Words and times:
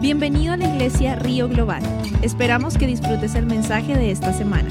Bienvenido 0.00 0.52
a 0.52 0.56
la 0.56 0.68
iglesia 0.68 1.16
Río 1.16 1.48
Global. 1.48 1.82
Esperamos 2.22 2.78
que 2.78 2.86
disfrutes 2.86 3.34
el 3.34 3.46
mensaje 3.46 3.96
de 3.96 4.12
esta 4.12 4.32
semana. 4.32 4.70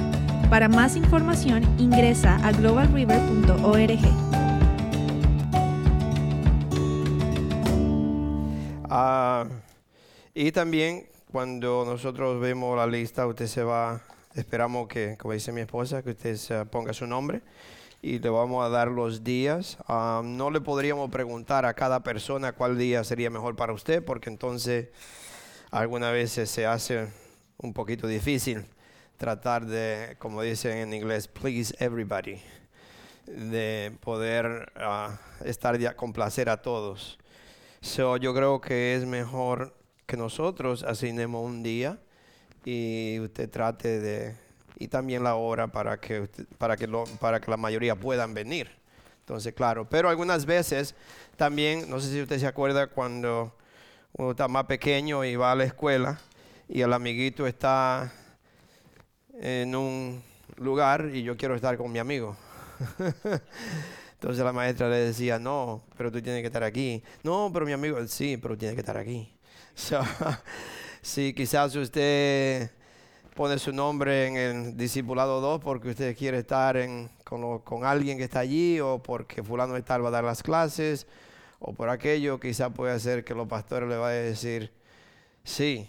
Para 0.49 0.69
más 0.69 0.95
información 0.95 1.63
ingresa 1.77 2.37
a 2.47 2.53
globalriver.org. 2.53 3.99
Ah, 8.89 9.45
y 10.33 10.53
también 10.53 11.07
cuando 11.29 11.83
nosotros 11.83 12.39
vemos 12.39 12.77
la 12.77 12.87
lista, 12.87 13.27
usted 13.27 13.47
se 13.47 13.63
va, 13.63 13.99
esperamos 14.33 14.87
que, 14.87 15.17
como 15.17 15.33
dice 15.33 15.51
mi 15.51 15.59
esposa, 15.59 16.03
que 16.03 16.11
usted 16.11 16.65
ponga 16.67 16.93
su 16.93 17.05
nombre 17.05 17.41
y 18.01 18.19
le 18.19 18.29
vamos 18.29 18.65
a 18.65 18.69
dar 18.69 18.89
los 18.89 19.23
días. 19.23 19.77
Ah, 19.87 20.21
no 20.23 20.51
le 20.51 20.61
podríamos 20.61 21.09
preguntar 21.09 21.65
a 21.65 21.73
cada 21.73 22.01
persona 22.03 22.53
cuál 22.53 22.77
día 22.77 23.03
sería 23.03 23.29
mejor 23.29 23.55
para 23.55 23.73
usted, 23.73 24.03
porque 24.03 24.29
entonces 24.29 24.89
algunas 25.71 26.11
veces 26.11 26.49
se 26.49 26.65
hace 26.65 27.07
un 27.57 27.73
poquito 27.73 28.07
difícil 28.07 28.65
tratar 29.17 29.65
de, 29.65 30.15
como 30.19 30.41
dicen 30.41 30.77
en 30.77 30.93
inglés, 30.93 31.27
please 31.27 31.75
everybody, 31.79 32.39
de 33.25 33.97
poder 34.01 34.71
ah, 34.75 35.19
estar 35.43 35.77
ya 35.79 35.95
complacer 35.95 36.49
a 36.49 36.61
todos. 36.61 37.17
So, 37.81 38.17
yo 38.17 38.33
creo 38.33 38.61
que 38.61 38.95
es 38.95 39.05
mejor 39.05 39.75
que 40.05 40.17
nosotros 40.17 40.83
asignemos 40.83 41.43
un 41.43 41.63
día 41.63 41.99
y 42.63 43.19
usted 43.19 43.49
trate 43.49 43.99
de 43.99 44.46
y 44.79 44.87
también 44.87 45.23
la 45.23 45.35
hora 45.35 45.67
para 45.67 45.99
que 45.99 46.29
para 46.57 46.77
que 46.77 46.87
para 47.19 47.39
que 47.39 47.51
la 47.51 47.57
mayoría 47.57 47.95
puedan 47.95 48.33
venir. 48.33 48.69
Entonces, 49.19 49.53
claro, 49.53 49.89
pero 49.89 50.09
algunas 50.09 50.45
veces 50.45 50.95
también, 51.35 51.89
no 51.89 51.99
sé 51.99 52.11
si 52.11 52.21
usted 52.21 52.39
se 52.39 52.47
acuerda 52.47 52.87
cuando 52.87 53.53
uno 54.13 54.31
está 54.31 54.47
más 54.47 54.65
pequeño 54.65 55.25
y 55.25 55.35
va 55.35 55.51
a 55.51 55.55
la 55.55 55.65
escuela 55.65 56.19
y 56.69 56.81
el 56.81 56.93
amiguito 56.93 57.45
está 57.45 58.11
en 59.33 59.75
un 59.75 60.23
lugar 60.57 61.11
y 61.13 61.23
yo 61.23 61.35
quiero 61.35 61.55
estar 61.55 61.77
con 61.77 61.91
mi 61.91 61.99
amigo. 61.99 62.37
Entonces 64.13 64.43
la 64.43 64.53
maestra 64.53 64.89
le 64.89 64.97
decía, 64.97 65.37
no, 65.37 65.83
pero 65.97 66.11
tú 66.11 66.21
tienes 66.21 66.41
que 66.41 66.47
estar 66.47 66.63
aquí. 66.63 67.03
No, 67.23 67.51
pero 67.53 67.65
mi 67.65 67.73
amigo, 67.73 68.05
sí, 68.07 68.37
pero 68.37 68.57
tiene 68.57 68.73
que 68.73 68.81
estar 68.81 68.97
aquí. 68.97 69.31
si 71.01 71.33
quizás 71.35 71.75
usted 71.75 72.71
pone 73.37 73.59
su 73.59 73.71
nombre 73.71 74.25
en 74.25 74.35
el 74.35 74.75
discipulado 74.75 75.39
2 75.41 75.61
porque 75.61 75.89
usted 75.89 76.17
quiere 76.17 76.39
estar 76.39 76.75
con, 77.23 77.59
con, 77.59 77.85
alguien 77.85 78.17
que 78.17 78.23
está 78.23 78.39
allí 78.39 78.79
o 78.79 78.97
porque 78.97 79.43
fulano 79.43 79.77
está 79.77 79.99
va 79.99 80.07
a 80.07 80.11
dar 80.11 80.23
las 80.23 80.41
clases 80.41 81.05
o 81.59 81.71
por 81.71 81.89
aquello, 81.89 82.39
quizás 82.39 82.73
puede 82.73 82.99
ser 82.99 83.23
que 83.23 83.35
los 83.35 83.47
pastores 83.47 83.87
le 83.87 83.95
vayan 83.95 84.21
a 84.21 84.25
decir, 84.25 84.73
sí, 85.43 85.87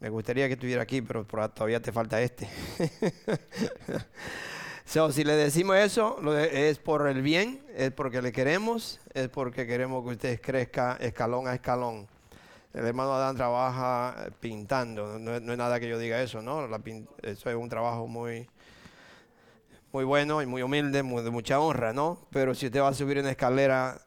me 0.00 0.08
gustaría 0.08 0.46
que 0.46 0.54
estuviera 0.54 0.82
aquí, 0.82 1.02
pero 1.02 1.26
todavía 1.26 1.80
te 1.80 1.92
falta 1.92 2.22
este. 2.22 2.48
si 4.84 5.24
le 5.24 5.34
decimos 5.34 5.76
eso, 5.76 6.32
es 6.40 6.78
por 6.78 7.06
el 7.06 7.20
bien, 7.20 7.62
es 7.76 7.90
porque 7.90 8.22
le 8.22 8.32
queremos, 8.32 8.98
es 9.12 9.28
porque 9.28 9.66
queremos 9.66 10.04
que 10.04 10.10
usted 10.12 10.40
crezca 10.40 10.96
escalón 11.00 11.48
a 11.48 11.54
escalón. 11.54 12.08
El 12.74 12.86
hermano 12.86 13.12
Adán 13.14 13.36
trabaja 13.36 14.30
pintando, 14.40 15.18
no, 15.18 15.34
es 15.34 15.42
nada 15.42 15.78
que 15.78 15.88
yo 15.88 15.98
diga 15.98 16.22
eso, 16.22 16.40
¿no? 16.40 16.66
eso 17.22 17.50
es 17.50 17.56
un 17.56 17.68
trabajo 17.68 18.06
muy, 18.06 18.48
muy 19.92 20.04
bueno 20.04 20.40
y 20.40 20.46
muy 20.46 20.62
humilde, 20.62 21.02
de 21.02 21.30
mucha 21.30 21.60
honra, 21.60 21.92
¿no? 21.92 22.18
Pero 22.30 22.54
si 22.54 22.66
usted 22.66 22.80
va 22.80 22.88
a 22.88 22.94
subir 22.94 23.18
una 23.18 23.30
escalera, 23.30 24.00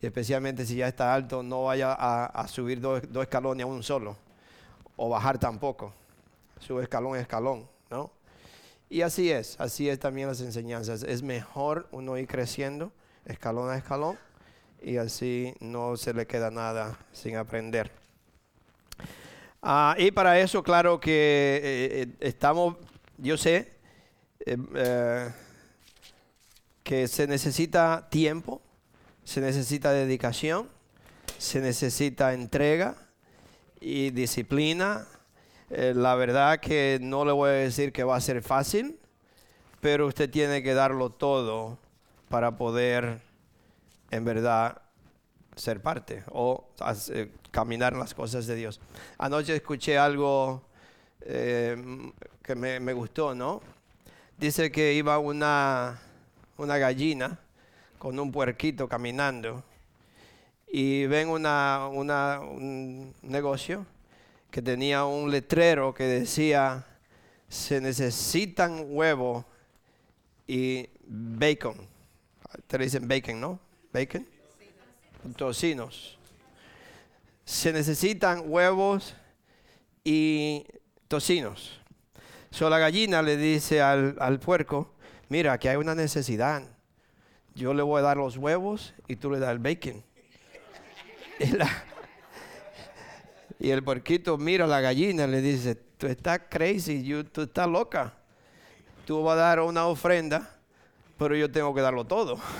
especialmente 0.00 0.66
si 0.66 0.76
ya 0.76 0.88
está 0.88 1.14
alto, 1.14 1.44
no 1.44 1.64
vaya 1.64 1.92
a, 1.92 2.48
subir 2.48 2.80
dos, 2.80 3.02
dos 3.08 3.22
escalones 3.22 3.62
a 3.62 3.66
un 3.66 3.84
solo, 3.84 4.16
o 4.96 5.08
bajar 5.08 5.38
tampoco. 5.38 5.92
Sube 6.58 6.82
escalón 6.82 7.14
a 7.14 7.20
escalón, 7.20 7.68
¿no? 7.88 8.10
Y 8.90 9.02
así 9.02 9.30
es, 9.30 9.58
así 9.60 9.88
es 9.88 9.98
también 10.00 10.26
las 10.28 10.40
enseñanzas. 10.40 11.04
Es 11.04 11.22
mejor 11.22 11.88
uno 11.92 12.18
ir 12.18 12.26
creciendo 12.26 12.92
escalón 13.24 13.70
a 13.70 13.76
escalón 13.76 14.18
y 14.82 14.96
así 14.96 15.54
no 15.60 15.96
se 15.96 16.12
le 16.12 16.26
queda 16.26 16.50
nada 16.50 16.98
sin 17.12 17.36
aprender. 17.36 18.01
Ah, 19.64 19.94
y 19.96 20.10
para 20.10 20.40
eso, 20.40 20.60
claro 20.64 20.98
que 20.98 21.60
eh, 21.62 22.02
eh, 22.02 22.06
estamos, 22.18 22.74
yo 23.16 23.36
sé 23.36 23.72
eh, 24.44 25.30
que 26.82 27.06
se 27.06 27.28
necesita 27.28 28.08
tiempo, 28.10 28.60
se 29.22 29.40
necesita 29.40 29.92
dedicación, 29.92 30.68
se 31.38 31.60
necesita 31.60 32.34
entrega 32.34 32.96
y 33.80 34.10
disciplina. 34.10 35.06
La 35.70 36.16
verdad 36.16 36.58
que 36.60 36.98
no 37.00 37.24
le 37.24 37.32
voy 37.32 37.50
a 37.50 37.52
decir 37.52 37.92
que 37.92 38.04
va 38.04 38.16
a 38.16 38.20
ser 38.20 38.42
fácil, 38.42 38.98
pero 39.80 40.08
usted 40.08 40.28
tiene 40.28 40.62
que 40.62 40.74
darlo 40.74 41.10
todo 41.10 41.78
para 42.28 42.58
poder 42.58 43.22
en 44.10 44.24
verdad 44.24 44.82
ser 45.54 45.80
parte 45.80 46.24
o 46.30 46.68
caminar 47.52 47.92
las 47.92 48.14
cosas 48.14 48.48
de 48.48 48.56
Dios. 48.56 48.80
Anoche 49.18 49.54
escuché 49.54 49.96
algo 49.96 50.62
eh, 51.20 51.76
que 52.42 52.56
me, 52.56 52.92
gustó, 52.92 53.34
¿no? 53.36 53.60
Dice 54.36 54.72
que 54.72 54.94
iba 54.94 55.18
una, 55.18 56.00
una 56.56 56.78
gallina 56.78 57.38
con 57.98 58.18
un 58.18 58.32
puerquito 58.32 58.88
caminando 58.88 59.62
y 60.66 61.06
ven 61.06 61.28
una, 61.28 61.88
un 61.88 63.14
negocio 63.22 63.86
que 64.50 64.62
tenía 64.62 65.04
un 65.04 65.30
letrero 65.30 65.94
que 65.94 66.04
decía, 66.04 66.84
se 67.48 67.80
necesitan 67.80 68.86
huevo 68.88 69.44
y 70.46 70.88
bacon. 71.06 71.76
Te 72.66 72.78
dicen 72.78 73.06
bacon, 73.06 73.40
¿no? 73.40 73.60
Bacon. 73.92 74.26
Tocinos. 75.36 76.18
Se 77.52 77.70
necesitan 77.70 78.44
huevos 78.46 79.14
y 80.02 80.64
tocinos. 81.06 81.78
So 82.50 82.70
la 82.70 82.78
gallina 82.78 83.20
le 83.20 83.36
dice 83.36 83.82
al, 83.82 84.16
al 84.18 84.40
puerco, 84.40 84.94
mira, 85.28 85.58
que 85.58 85.68
hay 85.68 85.76
una 85.76 85.94
necesidad. 85.94 86.62
Yo 87.54 87.74
le 87.74 87.82
voy 87.82 87.98
a 87.98 88.02
dar 88.04 88.16
los 88.16 88.38
huevos 88.38 88.94
y 89.06 89.16
tú 89.16 89.30
le 89.30 89.38
das 89.38 89.50
el 89.50 89.58
bacon. 89.58 90.02
Y 93.60 93.70
el 93.70 93.84
puerquito 93.84 94.38
mira 94.38 94.64
a 94.64 94.68
la 94.68 94.80
gallina 94.80 95.24
y 95.24 95.30
le 95.30 95.40
dice, 95.40 95.76
tú 95.76 96.08
estás 96.08 96.40
crazy, 96.48 97.22
tú 97.30 97.42
estás 97.42 97.68
loca. 97.68 98.14
Tú 99.06 99.22
vas 99.22 99.34
a 99.34 99.42
dar 99.42 99.60
una 99.60 99.86
ofrenda, 99.86 100.56
pero 101.16 101.36
yo 101.36 101.52
tengo 101.52 101.72
que 101.72 101.80
darlo 101.82 102.04
todo. 102.04 102.40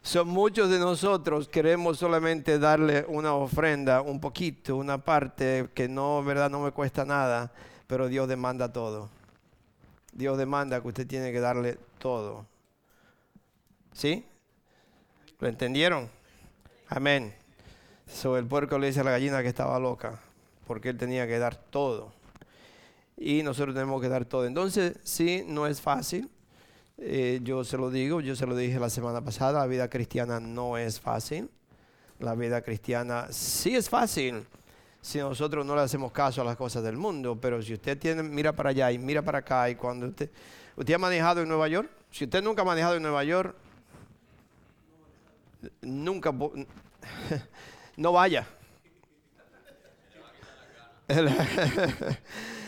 Son 0.06 0.28
muchos 0.28 0.70
de 0.70 0.78
nosotros 0.78 1.48
queremos 1.48 1.98
solamente 1.98 2.60
darle 2.60 3.04
una 3.08 3.34
ofrenda, 3.34 4.02
un 4.02 4.20
poquito, 4.20 4.76
una 4.76 4.98
parte 4.98 5.68
que 5.74 5.88
no, 5.88 6.22
verdad, 6.22 6.48
no 6.48 6.60
me 6.60 6.70
cuesta 6.70 7.04
nada, 7.04 7.52
pero 7.88 8.06
Dios 8.06 8.28
demanda 8.28 8.72
todo. 8.72 9.10
Dios 10.12 10.38
demanda 10.38 10.80
que 10.80 10.86
usted 10.86 11.08
tiene 11.08 11.32
que 11.32 11.40
darle 11.40 11.76
todo. 11.98 12.46
¿Sí? 13.94 14.24
¿Lo 15.40 15.48
entendieron? 15.48 16.08
Amén. 16.88 17.34
So, 18.06 18.36
el 18.36 18.46
puerco 18.46 18.78
le 18.78 18.86
dice 18.86 19.00
a 19.00 19.04
la 19.04 19.10
gallina 19.10 19.42
que 19.42 19.48
estaba 19.48 19.76
loca, 19.80 20.20
porque 20.68 20.90
él 20.90 20.98
tenía 20.98 21.26
que 21.26 21.40
dar 21.40 21.56
todo. 21.56 22.12
Y 23.16 23.42
nosotros 23.42 23.74
tenemos 23.74 24.00
que 24.00 24.08
dar 24.08 24.24
todo. 24.24 24.46
Entonces, 24.46 25.00
sí, 25.02 25.42
no 25.48 25.66
es 25.66 25.80
fácil. 25.80 26.30
Eh, 26.98 27.40
yo 27.42 27.62
se 27.62 27.76
lo 27.76 27.90
digo, 27.90 28.20
yo 28.20 28.34
se 28.34 28.46
lo 28.46 28.56
dije 28.56 28.80
la 28.80 28.88
semana 28.88 29.20
pasada, 29.20 29.60
la 29.60 29.66
vida 29.66 29.88
cristiana 29.88 30.40
no 30.40 30.78
es 30.78 30.98
fácil. 31.00 31.50
La 32.18 32.34
vida 32.34 32.62
cristiana 32.62 33.26
sí 33.30 33.76
es 33.76 33.90
fácil 33.90 34.46
si 35.06 35.18
nosotros 35.18 35.64
no 35.64 35.76
le 35.76 35.82
hacemos 35.82 36.10
caso 36.10 36.40
a 36.40 36.44
las 36.44 36.56
cosas 36.56 36.82
del 36.82 36.96
mundo, 36.96 37.38
pero 37.40 37.62
si 37.62 37.74
usted 37.74 37.96
tiene, 37.96 38.24
mira 38.24 38.52
para 38.52 38.70
allá 38.70 38.90
y 38.90 38.98
mira 38.98 39.22
para 39.22 39.38
acá 39.38 39.70
y 39.70 39.76
cuando 39.76 40.08
usted, 40.08 40.28
usted 40.74 40.94
ha 40.94 40.98
manejado 40.98 41.42
en 41.42 41.48
Nueva 41.48 41.68
York, 41.68 41.88
si 42.10 42.24
usted 42.24 42.42
nunca 42.42 42.62
ha 42.62 42.64
manejado 42.64 42.96
en 42.96 43.02
Nueva 43.02 43.22
York, 43.22 43.54
nunca, 45.82 46.32
no 47.96 48.12
vaya. 48.12 48.46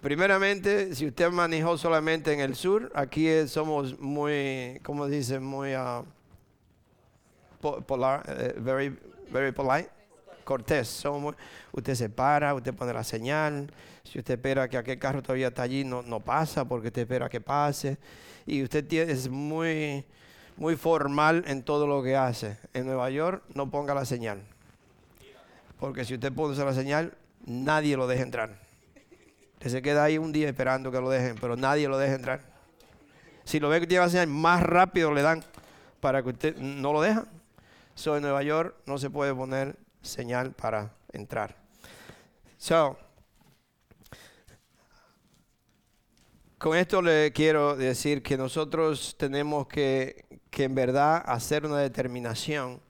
Primeramente, 0.00 0.94
si 0.94 1.06
usted 1.06 1.28
manejó 1.30 1.76
solamente 1.76 2.32
en 2.32 2.38
el 2.38 2.54
sur, 2.54 2.92
aquí 2.94 3.28
somos 3.48 3.98
muy, 3.98 4.80
¿cómo 4.84 5.08
dice? 5.08 5.40
Muy 5.40 5.74
uh, 5.74 6.04
polar, 7.84 8.22
eh, 8.28 8.54
very, 8.58 8.96
very 9.32 9.50
polite, 9.50 9.90
cortés. 10.44 10.86
Somos 10.86 11.34
usted 11.72 11.94
se 11.96 12.08
para, 12.08 12.54
usted 12.54 12.72
pone 12.74 12.92
la 12.92 13.02
señal. 13.02 13.72
Si 14.04 14.20
usted 14.20 14.34
espera 14.34 14.68
que 14.68 14.76
aquel 14.76 15.00
carro 15.00 15.20
todavía 15.20 15.48
está 15.48 15.62
allí, 15.62 15.82
no, 15.82 16.02
no 16.02 16.20
pasa 16.20 16.64
porque 16.64 16.86
usted 16.86 17.02
espera 17.02 17.28
que 17.28 17.40
pase. 17.40 17.98
Y 18.46 18.62
usted 18.62 18.86
tiene, 18.86 19.10
es 19.10 19.28
muy 19.28 20.04
muy 20.58 20.76
formal 20.76 21.44
en 21.46 21.62
todo 21.62 21.86
lo 21.86 22.02
que 22.02 22.16
hace. 22.16 22.56
En 22.74 22.86
Nueva 22.86 23.10
York 23.10 23.42
no 23.54 23.70
ponga 23.70 23.94
la 23.94 24.04
señal. 24.04 24.42
Porque 25.78 26.04
si 26.04 26.14
usted 26.14 26.32
pone 26.32 26.56
la 26.56 26.74
señal, 26.74 27.14
nadie 27.46 27.96
lo 27.96 28.06
deja 28.06 28.22
entrar. 28.22 28.67
Se 29.66 29.82
queda 29.82 30.04
ahí 30.04 30.18
un 30.18 30.32
día 30.32 30.48
esperando 30.48 30.90
que 30.90 31.00
lo 31.00 31.10
dejen, 31.10 31.36
pero 31.40 31.56
nadie 31.56 31.88
lo 31.88 31.98
deja 31.98 32.14
entrar. 32.14 32.40
Si 33.44 33.58
lo 33.58 33.68
ve 33.68 33.86
que 33.86 33.96
la 33.96 34.08
señal, 34.08 34.26
más 34.28 34.62
rápido 34.62 35.12
le 35.12 35.22
dan 35.22 35.42
para 36.00 36.22
que 36.22 36.28
usted 36.28 36.56
no 36.56 36.92
lo 36.92 37.00
deja. 37.00 37.26
So, 37.94 38.16
en 38.16 38.22
Nueva 38.22 38.42
York 38.42 38.76
no 38.86 38.98
se 38.98 39.10
puede 39.10 39.34
poner 39.34 39.76
señal 40.02 40.52
para 40.52 40.94
entrar. 41.12 41.56
So, 42.58 42.96
con 46.58 46.76
esto 46.76 47.02
le 47.02 47.32
quiero 47.32 47.74
decir 47.76 48.22
que 48.22 48.36
nosotros 48.36 49.16
tenemos 49.18 49.66
que, 49.66 50.26
que 50.50 50.64
en 50.64 50.74
verdad 50.74 51.22
hacer 51.26 51.64
una 51.64 51.78
determinación 51.78 52.80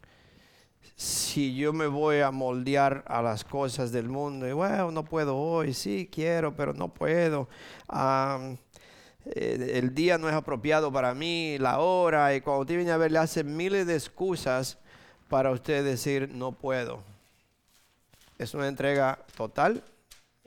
si 0.98 1.54
yo 1.54 1.72
me 1.72 1.86
voy 1.86 2.18
a 2.18 2.32
moldear 2.32 3.04
a 3.06 3.22
las 3.22 3.44
cosas 3.44 3.92
del 3.92 4.08
mundo, 4.08 4.48
y 4.48 4.52
bueno, 4.52 4.90
no 4.90 5.04
puedo 5.04 5.36
hoy, 5.36 5.72
sí 5.72 6.08
quiero, 6.10 6.56
pero 6.56 6.74
no 6.74 6.88
puedo. 6.92 7.48
Eh, 9.24 9.72
el 9.74 9.94
día 9.94 10.18
no 10.18 10.28
es 10.28 10.34
apropiado 10.34 10.90
para 10.92 11.14
mí, 11.14 11.56
la 11.58 11.78
hora, 11.78 12.34
y 12.34 12.40
cuando 12.40 12.62
usted 12.62 12.74
viene 12.74 12.90
a 12.90 12.96
ver, 12.96 13.12
le 13.12 13.20
hacen 13.20 13.56
miles 13.56 13.86
de 13.86 13.94
excusas 13.94 14.76
para 15.28 15.52
usted 15.52 15.84
decir 15.84 16.30
no 16.34 16.50
puedo. 16.50 17.04
Es 18.36 18.54
una 18.54 18.66
entrega 18.66 19.24
total, 19.36 19.84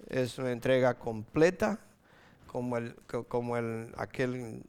es 0.09 0.37
una 0.37 0.51
entrega 0.51 0.95
completa, 0.95 1.79
como, 2.47 2.75
el, 2.75 2.95
como 3.29 3.55
el, 3.55 3.93
aquel 3.95 4.63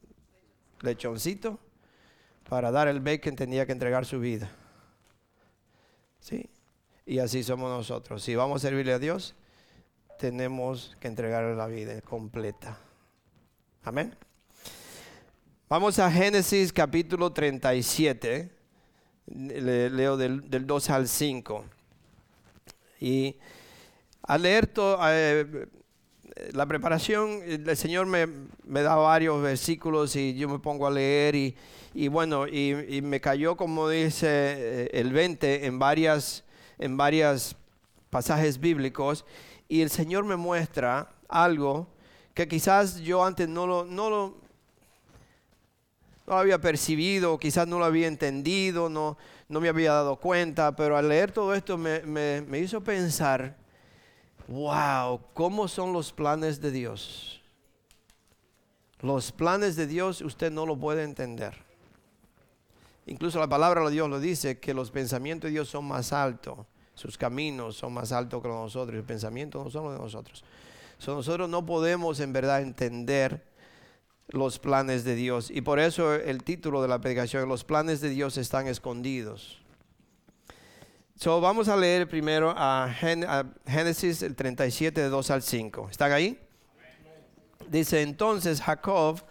lechoncito. 0.79 1.59
Para 2.47 2.71
dar 2.71 2.87
el 2.87 3.01
bacon 3.01 3.35
tenía 3.35 3.65
que 3.65 3.73
entregar 3.73 4.05
su 4.05 4.21
vida. 4.21 4.49
¿Sí? 6.23 6.49
Y 7.05 7.19
así 7.19 7.43
somos 7.43 7.69
nosotros. 7.69 8.23
Si 8.23 8.33
vamos 8.33 8.63
a 8.63 8.67
servirle 8.69 8.93
a 8.93 8.99
Dios, 8.99 9.35
tenemos 10.17 10.95
que 11.01 11.09
entregarle 11.09 11.53
la 11.53 11.67
vida 11.67 11.99
completa. 11.99 12.79
Amén. 13.83 14.15
Vamos 15.67 15.99
a 15.99 16.09
Génesis 16.09 16.71
capítulo 16.71 17.33
37. 17.33 18.49
leo 19.27 20.15
del, 20.15 20.49
del 20.49 20.65
2 20.65 20.89
al 20.91 21.09
5. 21.09 21.65
Y 23.01 23.35
al 24.21 24.45
eh, 24.45 25.67
la 26.53 26.65
preparación, 26.65 27.41
el 27.45 27.77
Señor 27.77 28.07
me, 28.07 28.27
me, 28.65 28.81
da 28.81 28.95
varios 28.95 29.41
versículos 29.41 30.15
y 30.15 30.33
yo 30.35 30.49
me 30.49 30.59
pongo 30.59 30.87
a 30.87 30.91
leer 30.91 31.35
y, 31.35 31.55
y 31.93 32.07
bueno, 32.07 32.47
y, 32.47 33.01
me 33.03 33.21
cayó, 33.21 33.55
como 33.55 33.87
dice 33.87 34.27
eh, 34.27 34.89
el 34.93 35.13
20, 35.13 35.67
en 35.67 35.77
varias, 35.77 36.43
en 36.79 36.97
varias 36.97 37.55
pasajes 38.09 38.59
bíblicos, 38.59 39.25
y 39.67 39.81
el 39.81 39.89
Señor 39.89 40.23
me 40.25 40.35
muestra 40.35 41.09
algo 41.29 41.87
que 42.33 42.47
quizás 42.47 42.99
yo 43.01 43.23
antes 43.23 43.47
no 43.47 43.67
lo, 43.67 43.85
no 43.85 44.09
lo, 44.09 44.37
no 46.25 46.35
había 46.35 46.59
percibido, 46.59 47.37
quizás 47.37 47.67
no 47.67 47.77
lo 47.77 47.85
había 47.85 48.07
entendido, 48.07 48.89
no, 48.89 49.17
no 49.49 49.61
me 49.61 49.69
había 49.69 49.93
dado 49.93 50.15
cuenta, 50.15 50.75
pero 50.75 50.97
al 50.97 51.09
leer 51.09 51.31
todo 51.31 51.53
esto 51.53 51.77
me, 51.77 52.01
me, 52.01 52.41
me 52.41 52.57
hizo 52.57 52.83
pensar, 52.83 53.55
wow, 54.47 55.19
¿cómo 55.33 55.67
son 55.67 55.93
los 55.93 56.11
planes 56.11 56.61
de 56.61 56.71
Dios? 56.71 57.41
Los 58.99 59.31
planes 59.31 59.75
de 59.75 59.87
Dios 59.87 60.21
usted 60.21 60.51
no 60.51 60.65
lo 60.65 60.77
puede 60.77 61.03
entender. 61.03 61.55
Incluso 63.05 63.39
la 63.39 63.47
palabra 63.47 63.83
de 63.83 63.91
Dios 63.91 64.09
lo 64.09 64.19
dice, 64.19 64.59
que 64.59 64.73
los 64.73 64.91
pensamientos 64.91 65.49
de 65.49 65.51
Dios 65.51 65.67
son 65.67 65.85
más 65.85 66.13
altos, 66.13 66.59
sus 66.93 67.17
caminos 67.17 67.75
son 67.75 67.93
más 67.93 68.11
altos 68.11 68.41
que 68.41 68.47
los 68.47 68.57
de 68.57 68.63
nosotros, 68.63 68.95
los 68.95 69.05
pensamientos 69.05 69.65
no 69.65 69.71
son 69.71 69.83
los 69.85 69.93
de 69.93 69.99
nosotros. 69.99 70.43
nosotros 71.05 71.49
no 71.49 71.65
podemos 71.65 72.19
en 72.21 72.31
verdad 72.31 72.61
entender 72.61 73.43
los 74.29 74.57
planes 74.59 75.03
de 75.03 75.15
Dios. 75.15 75.51
Y 75.51 75.61
por 75.61 75.79
eso 75.79 76.13
el 76.13 76.43
título 76.43 76.81
de 76.81 76.87
la 76.87 76.99
predicación, 77.01 77.49
los 77.49 77.63
planes 77.63 77.99
de 77.99 78.09
Dios 78.09 78.37
están 78.37 78.67
escondidos. 78.67 79.62
So, 81.23 81.39
vamos 81.39 81.69
a 81.69 81.77
leer 81.77 82.09
primero 82.09 82.53
a, 82.53 82.93
Génesis 83.65 84.23
el 84.23 84.35
37 84.35 84.99
de 84.99 85.07
2 85.07 85.31
al 85.31 85.41
5. 85.41 85.87
¿Están 85.89 86.11
ahí? 86.11 86.37
Dice 87.69 88.01
entonces 88.01 88.61
Jacob 88.61 89.23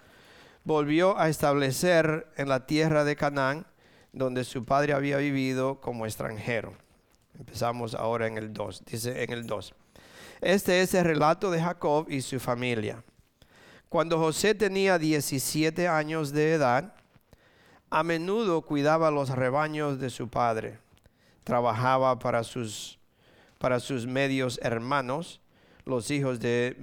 volvió 0.65 1.19
a 1.19 1.29
establecer 1.29 2.29
en 2.39 2.49
la 2.49 2.65
tierra 2.65 3.05
de 3.05 3.15
Canaán, 3.15 3.67
donde 4.11 4.45
su 4.45 4.65
padre 4.65 4.95
había 4.95 5.19
vivido 5.19 5.83
como 5.83 6.07
extranjero. 6.07 6.73
Empezamos 7.39 7.95
ahora 7.95 8.27
en 8.27 8.39
el 8.39 8.55
2. 8.55 8.85
Dice 8.87 9.25
en 9.25 9.31
el 9.31 9.47
2. 9.47 9.75
Este 10.41 10.81
es 10.81 10.95
el 10.95 11.05
relato 11.05 11.51
de 11.51 11.61
Jacob 11.61 12.07
y 12.09 12.23
su 12.23 12.41
familia. 12.41 13.05
Cuando 13.91 14.19
José 14.19 14.55
tenía 14.55 14.99
17 14.99 15.87
años 15.89 16.33
de 16.33 16.55
edad, 16.55 16.95
a 17.91 18.03
menudo 18.03 18.63
cuidaba 18.63 19.11
los 19.11 19.29
rebaños 19.29 20.01
de 20.01 20.09
su 20.09 20.31
padre. 20.31 20.82
Trabajaba 21.45 22.19
para 22.19 22.45
sus, 22.45 22.99
para 23.59 23.81
sus 23.81 24.07
medios 24.07 24.59
hermanos, 24.63 25.41
los 25.85 26.11
hijos 26.11 26.39
de 26.41 26.77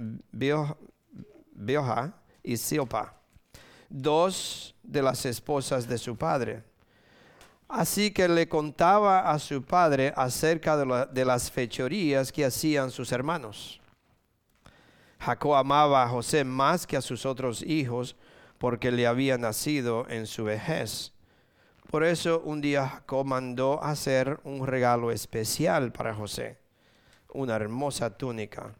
Bioja 1.52 2.14
y 2.42 2.56
Silpa 2.56 3.20
dos 3.90 4.74
de 4.82 5.02
las 5.02 5.26
esposas 5.26 5.86
de 5.86 5.98
su 5.98 6.16
padre. 6.16 6.62
Así 7.68 8.10
que 8.10 8.28
le 8.28 8.48
contaba 8.48 9.30
a 9.30 9.38
su 9.38 9.62
padre 9.62 10.12
acerca 10.16 10.76
de, 10.76 11.24
las 11.24 11.50
fechorías 11.50 12.32
que 12.32 12.44
hacían 12.44 12.90
sus 12.90 13.12
hermanos. 13.12 13.80
Jacob 15.20 15.54
amaba 15.54 16.02
a 16.02 16.08
José 16.08 16.44
más 16.44 16.86
que 16.86 16.96
a 16.96 17.02
sus 17.02 17.26
otros 17.26 17.62
hijos 17.62 18.16
porque 18.58 18.90
le 18.90 19.06
había 19.06 19.36
nacido 19.38 20.06
en 20.08 20.26
su 20.26 20.44
vejez. 20.44 21.12
Por 21.90 22.04
eso 22.04 22.40
un 22.44 22.60
día 22.60 22.86
Jacob 22.86 23.26
mandó 23.26 23.82
hacer 23.82 24.38
un 24.44 24.64
regalo 24.64 25.10
especial 25.10 25.90
para 25.90 26.14
José, 26.14 26.56
una 27.32 27.56
hermosa 27.56 28.16
túnica. 28.16 28.72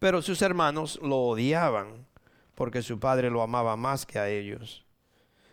Pero 0.00 0.22
sus 0.22 0.42
hermanos 0.42 0.98
lo 1.00 1.18
odiaban 1.18 2.04
porque 2.56 2.82
su 2.82 2.98
padre 2.98 3.30
lo 3.30 3.42
amaba 3.42 3.76
más 3.76 4.04
que 4.04 4.18
a 4.18 4.28
ellos. 4.28 4.84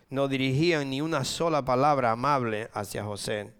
No 0.08 0.26
dirigían 0.26 0.90
ni 0.90 1.00
una 1.00 1.24
sola 1.24 1.64
palabra 1.64 2.10
amable 2.10 2.68
hacia 2.72 3.04
José. 3.04 3.52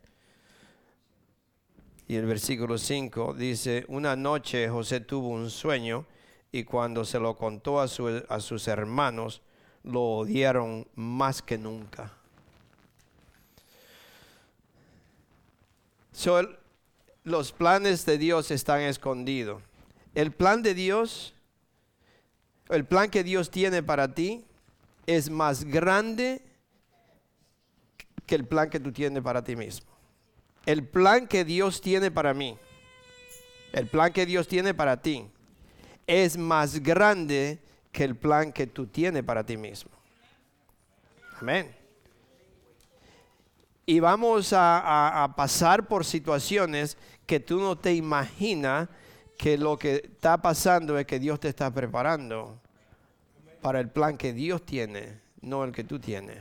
Y 2.09 2.17
el 2.17 2.27
versículo 2.27 2.79
5 2.79 3.35
dice, 3.35 3.85
una 3.87 4.17
noche 4.17 4.69
José 4.69 4.99
tuvo 4.99 5.29
un 5.29 5.51
sueño 5.51 6.05
y 6.51 6.65
cuando 6.65 7.05
se 7.05 7.21
lo 7.21 7.37
contó 7.37 7.81
a, 7.81 7.85
a 7.85 8.41
sus 8.41 8.67
hermanos, 8.67 9.41
lo 9.85 10.03
odiaron 10.03 10.89
más 10.97 11.43
que 11.43 11.57
nunca. 11.57 12.20
Los 17.25 17.53
planes 17.53 18.07
de 18.07 18.19
Dios 18.19 18.51
están 18.51 18.81
escondidos. 18.81 19.63
El 20.15 20.33
plan 20.33 20.63
de 20.63 20.75
Dios 20.75 21.35
el 22.71 22.85
plan 22.85 23.11
que 23.11 23.25
Dios 23.25 23.51
tiene 23.51 23.83
para 23.83 24.15
ti 24.15 24.45
es 25.07 25.29
más 25.29 25.65
grande 25.65 26.41
que 28.27 28.37
el 28.37 28.47
plan 28.47 28.71
que 28.71 28.79
tú 28.79 28.93
tienes 28.93 29.23
para 29.23 29.43
ti 29.43 29.57
mismo. 29.57 29.91
El 30.67 30.87
plan 30.87 31.27
que 31.27 31.45
Dios 31.45 31.81
tiene 31.81 32.13
para 32.13 32.33
mí, 32.33 32.57
el 33.73 33.89
plan 33.89 34.13
que 34.13 34.25
Dios 34.25 34.47
tiene 34.47 34.73
para 34.73 35.03
ti, 35.03 35.29
es 36.07 36.37
más 36.37 36.81
grande 36.81 37.59
que 37.91 38.05
el 38.05 38.15
plan 38.15 38.53
que 38.53 38.69
tú 38.69 38.87
tienes 38.87 39.25
para 39.25 39.45
ti 39.45 39.57
mismo. 39.57 39.91
Amén. 41.41 41.80
Y 43.91 43.99
vamos 43.99 44.53
a, 44.53 45.35
pasar 45.37 45.89
por 45.89 46.05
situaciones 46.05 46.97
que 47.27 47.41
tú 47.41 47.59
no 47.59 47.77
te 47.77 47.93
imaginas 47.93 48.89
que 49.37 49.59
lo 49.59 49.77
que 49.77 49.97
está 49.97 50.41
pasando 50.41 50.97
es 50.97 51.07
que 51.07 51.19
Dios 51.19 51.41
te 51.41 51.49
está 51.49 51.75
preparando 51.75 52.57
para 53.61 53.81
el 53.81 53.91
plan 53.91 54.17
que 54.17 54.33
Dios 54.33 54.65
tiene, 54.65 55.19
no 55.41 55.65
el 55.65 55.73
que 55.73 55.83
tú 55.83 55.99
tienes. 55.99 56.39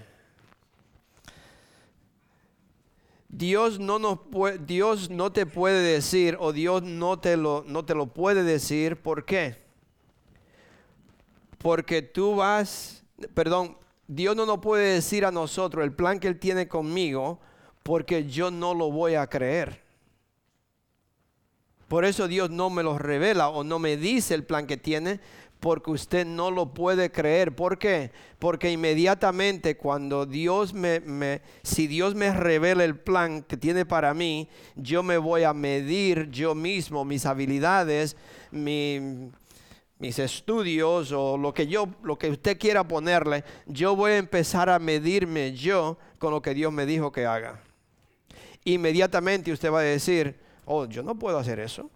Dios 3.27 3.79
no, 3.79 3.97
nos 3.97 4.19
Dios 4.67 5.09
no 5.09 5.31
te 5.31 5.47
puede 5.47 5.81
decir 5.93 6.37
o 6.39 6.53
Dios 6.53 6.83
no 6.83 7.17
te, 7.17 7.35
lo, 7.35 7.65
no 7.65 7.83
te 7.83 7.95
lo 7.95 8.13
puede 8.13 8.43
decir. 8.43 8.95
¿Por 8.95 9.25
qué? 9.25 9.57
Porque 11.57 12.03
tú 12.03 12.35
vas, 12.35 13.03
perdón, 13.33 13.75
Dios 14.11 14.35
no 14.35 14.47
nos 14.47 14.57
puede 14.57 14.95
decir 14.95 15.23
a 15.23 15.31
nosotros 15.31 15.83
el 15.83 15.93
plan 15.93 16.19
que 16.19 16.27
Él 16.27 16.39
tiene 16.39 16.67
conmigo 16.67 17.39
porque 17.83 18.25
yo 18.25 18.49
no 18.49 18.73
lo 18.73 18.91
voy 18.91 19.13
a 19.13 19.27
creer. 19.27 19.83
Por 21.87 22.05
eso 22.05 22.27
Dios 22.27 22.49
no 22.49 22.71
me 22.71 22.81
lo 22.81 22.97
revela 22.97 23.49
o 23.49 23.63
no 23.63 23.77
me 23.77 23.97
dice 23.97 24.33
el 24.33 24.45
plan 24.45 24.65
que 24.65 24.77
tiene, 24.77 25.19
porque 25.59 25.91
usted 25.91 26.25
no 26.25 26.49
lo 26.49 26.73
puede 26.73 27.11
creer. 27.11 27.55
¿Por 27.55 27.77
qué? 27.77 28.11
Porque 28.39 28.71
inmediatamente 28.71 29.77
cuando 29.77 30.25
Dios 30.25 30.73
me, 30.73 31.01
me, 31.01 31.43
si 31.61 31.85
Dios 31.85 32.15
me 32.15 32.33
revela 32.33 32.83
el 32.85 32.97
plan 32.97 33.43
que 33.43 33.57
tiene 33.57 33.85
para 33.85 34.15
mí, 34.15 34.49
yo 34.75 35.03
me 35.03 35.19
voy 35.19 35.43
a 35.43 35.53
medir 35.53 36.31
yo 36.31 36.55
mismo 36.55 37.05
mis 37.05 37.27
habilidades, 37.27 38.17
mi, 38.49 39.29
mis 39.99 40.17
estudios 40.17 41.11
o 41.11 41.37
lo 41.37 41.53
que 41.53 41.67
yo, 41.67 41.87
lo 42.03 42.17
que 42.17 42.29
usted 42.29 42.57
quiera 42.57 42.87
ponerle, 42.87 43.43
yo 43.67 43.95
voy 43.95 44.11
a 44.11 44.17
empezar 44.17 44.69
a 44.69 44.79
medirme 44.79 45.53
yo 45.53 45.97
con 46.17 46.31
lo 46.31 46.41
que 46.41 46.53
Dios 46.53 46.71
me 46.71 46.85
dijo 46.85 47.11
que 47.11 47.25
haga. 47.25 47.61
Inmediatamente 48.63 49.51
usted 49.51 49.71
va 49.71 49.79
a 49.79 49.83
decir, 49.83 50.39
oh, 50.65 50.85
yo 50.85 51.03
no 51.03 51.15
puedo 51.19 51.37
hacer 51.37 51.59
eso. 51.59 51.91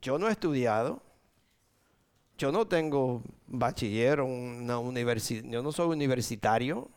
Yo 0.00 0.18
no 0.18 0.28
he 0.28 0.32
estudiado. 0.32 1.00
Yo 2.36 2.50
no 2.50 2.66
tengo 2.66 3.22
bachiller 3.46 4.20
o 4.20 4.26
una 4.26 4.78
universidad. 4.78 5.44
Yo 5.48 5.62
no 5.62 5.70
soy 5.70 5.88
universitario. 5.88 6.90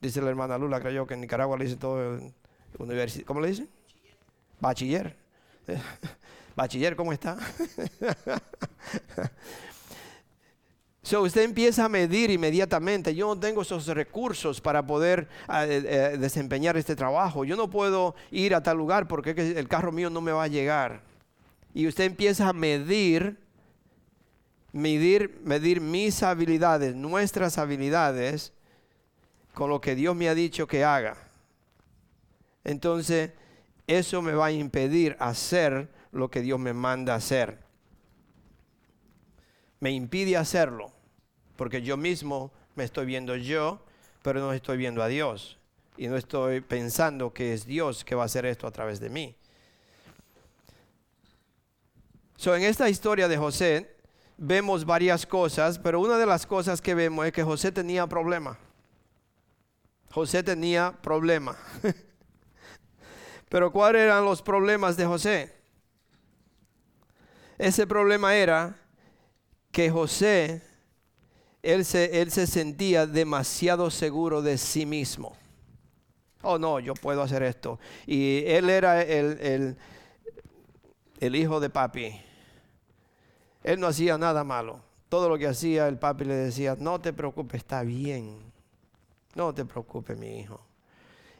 Dice 0.00 0.20
la 0.20 0.30
hermana 0.30 0.58
Lula, 0.58 0.80
creo 0.80 1.06
que 1.06 1.14
en 1.14 1.20
Nicaragua 1.20 1.56
le 1.56 1.64
dicen 1.64 1.78
todo 1.78 2.20
universidad. 2.78 3.26
¿Cómo 3.26 3.40
le 3.40 3.48
dicen? 3.48 3.68
Bachiller. 4.60 5.16
Bachiller, 5.66 6.19
¿cómo 6.96 7.12
está? 7.12 7.36
So, 11.02 11.22
usted 11.22 11.42
empieza 11.42 11.86
a 11.86 11.88
medir 11.88 12.30
inmediatamente, 12.30 13.14
yo 13.14 13.34
no 13.34 13.40
tengo 13.40 13.62
esos 13.62 13.86
recursos 13.88 14.60
para 14.60 14.86
poder 14.86 15.28
eh, 15.48 15.82
eh, 15.84 16.16
desempeñar 16.18 16.76
este 16.76 16.94
trabajo, 16.94 17.44
yo 17.44 17.56
no 17.56 17.68
puedo 17.68 18.14
ir 18.30 18.54
a 18.54 18.62
tal 18.62 18.76
lugar 18.76 19.08
porque 19.08 19.30
el 19.30 19.66
carro 19.66 19.90
mío 19.90 20.08
no 20.08 20.20
me 20.20 20.30
va 20.30 20.44
a 20.44 20.46
llegar. 20.46 21.02
Y 21.74 21.88
usted 21.88 22.04
empieza 22.04 22.48
a 22.48 22.52
medir, 22.52 23.38
medir, 24.72 25.40
medir 25.42 25.80
mis 25.80 26.22
habilidades, 26.22 26.94
nuestras 26.94 27.58
habilidades, 27.58 28.52
con 29.52 29.70
lo 29.70 29.80
que 29.80 29.94
Dios 29.96 30.14
me 30.14 30.28
ha 30.28 30.34
dicho 30.34 30.68
que 30.68 30.84
haga. 30.84 31.16
Entonces, 32.62 33.30
eso 33.86 34.22
me 34.22 34.32
va 34.32 34.46
a 34.46 34.52
impedir 34.52 35.16
hacer 35.18 35.88
lo 36.12 36.30
que 36.30 36.40
Dios 36.42 36.58
me 36.58 36.72
manda 36.72 37.14
hacer. 37.14 37.58
Me 39.80 39.90
impide 39.90 40.36
hacerlo, 40.36 40.92
porque 41.56 41.82
yo 41.82 41.96
mismo 41.96 42.52
me 42.74 42.84
estoy 42.84 43.06
viendo 43.06 43.36
yo, 43.36 43.80
pero 44.22 44.40
no 44.40 44.52
estoy 44.52 44.76
viendo 44.76 45.02
a 45.02 45.08
Dios. 45.08 45.58
Y 45.96 46.08
no 46.08 46.16
estoy 46.16 46.60
pensando 46.60 47.32
que 47.32 47.52
es 47.52 47.66
Dios 47.66 48.04
que 48.04 48.14
va 48.14 48.22
a 48.22 48.26
hacer 48.26 48.46
esto 48.46 48.66
a 48.66 48.70
través 48.70 49.00
de 49.00 49.10
mí. 49.10 49.36
So, 52.36 52.54
en 52.56 52.62
esta 52.62 52.88
historia 52.88 53.28
de 53.28 53.36
José 53.36 53.96
vemos 54.38 54.86
varias 54.86 55.26
cosas, 55.26 55.78
pero 55.78 56.00
una 56.00 56.16
de 56.16 56.24
las 56.24 56.46
cosas 56.46 56.80
que 56.80 56.94
vemos 56.94 57.26
es 57.26 57.32
que 57.32 57.42
José 57.42 57.70
tenía 57.70 58.06
problema. 58.06 58.58
José 60.10 60.42
tenía 60.42 60.92
problema. 61.02 61.56
pero 63.50 63.70
¿cuáles 63.70 64.02
eran 64.02 64.24
los 64.24 64.40
problemas 64.40 64.96
de 64.96 65.04
José? 65.04 65.59
Ese 67.60 67.86
problema 67.86 68.34
era 68.34 68.74
que 69.70 69.90
José, 69.90 70.62
él 71.62 71.84
se, 71.84 72.22
él 72.22 72.30
se 72.30 72.46
sentía 72.46 73.06
demasiado 73.06 73.90
seguro 73.90 74.40
de 74.40 74.56
sí 74.56 74.86
mismo. 74.86 75.36
Oh, 76.40 76.56
no, 76.56 76.80
yo 76.80 76.94
puedo 76.94 77.20
hacer 77.20 77.42
esto. 77.42 77.78
Y 78.06 78.44
él 78.46 78.70
era 78.70 79.02
el, 79.02 79.76
el, 81.20 81.36
hijo 81.36 81.60
de 81.60 81.68
papi. 81.68 82.18
Él 83.62 83.78
no 83.78 83.88
hacía 83.88 84.16
nada 84.16 84.42
malo. 84.42 84.80
Todo 85.10 85.28
lo 85.28 85.36
que 85.36 85.46
hacía 85.46 85.86
el 85.86 85.98
papi 85.98 86.24
le 86.24 86.34
decía, 86.36 86.78
no 86.78 86.98
te 86.98 87.12
preocupes, 87.12 87.58
está 87.58 87.82
bien. 87.82 88.38
No 89.34 89.52
te 89.52 89.66
preocupes, 89.66 90.16
mi 90.16 90.40
hijo. 90.40 90.62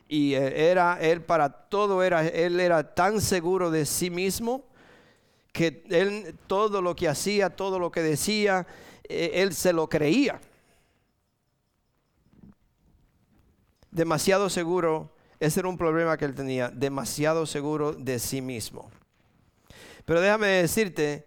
Y 0.07 0.35
era 0.35 0.99
él 1.01 1.23
para 1.23 1.49
todo 1.49 2.03
era 2.03 2.27
él 2.27 2.61
era 2.61 2.95
tan 2.95 3.23
seguro 3.23 3.71
de 3.71 3.87
sí 3.87 4.11
mismo 4.11 4.70
que 5.53 5.85
él 5.91 6.37
todo 6.47 6.81
lo 6.83 6.95
que 6.95 7.09
hacía, 7.09 7.51
todo 7.51 7.79
lo 7.79 7.91
que 7.91 8.03
decía, 8.03 8.67
eh, 9.05 9.33
él 9.35 9.55
se 9.55 9.73
lo 9.73 9.89
creía. 9.89 10.41
Demasiado 13.91 14.49
seguro, 14.49 15.17
ese 15.41 15.61
era 15.61 15.69
un 15.69 15.77
problema 15.77 16.17
que 16.17 16.25
él 16.25 16.35
tenía, 16.35 16.69
demasiado 16.69 17.47
seguro 17.47 17.93
de 17.93 18.19
sí 18.19 18.41
mismo. 18.41 18.91
Pero 20.05 20.21
déjame 20.21 20.47
decirte 20.47 21.27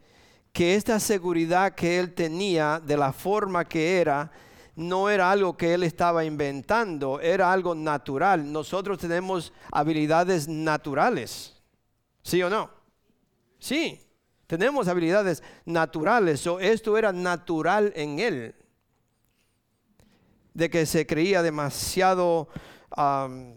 que 0.54 0.76
esta 0.76 1.00
seguridad 1.00 1.74
que 1.74 2.00
él 2.00 2.14
tenía 2.14 2.80
de 2.80 2.96
la 2.96 3.12
forma 3.12 3.66
que 3.66 4.00
era, 4.00 4.32
no 4.76 5.10
era 5.10 5.30
algo 5.30 5.58
que 5.58 5.74
él 5.74 5.84
estaba 5.84 6.24
inventando, 6.24 7.20
era 7.20 7.52
algo 7.52 7.76
natural. 7.76 8.52
Nosotros 8.52 8.98
tenemos 8.98 9.52
habilidades 9.72 10.48
naturales, 10.48 11.62
¿sí 12.22 12.42
o 12.42 12.50
no? 12.50 12.70
Sí. 13.60 14.00
Tenemos 14.58 14.88
habilidades 14.88 15.42
naturales. 15.66 16.46
o 16.46 16.60
esto 16.60 16.96
era 16.96 17.12
natural 17.12 17.92
en 17.96 18.20
él. 18.20 18.56
De 20.54 20.70
que 20.70 20.86
se 20.86 21.08
creía 21.08 21.42
demasiado, 21.42 22.48
um, 22.96 23.56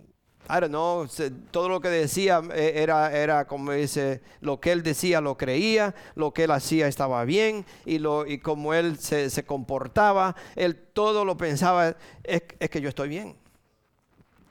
I 0.49 0.59
don't 0.59 0.69
know, 0.69 1.07
todo 1.51 1.69
lo 1.69 1.83
que 1.83 1.91
decía 1.91 2.41
eh, 2.55 2.73
era, 2.77 3.13
era 3.15 3.47
como 3.47 3.73
dice, 3.73 4.23
lo 4.41 4.59
que 4.59 4.73
él 4.73 4.83
decía 4.83 5.21
lo 5.21 5.37
creía, 5.37 5.95
lo 6.15 6.33
que 6.33 6.45
él 6.45 6.51
hacía 6.51 6.89
estaba 6.89 7.23
bien 7.27 7.67
y, 7.85 7.99
lo, 7.99 8.27
y 8.27 8.39
como 8.39 8.73
él 8.73 8.99
se, 8.99 9.45
comportaba, 9.45 10.35
él 10.55 10.77
todo 10.95 11.27
lo 11.27 11.37
pensaba, 11.37 11.95
es 12.25 12.71
que 12.71 12.81
yo 12.81 12.89
estoy 12.89 13.11
bien. 13.11 13.37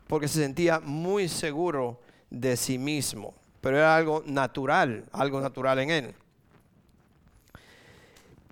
Porque 0.05 0.27
se 0.27 0.43
sentía 0.43 0.79
muy 0.79 1.27
seguro 1.27 2.01
de 2.29 2.55
sí 2.55 2.77
mismo, 2.77 3.33
pero 3.61 3.77
era 3.77 3.95
algo 3.95 4.21
natural, 4.27 5.05
algo 5.11 5.41
natural 5.41 5.79
en 5.79 5.89
él. 5.89 6.15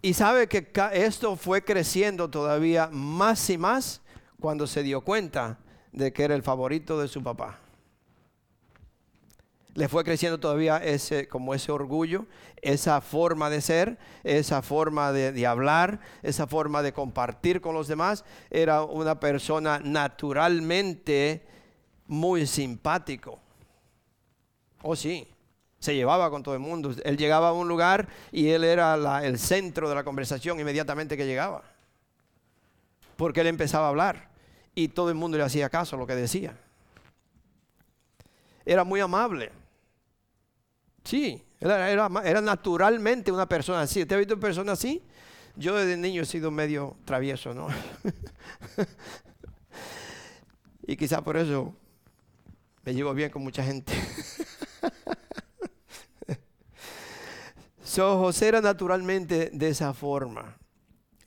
Y 0.05 0.15
sabe 0.15 0.47
que 0.49 0.69
esto 0.91 1.37
fue 1.37 1.63
creciendo 1.63 2.29
todavía 2.29 2.89
más 2.91 3.49
y 3.49 3.57
más 3.57 4.01
cuando 4.37 4.67
se 4.67 4.83
dio 4.83 4.99
cuenta 4.99 5.59
de 5.93 6.11
que 6.11 6.25
era 6.25 6.35
el 6.35 6.43
favorito 6.43 6.99
de 6.99 7.07
su 7.07 7.23
papá. 7.23 7.57
Le 9.75 9.87
fue 9.87 10.03
creciendo 10.03 10.41
todavía 10.41 10.75
ese, 10.83 11.29
como 11.29 11.53
ese 11.53 11.71
orgullo, 11.71 12.25
esa 12.61 12.99
forma 12.99 13.49
de 13.49 13.61
ser, 13.61 13.97
esa 14.25 14.61
forma 14.61 15.13
de, 15.13 15.47
hablar, 15.47 16.01
esa 16.21 16.47
forma 16.47 16.81
de 16.83 16.91
compartir 16.91 17.61
con 17.61 17.73
los 17.73 17.87
demás. 17.87 18.25
Era 18.49 18.83
una 18.83 19.21
persona 19.21 19.79
naturalmente 19.79 21.47
muy 22.07 22.45
simpático. 22.45 23.39
Oh, 24.81 24.97
sí 24.97 25.32
se 25.83 25.93
llevaba 25.93 26.29
con 26.29 26.43
todo 26.43 26.53
el 26.53 26.61
mundo. 26.61 26.95
Él 27.03 27.17
llegaba 27.17 27.49
a 27.49 27.51
un 27.51 27.67
lugar 27.67 28.07
y 28.31 28.47
él 28.47 28.63
era 28.63 28.95
el 29.21 29.37
centro 29.37 29.89
de 29.89 29.95
la 29.95 30.05
conversación 30.05 30.57
inmediatamente 30.57 31.17
que 31.17 31.25
llegaba. 31.25 31.61
Porque 33.17 33.41
él 33.41 33.47
empezaba 33.47 33.87
a 33.87 33.89
hablar 33.89 34.29
y 34.73 34.87
todo 34.87 35.09
el 35.09 35.15
mundo 35.15 35.37
le 35.37 35.43
hacía 35.43 35.69
caso 35.69 35.97
a 35.97 35.99
lo 35.99 36.07
que 36.07 36.15
decía. 36.15 36.57
Era 38.65 38.85
muy 38.85 39.01
amable. 39.01 39.51
Sí, 41.03 41.43
era, 41.59 41.91
era, 41.91 42.39
naturalmente 42.39 43.29
una 43.29 43.49
persona 43.49 43.81
así. 43.81 44.03
¿Usted 44.03 44.15
ha 44.15 44.19
visto 44.19 44.35
una 44.35 44.41
persona 44.41 44.71
así? 44.71 45.03
Yo 45.57 45.75
desde 45.75 45.97
niño 45.97 46.21
he 46.21 46.25
sido 46.25 46.49
medio 46.49 46.95
travieso, 47.03 47.53
¿no? 47.53 47.67
y 50.87 50.95
quizá 50.95 51.21
por 51.21 51.35
eso 51.35 51.75
me 52.85 52.93
llevo 52.93 53.13
bien 53.13 53.29
con 53.29 53.43
mucha 53.43 53.65
gente. 53.65 53.91
So, 57.93 58.17
José 58.17 58.47
era 58.47 58.59
naturalmente 58.59 59.51
de 59.53 59.69
esa 59.69 59.93
forma. 59.93 60.57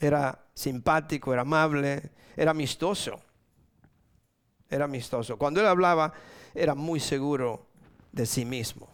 Era 0.01 0.37
simpático, 0.53 1.33
era 1.33 1.43
amable, 1.43 2.11
era 2.37 2.51
amistoso. 2.51 3.21
Era 4.69 4.87
amistoso. 4.87 5.39
Cuando 5.39 5.61
él 5.61 5.67
hablaba, 5.69 6.13
era 6.57 6.75
muy 6.75 6.99
seguro 6.99 7.69
de 8.11 8.27
sí 8.27 8.45
mismo. 8.45 8.89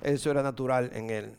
Eso 0.00 0.30
era 0.30 0.42
natural 0.42 0.90
en 0.94 1.10
él. 1.10 1.38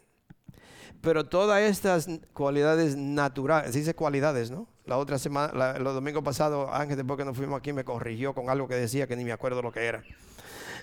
Pero 1.02 1.26
todas 1.26 1.64
estas 1.64 2.08
cualidades 2.34 2.96
naturales, 2.96 3.74
dice 3.74 3.96
cualidades, 3.96 4.52
¿no? 4.52 4.68
La 4.86 5.00
otra 5.00 5.18
semana, 5.18 5.72
el 5.72 5.84
domingo 5.84 6.22
pasado, 6.22 6.72
Ángel, 6.72 6.98
después 6.98 7.18
que 7.18 7.26
nos 7.26 7.36
fuimos 7.36 7.58
aquí, 7.58 7.74
me 7.74 7.84
corrigió 7.84 8.36
con 8.36 8.52
algo 8.52 8.68
que 8.68 8.76
decía 8.76 9.08
que 9.08 9.16
ni 9.16 9.26
me 9.26 9.32
acuerdo 9.32 9.64
lo 9.64 9.72
que 9.72 9.86
era. 9.86 10.04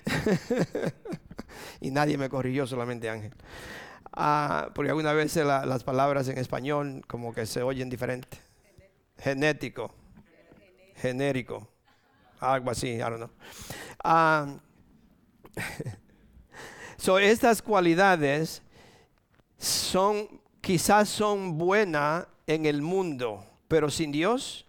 y 1.79 1.91
nadie 1.91 2.17
me 2.17 2.27
corrigió, 2.27 2.67
solamente 2.67 3.09
Ángel. 3.09 3.31
Ah, 4.13 4.69
porque 4.73 4.89
alguna 4.89 5.13
vez 5.13 5.35
las 5.35 5.83
palabras 5.83 6.27
en 6.27 6.37
español 6.37 7.01
como 7.07 7.33
que 7.33 7.45
se 7.45 7.61
oyen 7.61 7.89
diferente. 7.89 8.37
Genético. 9.17 9.93
Genérico. 10.95 11.67
Algo 12.39 12.71
así, 12.71 12.87
I 12.87 12.99
don't 12.99 13.17
know. 13.17 13.29
Ah, 14.03 14.47
so 16.97 17.19
estas 17.19 17.61
cualidades 17.61 18.61
son 19.57 20.41
quizás 20.61 21.09
son 21.09 21.57
buenas 21.57 22.27
en 22.47 22.65
el 22.65 22.81
mundo, 22.81 23.45
pero 23.67 23.89
sin 23.89 24.11
Dios 24.11 24.65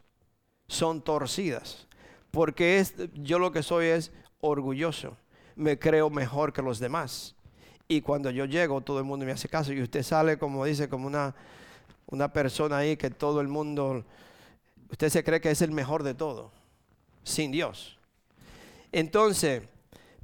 son 0.66 1.02
torcidas. 1.02 1.86
Porque 2.30 2.84
yo 3.14 3.38
lo 3.38 3.52
que 3.52 3.62
soy 3.62 3.86
es 3.86 4.12
orgulloso. 4.40 5.16
Me 5.56 5.78
creo 5.78 6.10
mejor 6.10 6.52
que 6.52 6.62
los 6.62 6.78
demás. 6.78 7.34
Y 7.90 8.02
cuando 8.02 8.30
yo 8.30 8.44
llego, 8.44 8.80
todo 8.82 9.00
el 9.00 9.04
mundo 9.04 9.26
me 9.26 9.32
hace 9.32 9.48
caso. 9.48 9.72
Y 9.72 9.82
usted 9.82 10.04
sale, 10.04 10.38
como 10.38 10.64
dice, 10.64 10.88
como 10.88 11.08
una, 11.08 11.34
una 12.06 12.32
persona 12.32 12.76
ahí 12.76 12.96
que 12.96 13.10
todo 13.10 13.40
el 13.40 13.48
mundo, 13.48 14.04
usted 14.92 15.08
se 15.08 15.24
cree 15.24 15.40
que 15.40 15.50
es 15.50 15.60
el 15.60 15.72
mejor 15.72 16.04
de 16.04 16.14
todo, 16.14 16.52
sin 17.24 17.50
Dios. 17.50 17.98
Entonces, 18.92 19.64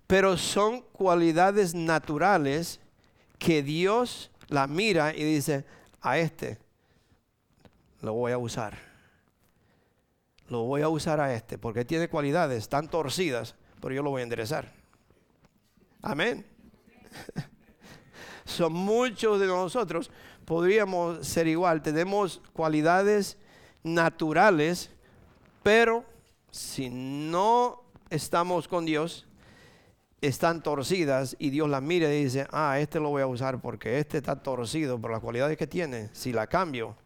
pero 0.06 0.36
son 0.36 0.82
cualidades 0.92 1.74
naturales 1.74 2.78
que 3.36 3.64
Dios 3.64 4.30
la 4.46 4.68
mira 4.68 5.12
y 5.12 5.24
dice, 5.24 5.64
a 6.00 6.18
este 6.18 6.58
lo 8.00 8.12
voy 8.12 8.30
a 8.30 8.38
usar. 8.38 8.78
Lo 10.48 10.62
voy 10.62 10.82
a 10.82 10.88
usar 10.88 11.20
a 11.20 11.34
este 11.34 11.58
porque 11.58 11.84
tiene 11.84 12.08
cualidades 12.08 12.68
tan 12.68 12.88
torcidas, 12.88 13.56
pero 13.80 13.92
yo 13.92 14.04
lo 14.04 14.10
voy 14.10 14.20
a 14.20 14.22
enderezar. 14.22 14.72
Amén. 16.00 16.46
Son 18.46 18.72
muchos 18.72 19.38
de 19.38 19.46
nosotros 19.46 20.10
podríamos 20.46 21.26
ser 21.26 21.46
igual. 21.48 21.82
Tenemos 21.82 22.40
cualidades 22.54 23.36
naturales, 23.82 24.90
pero 25.62 26.04
si 26.50 26.88
no 26.88 27.82
estamos 28.08 28.66
con 28.68 28.86
Dios, 28.86 29.26
están 30.22 30.62
torcidas 30.62 31.36
y 31.38 31.50
Dios 31.50 31.68
las 31.68 31.82
mira 31.82 32.12
y 32.12 32.24
dice, 32.24 32.46
ah, 32.50 32.78
este 32.80 32.98
lo 33.00 33.10
voy 33.10 33.22
a 33.22 33.26
usar 33.26 33.60
porque 33.60 33.98
este 33.98 34.18
está 34.18 34.42
torcido 34.42 34.98
por 34.98 35.10
las 35.10 35.20
cualidades 35.20 35.58
que 35.58 35.66
tiene. 35.66 36.08
Si 36.12 36.32
la 36.32 36.46
cambio, 36.46 36.96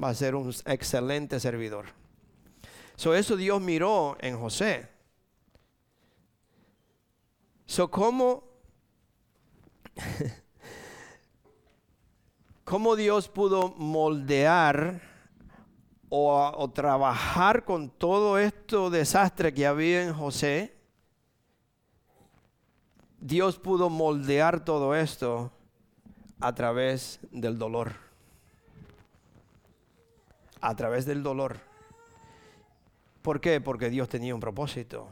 va 0.00 0.10
a 0.10 0.14
ser 0.14 0.36
un 0.36 0.54
excelente 0.66 1.40
servidor. 1.40 1.86
So, 2.94 3.14
eso 3.14 3.36
Dios 3.36 3.60
miró 3.60 4.16
en 4.20 4.38
José. 4.38 4.88
So, 7.66 7.90
¿cómo, 7.90 8.44
¿cómo 12.66 12.96
Dios 12.96 13.28
pudo 13.28 13.68
moldear 13.78 15.00
o, 16.08 16.52
o 16.56 16.70
trabajar 16.70 17.64
con 17.64 17.88
todo 17.88 18.38
esto 18.38 18.90
desastre 18.90 19.54
que 19.54 19.66
había 19.66 20.02
en 20.02 20.12
José? 20.12 20.76
Dios 23.20 23.56
pudo 23.56 23.88
moldear 23.88 24.64
todo 24.64 24.96
esto 24.96 25.52
a 26.40 26.54
través 26.56 27.20
del 27.30 27.56
dolor. 27.56 27.92
A 30.60 30.74
través 30.74 31.06
del 31.06 31.22
dolor. 31.22 31.58
¿Por 33.22 33.40
qué? 33.40 33.60
Porque 33.60 33.90
Dios 33.90 34.08
tenía 34.08 34.34
un 34.34 34.40
propósito. 34.40 35.06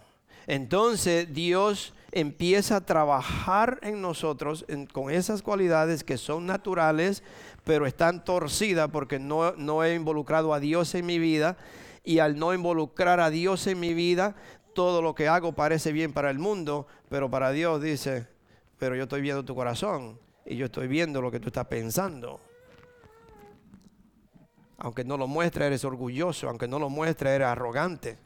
Entonces 0.49 1.33
Dios 1.33 1.95
empieza 2.15 2.77
a 2.77 2.87
trabajar 2.87 3.81
en 3.83 4.01
nosotros 4.01 4.65
con 4.93 5.11
esas 5.11 5.43
cualidades 5.43 6.05
que 6.05 6.17
son 6.17 6.47
naturales, 6.47 7.25
pero 7.65 7.87
están 7.87 8.25
torcidas 8.25 8.89
porque 8.91 9.19
no, 9.19 9.53
no 9.57 9.83
he 9.83 9.95
involucrado 9.95 10.55
a 10.55 10.61
Dios 10.61 10.95
en 10.95 11.07
mi 11.07 11.19
vida. 11.19 11.57
Y 12.05 12.21
al 12.21 12.39
no 12.39 12.55
involucrar 12.55 13.19
a 13.19 13.31
Dios 13.31 13.67
en 13.67 13.81
mi 13.81 13.95
vida, 13.95 14.37
todo 14.75 15.03
lo 15.03 15.15
que 15.15 15.27
hago 15.27 15.53
parece 15.53 15.91
bien 15.91 16.13
para 16.13 16.31
el 16.31 16.39
mundo, 16.39 16.87
pero 17.09 17.31
para 17.31 17.51
Dios 17.51 17.83
dice, 17.83 18.29
pero 18.79 18.95
yo 18.95 19.05
estoy 19.05 19.21
viendo 19.21 19.45
tu 19.45 19.55
corazón 19.55 20.19
y 20.47 20.57
yo 20.57 20.67
estoy 20.67 20.87
viendo 20.87 21.21
lo 21.21 21.31
que 21.31 21.41
tú 21.41 21.49
estás 21.49 21.67
pensando. 21.67 22.41
Aunque 24.79 25.03
no 25.03 25.17
lo 25.17 25.27
muestre, 25.27 25.67
eres 25.67 25.85
orgulloso, 25.85 26.49
aunque 26.49 26.69
no 26.69 26.79
lo 26.79 26.91
muestre, 26.91 27.35
eres 27.35 27.49
arrogante. 27.49 28.19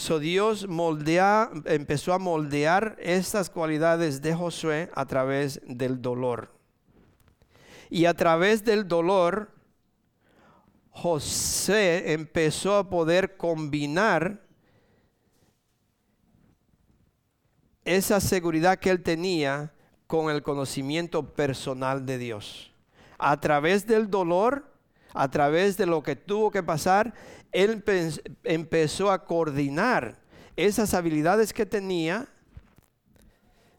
So 0.00 0.18
Dios 0.18 0.66
moldea, 0.66 1.50
empezó 1.66 2.14
a 2.14 2.18
moldear 2.18 2.96
estas 3.00 3.50
cualidades 3.50 4.22
de 4.22 4.34
Josué 4.34 4.88
a 4.94 5.04
través 5.04 5.60
del 5.66 6.00
dolor. 6.00 6.50
Y 7.90 8.06
a 8.06 8.14
través 8.14 8.64
del 8.64 8.88
dolor, 8.88 9.50
José 10.88 12.14
empezó 12.14 12.76
a 12.76 12.88
poder 12.88 13.36
combinar 13.36 14.40
esa 17.84 18.20
seguridad 18.20 18.78
que 18.78 18.88
él 18.88 19.02
tenía 19.02 19.74
con 20.06 20.30
el 20.30 20.42
conocimiento 20.42 21.34
personal 21.34 22.06
de 22.06 22.16
Dios. 22.16 22.72
A 23.18 23.38
través 23.38 23.86
del 23.86 24.08
dolor, 24.08 24.64
a 25.12 25.30
través 25.30 25.76
de 25.76 25.84
lo 25.84 26.02
que 26.02 26.16
tuvo 26.16 26.50
que 26.50 26.62
pasar, 26.62 27.12
él 27.52 27.82
empezó 28.44 29.10
a 29.10 29.24
coordinar 29.24 30.18
esas 30.56 30.94
habilidades 30.94 31.52
que 31.52 31.66
tenía 31.66 32.28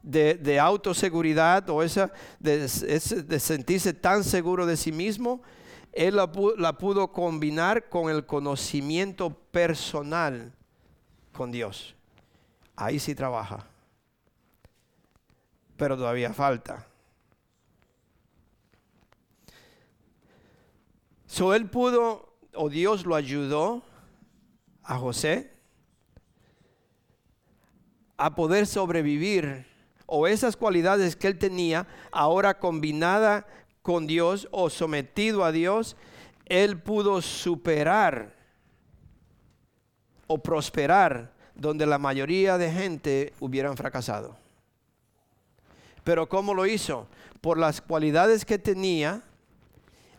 de, 0.03 0.59
autoseguridad 0.59 1.69
o 1.69 1.83
esa 1.83 2.11
de, 2.39 2.67
sentirse 2.67 3.93
tan 3.93 4.23
seguro 4.23 4.65
de 4.65 4.77
sí 4.77 4.91
mismo 4.91 5.41
él 5.91 6.15
la, 6.15 6.77
pudo 6.77 7.11
combinar 7.11 7.89
con 7.89 8.09
el 8.09 8.25
conocimiento 8.25 9.29
personal 9.29 10.53
con 11.33 11.51
Dios. 11.51 11.95
Ahí 12.75 12.99
sí 12.99 13.13
trabaja. 13.13 13.67
Pero 15.75 15.97
todavía 15.97 16.33
falta. 16.33 16.87
So 21.25 21.53
él 21.53 21.69
pudo, 21.69 22.30
o 22.53 22.69
Dios 22.69 23.05
lo 23.05 23.15
ayudó 23.15 23.83
a 24.83 24.97
José 24.97 25.51
a 28.17 28.35
poder 28.35 28.67
sobrevivir, 28.67 29.65
o 30.05 30.27
esas 30.27 30.55
cualidades 30.55 31.15
que 31.15 31.27
él 31.27 31.39
tenía, 31.39 31.87
ahora 32.11 32.59
combinada 32.59 33.47
con 33.81 34.05
Dios 34.05 34.47
o 34.51 34.69
sometido 34.69 35.43
a 35.43 35.51
Dios, 35.51 35.95
él 36.45 36.79
pudo 36.79 37.21
superar 37.21 38.35
o 40.27 40.37
prosperar 40.37 41.33
donde 41.55 41.85
la 41.85 41.97
mayoría 41.97 42.57
de 42.57 42.71
gente 42.71 43.33
hubieran 43.39 43.75
fracasado. 43.75 44.35
Pero 46.03 46.27
¿cómo 46.29 46.53
lo 46.53 46.65
hizo? 46.65 47.07
Por 47.39 47.57
las 47.57 47.81
cualidades 47.81 48.45
que 48.45 48.59
tenía, 48.59 49.23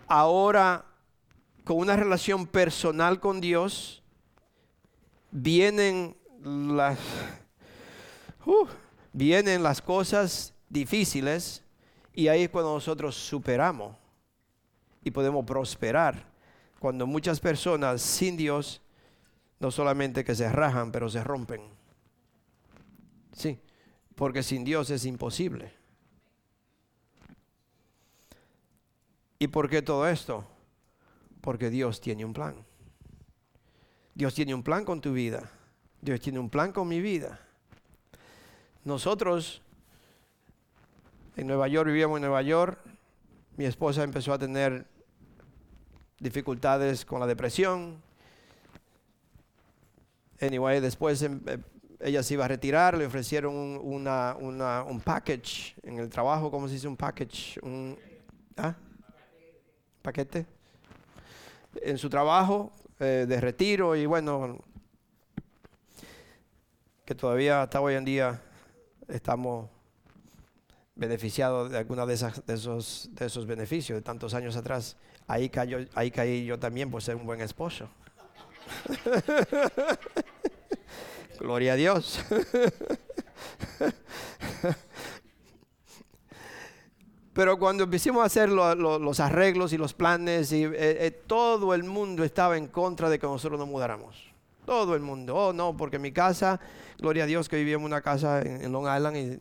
ahora 0.09 0.87
con 1.65 1.79
una 1.79 1.97
relación 1.97 2.47
personal 2.47 3.21
con 3.21 3.41
Dios, 3.41 4.03
vienen 5.31 6.17
las, 6.43 6.99
uh, 8.47 8.67
vienen 9.13 9.63
las 9.63 9.81
cosas 9.81 10.55
difíciles 10.69 11.63
y 12.15 12.29
ahí 12.29 12.45
es 12.45 12.51
cuando 12.51 12.75
nosotros 12.75 13.15
superamos 13.15 13.97
y 15.05 15.11
podemos 15.11 15.45
prosperar. 15.45 16.31
Cuando 16.79 17.07
muchas 17.07 17.39
personas 17.39 18.03
sin 18.03 18.37
Dios, 18.37 18.83
no 19.61 19.71
solamente 19.71 20.25
que 20.25 20.35
se 20.35 20.51
rajan, 20.51 20.91
pero 20.91 21.09
se 21.09 21.23
rompen. 21.23 21.63
Sí, 23.33 23.61
porque 24.17 24.43
sin 24.43 24.65
Dios 24.65 24.91
es 24.91 25.05
imposible. 25.05 25.73
¿Y 29.39 29.47
por 29.49 29.71
qué 29.71 29.81
todo 29.81 30.09
esto? 30.09 30.45
Porque 31.43 31.69
Dios 31.69 32.01
tiene 32.01 32.25
un 32.25 32.33
plan. 32.33 32.65
Dios 34.15 34.33
tiene 34.33 34.55
un 34.55 34.63
plan 34.63 34.87
con 34.87 35.03
tu 35.03 35.13
vida. 35.13 35.51
Dios 36.01 36.21
tiene 36.21 36.39
un 36.39 36.49
plan 36.49 36.73
con 36.73 36.89
mi 36.89 37.01
vida. 37.01 37.39
Nosotros 38.85 39.61
en 41.37 41.47
Nueva 41.47 41.69
York, 41.69 41.87
vivíamos 41.87 42.17
en 42.17 42.23
Nueva 42.23 42.43
York. 42.43 42.79
Mi 43.57 43.65
esposa 43.65 44.03
empezó 44.03 44.33
a 44.33 44.39
tener 44.39 44.87
dificultades 46.19 47.05
con 47.05 47.21
la 47.21 47.27
depresión. 47.27 48.03
Anyway, 50.41 50.81
después 50.81 51.23
em, 51.23 51.41
eh, 51.47 51.59
ella 52.01 52.23
se 52.23 52.35
iba 52.35 52.45
a 52.45 52.49
retirar, 52.49 52.97
le 52.99 53.07
ofrecieron 53.07 53.55
un, 53.55 55.03
package 55.05 55.75
en 55.83 55.99
el 55.99 56.09
trabajo, 56.09 56.51
¿cómo 56.51 56.67
se 56.67 56.75
dice 56.75 56.89
un 56.89 56.97
package? 56.97 57.61
Un 57.63 57.97
¿ah? 58.57 58.75
paquete. 60.03 60.47
En 61.77 61.99
su 61.99 62.11
trabajo 62.11 62.73
eh, 63.01 63.27
de 63.29 63.41
retiro 63.41 63.97
y 63.97 64.07
bueno, 64.07 64.59
que 67.05 67.15
todavía 67.15 67.63
hasta 67.63 67.81
hoy 67.81 67.95
en 67.95 68.05
día 68.05 68.43
estamos 69.09 69.69
beneficiado 70.95 71.69
de 71.69 71.79
alguna 71.79 72.07
de, 72.07 72.15
esas, 72.15 72.45
de, 72.47 72.55
esos, 72.55 73.09
de 73.13 73.27
esos 73.27 73.47
beneficios 73.47 73.97
de 73.97 74.03
tantos 74.03 74.35
años 74.35 74.57
atrás. 74.57 74.97
Ahí, 75.27 75.49
cayó, 75.49 75.79
ahí 75.95 76.11
caí 76.11 76.45
yo 76.45 76.59
también 76.59 76.91
por 76.91 77.03
ser 77.03 77.17
un 77.17 77.25
buen 77.25 77.41
esposo. 77.41 77.89
Gloria 81.41 81.73
a 81.73 81.77
Dios. 81.77 82.21
Pero 87.33 87.59
cuando 87.59 87.85
empezamos 87.85 88.23
a 88.23 88.27
hacer 88.27 88.51
los 88.51 89.21
arreglos 89.21 89.73
y 89.73 89.79
los 89.79 89.95
planes, 89.95 90.53
y, 90.53 90.65
eh, 90.65 90.71
eh, 90.75 91.23
todo 91.27 91.73
el 91.73 91.83
mundo 91.83 92.25
estaba 92.25 92.59
en 92.59 92.67
contra 92.67 93.09
de 93.09 93.19
que 93.19 93.27
nosotros 93.27 93.59
nos 93.59 93.69
mudáramos. 93.69 94.17
Todo 94.67 94.95
el 94.95 95.01
mundo. 95.01 95.35
Oh, 95.35 95.53
no, 95.53 95.75
porque 95.75 95.99
mi 95.99 96.13
casa, 96.13 96.61
gloria 96.99 97.25
a 97.25 97.27
Dios 97.27 97.49
que 97.49 97.57
vivía 97.57 97.77
en 97.77 97.85
una 97.85 98.03
casa 98.03 98.43
en, 98.43 98.71
Long 98.71 98.85
Island 98.85 99.17
y 99.17 99.21
un 99.21 99.41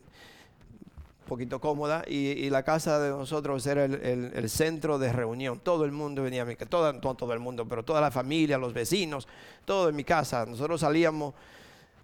poquito 1.28 1.60
cómoda, 1.60 2.02
y, 2.08 2.48
la 2.48 2.62
casa 2.62 2.98
de 2.98 3.10
nosotros 3.10 3.66
era 3.66 3.84
el, 3.84 4.48
centro 4.48 4.98
de 4.98 5.12
reunión. 5.12 5.60
Todo 5.60 5.84
el 5.84 5.92
mundo 5.92 6.22
venía 6.22 6.42
a 6.42 6.44
mi 6.46 6.56
casa, 6.56 6.70
todo, 6.70 7.14
todo 7.14 7.32
el 7.34 7.40
mundo, 7.40 7.68
pero 7.68 7.84
toda 7.84 8.00
la 8.00 8.10
familia, 8.10 8.56
los 8.56 8.72
vecinos, 8.72 9.28
todo 9.66 9.90
en 9.90 9.96
mi 9.96 10.04
casa. 10.04 10.46
Nosotros 10.46 10.80
salíamos 10.80 11.34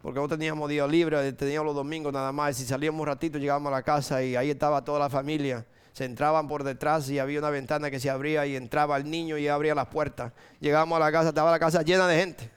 porque 0.03 0.21
no 0.21 0.29
teníamos 0.29 0.69
día 0.69 0.87
libre, 0.87 1.33
teníamos 1.33 1.67
los 1.67 1.75
domingos 1.75 2.13
nada 2.13 2.31
más. 2.31 2.61
Y 2.61 2.67
salíamos 2.67 3.01
un 3.01 3.07
ratito, 3.07 3.39
llegábamos 3.39 3.73
a 3.73 3.77
la 3.77 3.83
casa 3.83 4.23
y 4.23 4.37
ahí 4.37 4.51
estaba 4.51 4.85
toda 4.85 4.99
la 4.99 5.09
familia 5.09 5.65
se 5.99 6.05
entraban 6.05 6.47
por 6.47 6.63
detrás 6.63 7.11
y 7.11 7.19
había 7.19 7.41
una 7.41 7.51
ventana 7.51 7.91
que 7.91 7.99
se 7.99 8.09
abría 8.09 8.47
y 8.47 8.55
entraba 8.55 8.97
el 8.99 9.11
niño 9.11 9.37
y 9.37 9.49
abría 9.49 9.75
las 9.75 9.89
puertas. 9.89 10.33
Llegamos 10.61 10.95
a 10.97 11.01
la 11.01 11.11
casa, 11.11 11.31
estaba 11.31 11.51
la 11.51 11.59
casa 11.59 11.83
llena 11.83 12.07
de 12.07 12.21
gente. 12.21 12.51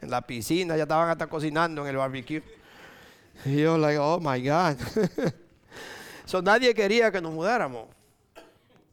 En 0.00 0.10
la 0.10 0.20
piscina, 0.22 0.76
ya 0.76 0.82
estaban 0.82 1.08
hasta 1.08 1.28
cocinando 1.28 1.82
en 1.82 1.88
el 1.90 1.96
barbecue. 1.96 2.42
Y 3.44 3.58
yo, 3.58 3.78
like, 3.78 3.96
oh 3.96 4.18
my 4.18 4.44
God. 4.44 4.76
so, 6.24 6.42
nadie 6.42 6.74
quería 6.74 7.12
que 7.12 7.20
nos 7.20 7.32
mudáramos. 7.32 7.86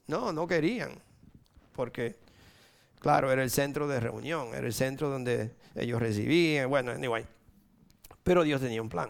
No, 0.06 0.32
no 0.32 0.46
querían. 0.46 0.92
Porque, 1.74 2.16
claro, 3.00 3.32
era 3.32 3.42
el 3.42 3.50
centro 3.50 3.88
de 3.88 4.00
reunión, 4.00 4.50
era 4.54 4.68
el 4.68 4.74
centro 4.74 5.10
donde 5.10 5.56
ellos 5.74 6.00
recibían. 6.00 6.70
Bueno, 6.70 6.92
anyway. 6.92 7.26
Pero 8.24 8.44
Dios 8.44 8.62
tenía 8.62 8.84
un 8.84 8.90
plan. 8.90 9.10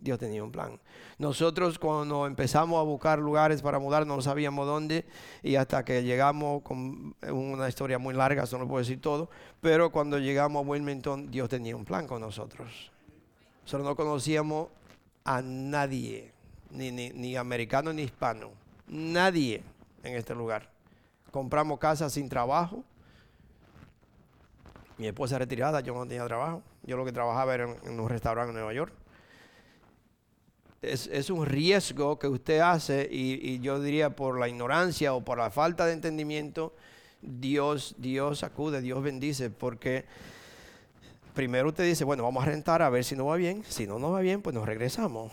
Dios 0.00 0.20
tenía 0.20 0.44
un 0.44 0.52
plan. 0.52 0.78
Nosotros 1.22 1.78
cuando 1.78 2.26
empezamos 2.26 2.80
a 2.80 2.82
buscar 2.82 3.20
lugares 3.20 3.62
para 3.62 3.78
mudar 3.78 4.04
no 4.04 4.20
sabíamos 4.20 4.66
dónde 4.66 5.04
y 5.44 5.54
hasta 5.54 5.84
que 5.84 6.02
llegamos 6.02 6.62
con 6.62 7.14
una 7.30 7.68
historia 7.68 7.96
muy 8.00 8.12
larga, 8.12 8.42
eso 8.42 8.58
no 8.58 8.66
puedo 8.66 8.80
decir 8.80 9.00
todo, 9.00 9.30
pero 9.60 9.92
cuando 9.92 10.18
llegamos 10.18 10.66
a 10.66 10.68
Wilmington 10.68 11.30
Dios 11.30 11.48
tenía 11.48 11.76
un 11.76 11.84
plan 11.84 12.08
con 12.08 12.20
nosotros. 12.20 12.90
Nosotros 13.62 13.86
no 13.86 13.94
conocíamos 13.94 14.70
a 15.22 15.40
nadie, 15.42 16.32
ni, 16.72 16.90
ni, 16.90 17.10
ni 17.10 17.36
americano 17.36 17.92
ni 17.92 18.02
hispano, 18.02 18.50
nadie 18.88 19.62
en 20.02 20.16
este 20.16 20.34
lugar. 20.34 20.68
Compramos 21.30 21.78
casa 21.78 22.10
sin 22.10 22.28
trabajo. 22.28 22.82
Mi 24.98 25.06
esposa 25.06 25.38
retirada, 25.38 25.78
yo 25.82 25.94
no 25.94 26.04
tenía 26.04 26.26
trabajo. 26.26 26.64
Yo 26.82 26.96
lo 26.96 27.04
que 27.04 27.12
trabajaba 27.12 27.54
era 27.54 27.76
en 27.84 28.00
un 28.00 28.08
restaurante 28.08 28.48
en 28.48 28.56
Nueva 28.56 28.72
York 28.72 28.92
es, 30.82 31.30
un 31.30 31.46
riesgo 31.46 32.18
que 32.18 32.26
usted 32.26 32.58
hace 32.58 33.08
y, 33.10 33.60
yo 33.60 33.80
diría 33.80 34.10
por 34.10 34.38
la 34.38 34.48
ignorancia 34.48 35.14
o 35.14 35.24
por 35.24 35.38
la 35.38 35.50
falta 35.50 35.86
de 35.86 35.92
entendimiento, 35.92 36.74
Dios, 37.20 37.94
Dios 37.98 38.42
acude, 38.42 38.80
Dios 38.80 39.00
bendice, 39.02 39.48
porque 39.48 40.04
primero 41.34 41.68
usted 41.68 41.84
dice, 41.84 42.04
bueno, 42.04 42.24
vamos 42.24 42.42
a 42.42 42.46
rentar 42.46 42.82
a 42.82 42.90
ver 42.90 43.04
si 43.04 43.14
no 43.14 43.26
va 43.26 43.36
bien, 43.36 43.62
si 43.68 43.86
no 43.86 44.00
nos 44.00 44.12
va 44.12 44.20
bien, 44.20 44.42
pues 44.42 44.54
nos 44.54 44.66
regresamos. 44.66 45.30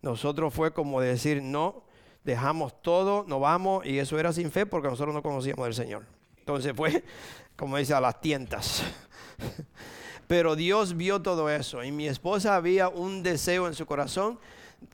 Nosotros 0.00 0.54
fue 0.54 0.72
como 0.72 1.00
decir, 1.02 1.42
no, 1.42 1.82
dejamos 2.24 2.80
todo, 2.80 3.24
nos 3.28 3.40
vamos, 3.40 3.84
y 3.84 3.98
eso 3.98 4.18
era 4.18 4.32
sin 4.32 4.50
fe 4.50 4.64
porque 4.64 4.88
nosotros 4.88 5.14
no 5.14 5.22
conocíamos 5.22 5.66
del 5.66 5.74
Señor. 5.74 6.06
Entonces 6.38 6.72
fue, 6.74 7.04
como 7.56 7.76
dice, 7.76 7.92
a 7.92 8.00
las 8.00 8.22
tientas. 8.22 8.82
Pero 10.26 10.56
Dios 10.56 10.96
vio 10.96 11.20
todo 11.20 11.50
eso 11.50 11.84
y 11.84 11.92
mi 11.92 12.06
esposa 12.06 12.56
había 12.56 12.88
un 12.88 13.22
deseo 13.22 13.66
en 13.66 13.74
su 13.74 13.86
corazón 13.86 14.38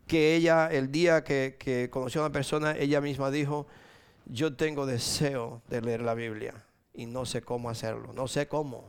que 0.07 0.35
ella, 0.37 0.68
el 0.70 0.90
día 0.90 1.25
que, 1.25 1.88
conoció 1.90 2.23
a 2.23 2.27
una 2.27 2.33
persona, 2.33 2.77
ella 2.77 3.01
misma 3.01 3.31
dijo, 3.31 3.66
yo 4.27 4.55
tengo 4.55 4.87
deseo 4.87 5.62
de 5.68 5.83
leer 5.83 6.03
la 6.03 6.14
Biblia 6.14 6.55
y 6.94 7.07
no 7.07 7.27
sé 7.27 7.42
cómo 7.42 7.70
hacerlo, 7.70 8.12
no 8.12 8.29
sé 8.29 8.47
cómo. 8.49 8.85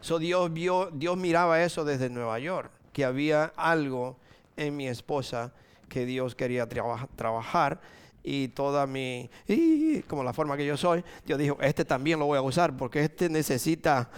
So 0.00 0.18
Dios 0.18 0.52
vio, 0.52 0.90
Dios 0.92 1.16
miraba 1.16 1.62
eso 1.62 1.84
desde 1.84 2.10
Nueva 2.10 2.38
York, 2.38 2.70
que 2.92 3.04
había 3.04 3.52
algo 3.56 4.16
en 4.56 4.76
mi 4.76 4.88
esposa 4.88 5.52
que 5.88 6.06
Dios 6.06 6.34
quería 6.34 6.68
trabajar 6.68 7.80
y 8.22 8.48
toda 8.48 8.86
mi, 8.86 9.30
y 9.46 10.00
como 10.02 10.22
la 10.24 10.32
forma 10.32 10.56
que 10.56 10.66
yo 10.66 10.76
soy, 10.76 11.04
Dios 11.26 11.38
dijo, 11.38 11.58
este 11.60 11.84
también 11.84 12.18
lo 12.18 12.26
voy 12.26 12.38
a 12.38 12.42
usar 12.42 12.76
porque 12.76 13.04
este 13.04 13.28
necesita, 13.28 14.10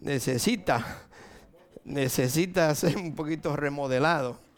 necesita, 0.00 1.04
necesita 1.84 2.74
ser 2.74 2.96
un 2.96 3.14
poquito 3.14 3.56
remodelado. 3.56 4.49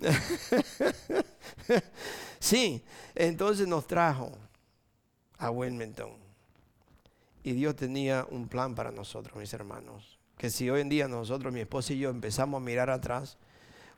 sí, 2.40 2.84
entonces 3.14 3.66
nos 3.66 3.86
trajo 3.86 4.32
a 5.38 5.50
Wilmington. 5.50 6.10
Y 7.42 7.52
Dios 7.52 7.74
tenía 7.76 8.26
un 8.30 8.48
plan 8.48 8.74
para 8.74 8.90
nosotros, 8.90 9.36
mis 9.36 9.52
hermanos. 9.54 10.18
Que 10.36 10.50
si 10.50 10.68
hoy 10.70 10.82
en 10.82 10.88
día 10.88 11.08
nosotros, 11.08 11.52
mi 11.52 11.60
esposa 11.60 11.92
y 11.92 11.98
yo, 11.98 12.10
empezamos 12.10 12.60
a 12.60 12.64
mirar 12.64 12.90
atrás, 12.90 13.38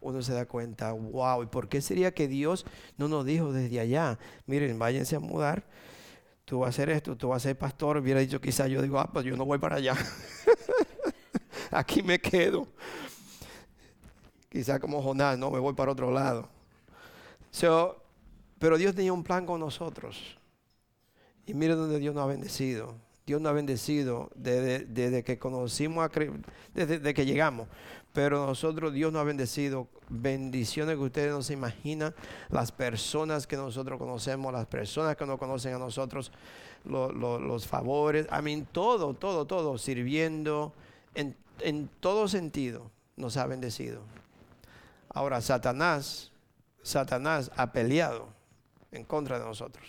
uno 0.00 0.22
se 0.22 0.32
da 0.32 0.46
cuenta, 0.46 0.92
wow, 0.92 1.42
¿y 1.42 1.46
por 1.46 1.68
qué 1.68 1.80
sería 1.80 2.12
que 2.12 2.28
Dios 2.28 2.66
no 2.96 3.08
nos 3.08 3.24
dijo 3.24 3.52
desde 3.52 3.80
allá, 3.80 4.18
miren, 4.46 4.78
váyanse 4.78 5.16
a 5.16 5.20
mudar, 5.20 5.64
tú 6.44 6.60
vas 6.60 6.66
a 6.66 6.70
hacer 6.70 6.90
esto, 6.90 7.16
tú 7.16 7.28
vas 7.28 7.42
a 7.42 7.48
ser 7.48 7.58
pastor? 7.58 7.96
Hubiera 7.98 8.20
dicho 8.20 8.40
quizás, 8.40 8.68
yo 8.68 8.82
digo, 8.82 8.98
ah, 8.98 9.08
pues 9.12 9.24
yo 9.24 9.36
no 9.36 9.44
voy 9.44 9.58
para 9.58 9.76
allá. 9.76 9.96
Aquí 11.70 12.02
me 12.02 12.20
quedo. 12.20 12.66
Quizá 14.52 14.78
como 14.78 15.00
Jonás, 15.00 15.38
no, 15.38 15.50
me 15.50 15.58
voy 15.58 15.72
para 15.72 15.92
otro 15.92 16.10
lado. 16.10 16.46
pero 18.58 18.76
Dios 18.76 18.94
tenía 18.94 19.10
un 19.10 19.24
plan 19.24 19.46
con 19.46 19.58
nosotros. 19.58 20.36
Y 21.46 21.54
mire 21.54 21.74
donde 21.74 21.98
Dios 21.98 22.14
nos 22.14 22.24
ha 22.24 22.26
bendecido. 22.26 22.94
Dios 23.24 23.40
nos 23.40 23.48
ha 23.48 23.54
bendecido 23.54 24.30
desde, 24.34 25.24
que 25.24 25.38
conocimos 25.38 26.04
a 26.04 26.10
desde, 26.74 27.14
que 27.14 27.24
llegamos. 27.24 27.66
Pero 28.12 28.44
nosotros, 28.44 28.92
Dios 28.92 29.10
nos 29.10 29.22
ha 29.22 29.24
bendecido. 29.24 29.88
Bendiciones 30.10 30.96
que 30.96 31.02
ustedes 31.02 31.30
no 31.30 31.40
se 31.40 31.54
imaginan. 31.54 32.14
Las 32.50 32.72
personas 32.72 33.46
que 33.46 33.56
nosotros 33.56 33.98
conocemos, 33.98 34.52
las 34.52 34.66
personas 34.66 35.16
que 35.16 35.24
nos 35.24 35.38
conocen 35.38 35.72
a 35.72 35.78
nosotros, 35.78 36.30
los 36.84 37.66
favores. 37.66 38.26
A 38.28 38.42
mí, 38.42 38.66
todo, 38.70 39.14
todo, 39.14 39.46
todo. 39.46 39.78
Sirviendo 39.78 40.74
en, 41.14 41.34
en 41.60 41.88
todo 42.00 42.28
sentido 42.28 42.90
nos 43.16 43.38
ha 43.38 43.46
bendecido. 43.46 44.02
Ahora, 45.14 45.40
Satanás, 45.40 46.32
Satanás 46.82 47.50
ha 47.56 47.70
peleado 47.72 48.28
en 48.90 49.04
contra 49.04 49.38
de 49.38 49.44
nosotros. 49.44 49.86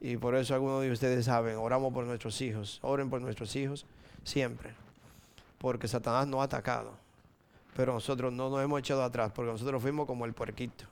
Y 0.00 0.16
por 0.16 0.34
eso 0.36 0.54
algunos 0.54 0.82
de 0.82 0.92
ustedes 0.92 1.26
saben, 1.26 1.56
oramos 1.56 1.92
por 1.92 2.04
nuestros 2.04 2.40
hijos, 2.40 2.78
oren 2.82 3.10
por 3.10 3.20
nuestros 3.20 3.54
hijos 3.56 3.84
siempre. 4.24 4.74
Porque 5.58 5.88
Satanás 5.88 6.26
no 6.26 6.40
ha 6.40 6.44
atacado. 6.44 6.92
Pero 7.76 7.92
nosotros 7.92 8.32
no 8.32 8.48
nos 8.48 8.62
hemos 8.62 8.80
echado 8.80 9.02
atrás, 9.02 9.32
porque 9.34 9.52
nosotros 9.52 9.82
fuimos 9.82 10.06
como 10.06 10.24
el 10.24 10.32
puerquito. 10.32 10.84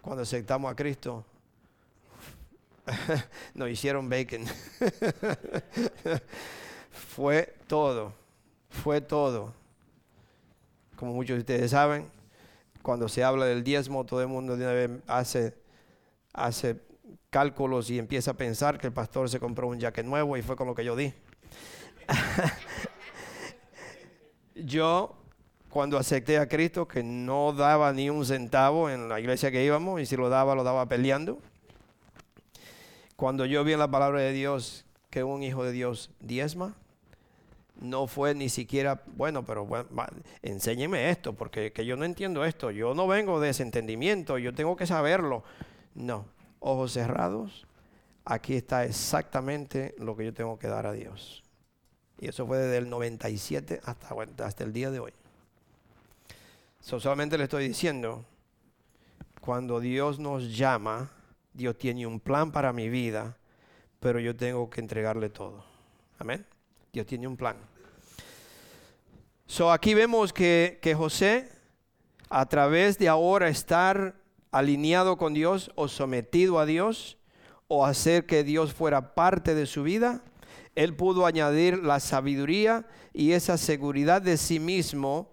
Cuando 0.00 0.22
aceptamos 0.22 0.72
a 0.72 0.76
Cristo, 0.76 1.24
nos 3.54 3.68
hicieron 3.68 4.08
bacon. 4.08 4.44
fue 6.90 7.54
todo, 7.66 8.12
fue 8.70 9.00
todo 9.00 9.61
como 11.02 11.14
muchos 11.14 11.34
de 11.34 11.40
ustedes 11.40 11.72
saben, 11.72 12.08
cuando 12.80 13.08
se 13.08 13.24
habla 13.24 13.46
del 13.46 13.64
diezmo, 13.64 14.06
todo 14.06 14.22
el 14.22 14.28
mundo 14.28 14.56
de 14.56 14.64
una 14.64 14.72
vez 14.72 14.90
hace, 15.08 15.52
hace 16.32 16.80
cálculos 17.28 17.90
y 17.90 17.98
empieza 17.98 18.30
a 18.30 18.34
pensar 18.34 18.78
que 18.78 18.86
el 18.86 18.92
pastor 18.92 19.28
se 19.28 19.40
compró 19.40 19.66
un 19.66 19.80
jacket 19.80 20.06
nuevo 20.06 20.36
y 20.36 20.42
fue 20.42 20.54
con 20.54 20.68
lo 20.68 20.76
que 20.76 20.84
yo 20.84 20.94
di. 20.94 21.12
yo, 24.54 25.16
cuando 25.70 25.98
acepté 25.98 26.38
a 26.38 26.48
Cristo, 26.48 26.86
que 26.86 27.02
no 27.02 27.52
daba 27.52 27.92
ni 27.92 28.08
un 28.08 28.24
centavo 28.24 28.88
en 28.88 29.08
la 29.08 29.18
iglesia 29.18 29.50
que 29.50 29.64
íbamos, 29.64 30.00
y 30.00 30.06
si 30.06 30.16
lo 30.16 30.28
daba, 30.28 30.54
lo 30.54 30.62
daba 30.62 30.86
peleando. 30.86 31.40
Cuando 33.16 33.44
yo 33.44 33.64
vi 33.64 33.72
en 33.72 33.80
la 33.80 33.90
palabra 33.90 34.20
de 34.20 34.30
Dios 34.30 34.84
que 35.10 35.24
un 35.24 35.42
hijo 35.42 35.64
de 35.64 35.72
Dios 35.72 36.12
diezma, 36.20 36.76
no 37.82 38.06
fue 38.06 38.34
ni 38.34 38.48
siquiera, 38.48 39.02
bueno, 39.16 39.44
pero 39.44 39.66
bueno, 39.66 39.88
enséñeme 40.40 41.10
esto, 41.10 41.32
porque 41.32 41.72
que 41.72 41.84
yo 41.84 41.96
no 41.96 42.04
entiendo 42.04 42.44
esto, 42.44 42.70
yo 42.70 42.94
no 42.94 43.06
vengo 43.06 43.40
de 43.40 43.50
ese 43.50 43.62
entendimiento, 43.62 44.38
yo 44.38 44.54
tengo 44.54 44.76
que 44.76 44.86
saberlo. 44.86 45.42
No, 45.94 46.26
ojos 46.60 46.92
cerrados, 46.92 47.66
aquí 48.24 48.54
está 48.54 48.84
exactamente 48.84 49.94
lo 49.98 50.16
que 50.16 50.24
yo 50.24 50.32
tengo 50.32 50.58
que 50.58 50.68
dar 50.68 50.86
a 50.86 50.92
Dios. 50.92 51.42
Y 52.18 52.28
eso 52.28 52.46
fue 52.46 52.58
desde 52.58 52.78
el 52.78 52.88
97 52.88 53.80
hasta, 53.84 54.14
hasta 54.44 54.64
el 54.64 54.72
día 54.72 54.90
de 54.90 55.00
hoy. 55.00 55.12
solamente 56.80 57.36
le 57.36 57.44
estoy 57.44 57.66
diciendo, 57.66 58.24
cuando 59.40 59.80
Dios 59.80 60.20
nos 60.20 60.56
llama, 60.56 61.10
Dios 61.52 61.76
tiene 61.76 62.06
un 62.06 62.20
plan 62.20 62.52
para 62.52 62.72
mi 62.72 62.88
vida, 62.88 63.36
pero 63.98 64.20
yo 64.20 64.36
tengo 64.36 64.70
que 64.70 64.80
entregarle 64.80 65.30
todo. 65.30 65.64
Amén. 66.18 66.46
Dios 66.92 67.06
tiene 67.06 67.26
un 67.26 67.36
plan. 67.36 67.56
So 69.52 69.70
aquí 69.70 69.92
vemos 69.92 70.32
que, 70.32 70.94
José, 70.96 71.46
a 72.30 72.46
través 72.46 72.96
de 72.96 73.10
ahora 73.10 73.50
estar 73.50 74.14
alineado 74.50 75.18
con 75.18 75.34
Dios 75.34 75.70
o 75.74 75.88
sometido 75.88 76.58
a 76.58 76.64
Dios 76.64 77.18
o 77.68 77.84
hacer 77.84 78.24
que 78.24 78.44
Dios 78.44 78.72
fuera 78.72 79.14
parte 79.14 79.54
de 79.54 79.66
su 79.66 79.82
vida, 79.82 80.24
él 80.74 80.96
pudo 80.96 81.26
añadir 81.26 81.84
la 81.84 82.00
sabiduría 82.00 82.86
y 83.12 83.32
esa 83.32 83.58
seguridad 83.58 84.22
de 84.22 84.38
sí 84.38 84.58
mismo 84.58 85.30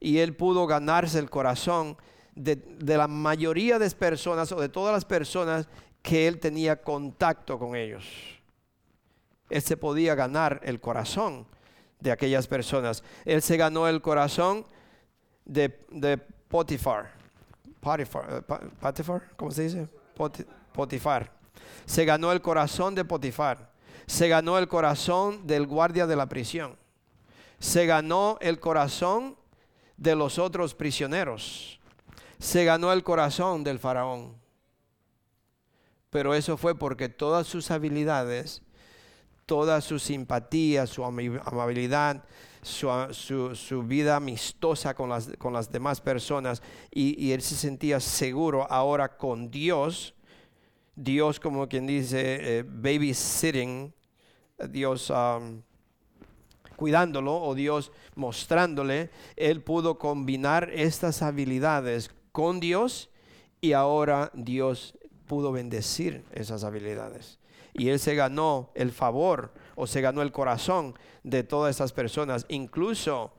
y 0.00 0.20
él 0.20 0.34
pudo 0.34 0.66
ganarse 0.66 1.18
el 1.18 1.28
corazón 1.28 1.98
de, 2.34 2.56
de, 2.56 2.96
la 2.96 3.06
mayoría 3.06 3.78
de 3.78 3.90
personas 3.90 4.50
o 4.50 4.58
de 4.62 4.70
todas 4.70 4.94
las 4.94 5.04
personas 5.04 5.68
que 6.00 6.26
él 6.26 6.40
tenía 6.40 6.80
contacto 6.80 7.58
con 7.58 7.76
ellos. 7.76 8.06
Él 9.50 9.60
se 9.60 9.76
podía 9.76 10.14
ganar 10.14 10.58
el 10.64 10.80
corazón 10.80 11.46
de 12.00 12.10
aquellas 12.10 12.46
personas. 12.46 13.02
Él 13.24 13.42
se 13.42 13.56
ganó 13.56 13.88
el 13.88 14.00
corazón 14.00 14.64
de, 15.44 15.84
de 15.90 16.18
Potifar. 16.18 17.12
Potifar, 17.80 18.26
eh, 18.30 18.68
Potifar, 18.80 19.22
¿cómo 19.36 19.50
se 19.50 19.62
dice? 19.62 19.88
Potifar. 20.72 21.32
Se 21.84 22.04
ganó 22.04 22.32
el 22.32 22.40
corazón 22.40 22.94
de 22.94 23.04
Potifar. 23.04 23.70
Se 24.06 24.28
ganó 24.28 24.58
el 24.58 24.68
corazón 24.68 25.46
del 25.46 25.66
guardia 25.66 26.06
de 26.06 26.16
la 26.16 26.26
prisión. 26.26 26.76
Se 27.58 27.86
ganó 27.86 28.38
el 28.40 28.60
corazón 28.60 29.36
de 29.96 30.14
los 30.14 30.38
otros 30.38 30.74
prisioneros. 30.74 31.80
Se 32.38 32.64
ganó 32.64 32.92
el 32.92 33.02
corazón 33.02 33.64
del 33.64 33.78
faraón. 33.78 34.36
Pero 36.10 36.34
eso 36.34 36.56
fue 36.56 36.78
porque 36.78 37.08
todas 37.08 37.46
sus 37.46 37.70
habilidades, 37.70 38.62
toda 39.48 39.80
su 39.80 39.98
simpatía, 39.98 40.86
su 40.86 41.02
amabilidad, 41.02 42.22
su, 42.60 43.82
vida 43.82 44.16
amistosa 44.16 44.92
con 44.92 45.08
las, 45.08 45.30
con 45.38 45.54
las 45.54 45.72
demás 45.72 46.02
personas 46.02 46.62
y, 46.90 47.32
él 47.32 47.40
se 47.40 47.54
sentía 47.54 47.98
seguro 47.98 48.70
ahora 48.70 49.16
con 49.16 49.50
Dios. 49.50 50.14
Dios, 50.94 51.40
como 51.40 51.66
quien 51.66 51.86
dice, 51.86 52.58
eh, 52.58 52.62
babysitting, 52.62 53.94
Dios 54.68 55.08
um, 55.08 55.62
cuidándolo 56.76 57.40
o 57.40 57.54
Dios 57.54 57.90
mostrándole, 58.16 59.08
él 59.34 59.62
pudo 59.62 59.98
combinar 59.98 60.68
estas 60.74 61.22
habilidades 61.22 62.10
con 62.32 62.60
Dios 62.60 63.08
y 63.62 63.72
ahora 63.72 64.30
Dios 64.34 64.98
pudo 65.26 65.52
bendecir 65.52 66.22
esas 66.32 66.64
habilidades. 66.64 67.37
Y 67.78 67.88
él 67.90 67.98
se 68.00 68.14
ganó 68.16 68.70
el 68.74 68.90
favor 68.90 69.52
o 69.76 69.86
se 69.86 70.00
ganó 70.00 70.20
el 70.22 70.32
corazón 70.32 70.94
de 71.22 71.44
todas 71.44 71.76
esas 71.76 71.92
personas. 71.92 72.44
Incluso 72.48 73.32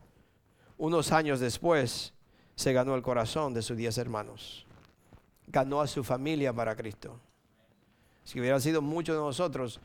unos 0.77 1.11
años 1.11 1.41
después 1.41 2.13
se 2.55 2.73
ganó 2.73 2.95
el 2.95 3.01
corazón 3.01 3.53
de 3.53 3.61
sus 3.61 3.77
diez 3.77 3.97
hermanos. 3.97 4.65
Ganó 5.47 5.81
a 5.81 5.87
su 5.87 6.03
familia 6.03 6.53
para 6.53 6.75
Cristo. 6.75 7.19
Si 8.23 8.39
hubiera 8.39 8.59
sido 8.61 8.81
muchos 8.81 9.15
de 9.15 9.21
nosotros, 9.21 9.81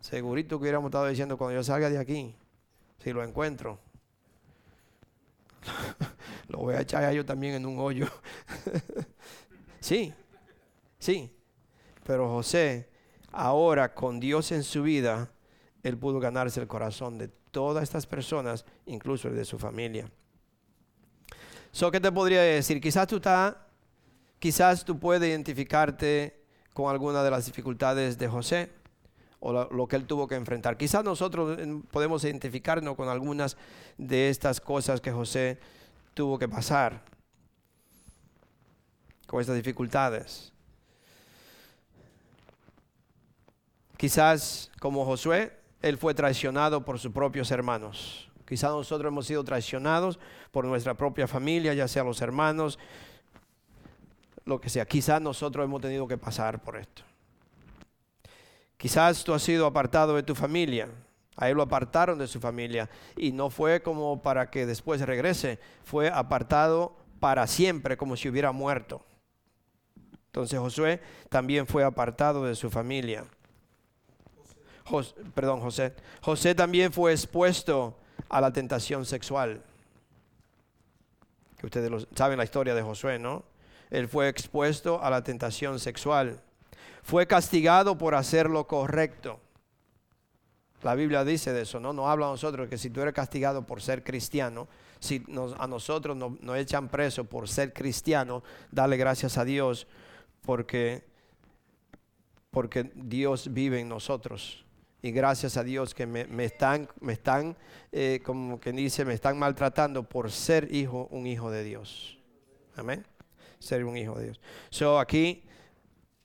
segurito 0.00 0.58
que 0.58 0.62
hubiéramos 0.62 0.88
estado 0.88 1.06
diciendo 1.06 1.38
cuando 1.38 1.54
yo 1.54 1.62
salga 1.62 1.88
de 1.88 1.98
aquí, 1.98 2.34
si 2.98 3.12
lo 3.12 3.22
encuentro, 3.22 3.78
lo 6.48 6.58
voy 6.58 6.74
a 6.74 6.80
echar 6.80 7.04
a 7.04 7.12
yo 7.12 7.24
también 7.24 7.54
en 7.54 7.66
un 7.66 7.78
hoyo. 7.78 8.08
sí, 9.80 10.12
sí. 10.98 11.30
Pero 12.04 12.28
José, 12.28 12.88
ahora 13.34 13.94
con 13.94 14.20
Dios 14.20 14.52
en 14.52 14.62
su 14.62 14.82
vida, 14.82 15.30
él 15.82 15.98
pudo 15.98 16.20
ganarse 16.20 16.60
el 16.60 16.66
corazón 16.66 17.18
de 17.18 17.28
todas 17.28 17.82
estas 17.82 18.06
personas, 18.06 18.64
incluso 18.86 19.28
el 19.28 19.36
de 19.36 19.44
su 19.44 19.58
familia. 19.58 20.10
So, 21.70 21.90
¿Qué 21.90 22.00
te 22.00 22.10
podría 22.10 22.42
decir? 22.42 22.80
Quizás 22.80 23.06
tú, 23.06 23.16
estás, 23.16 23.56
quizás 24.38 24.84
tú 24.84 24.98
puedes 24.98 25.28
identificarte 25.28 26.44
con 26.72 26.90
alguna 26.90 27.22
de 27.22 27.30
las 27.30 27.46
dificultades 27.46 28.16
de 28.18 28.28
José 28.28 28.70
o 29.40 29.52
lo, 29.52 29.86
que 29.86 29.96
él 29.96 30.06
tuvo 30.06 30.26
que 30.26 30.36
enfrentar. 30.36 30.78
Quizás 30.78 31.04
nosotros 31.04 31.58
eh, 31.58 31.82
podemos 31.90 32.24
identificarnos 32.24 32.96
con 32.96 33.10
algunas 33.10 33.58
de 33.98 34.30
estas 34.30 34.58
cosas 34.58 35.02
que 35.02 35.12
José 35.12 35.58
tuvo 36.14 36.38
que 36.38 36.48
pasar, 36.48 37.04
con 39.26 39.42
estas 39.42 39.56
dificultades. 39.56 40.53
Quizás 43.96 44.70
como 44.80 45.04
Josué, 45.04 45.56
él 45.82 45.98
fue 45.98 46.14
traicionado 46.14 46.84
por 46.84 46.98
sus 46.98 47.12
propios 47.12 47.50
hermanos. 47.50 48.30
Quizás 48.46 48.70
nosotros 48.70 49.10
hemos 49.10 49.26
sido 49.26 49.44
traicionados 49.44 50.18
por 50.50 50.64
nuestra 50.64 50.94
propia 50.94 51.26
familia, 51.26 51.74
ya 51.74 51.88
sea 51.88 52.04
los 52.04 52.20
hermanos, 52.20 52.78
lo 54.44 54.60
que 54.60 54.68
sea. 54.68 54.84
Quizás 54.84 55.20
nosotros 55.20 55.64
hemos 55.64 55.80
tenido 55.80 56.06
que 56.06 56.18
pasar 56.18 56.62
por 56.62 56.76
esto. 56.76 57.02
Quizás 58.76 59.24
tú 59.24 59.32
has 59.32 59.42
sido 59.42 59.66
apartado 59.66 60.16
de 60.16 60.22
tu 60.22 60.34
familia. 60.34 60.88
A 61.36 61.48
él 61.48 61.56
lo 61.56 61.62
apartaron 61.62 62.18
de 62.18 62.28
su 62.28 62.38
familia 62.38 62.88
y 63.16 63.32
no 63.32 63.50
fue 63.50 63.82
como 63.82 64.22
para 64.22 64.50
que 64.50 64.66
después 64.66 65.00
regrese, 65.00 65.58
fue 65.82 66.08
apartado 66.08 66.96
para 67.18 67.46
siempre, 67.46 67.96
como 67.96 68.16
si 68.16 68.28
hubiera 68.28 68.52
muerto. 68.52 69.04
Entonces 70.26 70.58
Josué 70.58 71.00
también 71.28 71.66
fue 71.66 71.82
apartado 71.82 72.44
de 72.44 72.54
su 72.54 72.70
familia 72.70 73.24
perdón, 75.34 75.60
José. 75.60 75.94
José 76.20 76.54
también 76.54 76.92
fue 76.92 77.12
expuesto 77.12 77.96
a 78.28 78.40
la 78.40 78.52
tentación 78.52 79.04
sexual. 79.04 79.62
Que 81.58 81.66
ustedes 81.66 82.06
saben 82.14 82.38
la 82.38 82.44
historia 82.44 82.74
de 82.74 82.82
Josué, 82.82 83.18
¿no? 83.18 83.44
Él 83.90 84.08
fue 84.08 84.28
expuesto 84.28 85.02
a 85.02 85.10
la 85.10 85.22
tentación 85.22 85.78
sexual. 85.78 86.40
Fue 87.02 87.26
castigado 87.26 87.96
por 87.96 88.14
hacer 88.14 88.50
lo 88.50 88.66
correcto. 88.66 89.40
La 90.82 90.94
Biblia 90.94 91.24
dice 91.24 91.52
de 91.52 91.62
eso, 91.62 91.80
¿no? 91.80 91.92
No 91.92 92.10
habla 92.10 92.26
a 92.26 92.30
nosotros 92.30 92.68
que 92.68 92.76
si 92.76 92.90
tú 92.90 93.00
eres 93.00 93.14
castigado 93.14 93.66
por 93.66 93.80
ser 93.80 94.04
cristiano, 94.04 94.68
si 95.00 95.24
a 95.58 95.66
nosotros 95.66 96.16
nos, 96.16 96.40
nos 96.40 96.56
echan 96.58 96.88
preso 96.88 97.24
por 97.24 97.48
ser 97.48 97.72
cristiano, 97.72 98.42
dale 98.70 98.96
gracias 98.96 99.38
a 99.38 99.44
Dios 99.44 99.86
porque, 100.42 101.04
porque 102.50 102.90
Dios 102.94 103.52
vive 103.52 103.80
en 103.80 103.88
nosotros 103.88 104.63
y 105.04 105.12
gracias 105.12 105.58
a 105.58 105.62
Dios 105.62 105.92
que 105.92 106.06
me, 106.06 106.44
están, 106.46 106.88
me 107.00 107.12
están 107.12 107.58
eh, 107.92 108.22
como 108.24 108.58
quien 108.58 108.76
dice, 108.76 109.04
me 109.04 109.12
están 109.12 109.38
maltratando 109.38 110.02
por 110.02 110.32
ser 110.32 110.74
hijo, 110.74 111.08
un 111.10 111.26
hijo 111.26 111.50
de 111.50 111.62
Dios. 111.62 112.16
Amén. 112.74 113.04
Ser 113.58 113.84
un 113.84 113.98
hijo 113.98 114.14
de 114.18 114.24
Dios. 114.24 114.40
So 114.70 114.98
aquí 114.98 115.42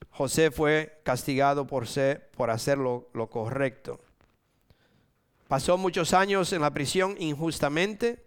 José 0.08 0.50
fue 0.50 0.98
castigado 1.02 1.66
por, 1.66 1.86
ser, 1.86 2.30
por 2.30 2.48
hacer 2.48 2.78
lo, 2.78 3.10
lo 3.12 3.28
correcto. 3.28 4.00
Pasó 5.46 5.76
muchos 5.76 6.14
años 6.14 6.50
en 6.54 6.62
la 6.62 6.72
prisión 6.72 7.16
injustamente. 7.18 8.24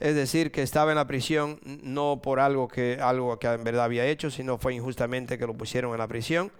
Es 0.00 0.14
decir, 0.14 0.50
que 0.50 0.62
estaba 0.62 0.92
en 0.92 0.96
la 0.96 1.06
prisión 1.06 1.60
no 1.82 2.22
por 2.22 2.40
algo 2.40 2.68
que, 2.68 3.00
algo 3.02 3.38
que 3.38 3.48
en 3.48 3.64
verdad 3.64 3.84
había 3.84 4.06
hecho, 4.06 4.30
sino 4.30 4.56
fue 4.56 4.72
injustamente 4.72 5.36
que 5.36 5.46
lo 5.46 5.52
pusieron 5.52 5.92
en 5.92 5.98
la 5.98 6.08
prisión. 6.08 6.50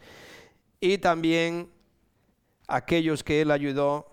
Y 0.79 0.99
también 0.99 1.75
aquellos 2.67 3.23
que 3.23 3.43
él 3.43 3.51
ayudó 3.51 4.07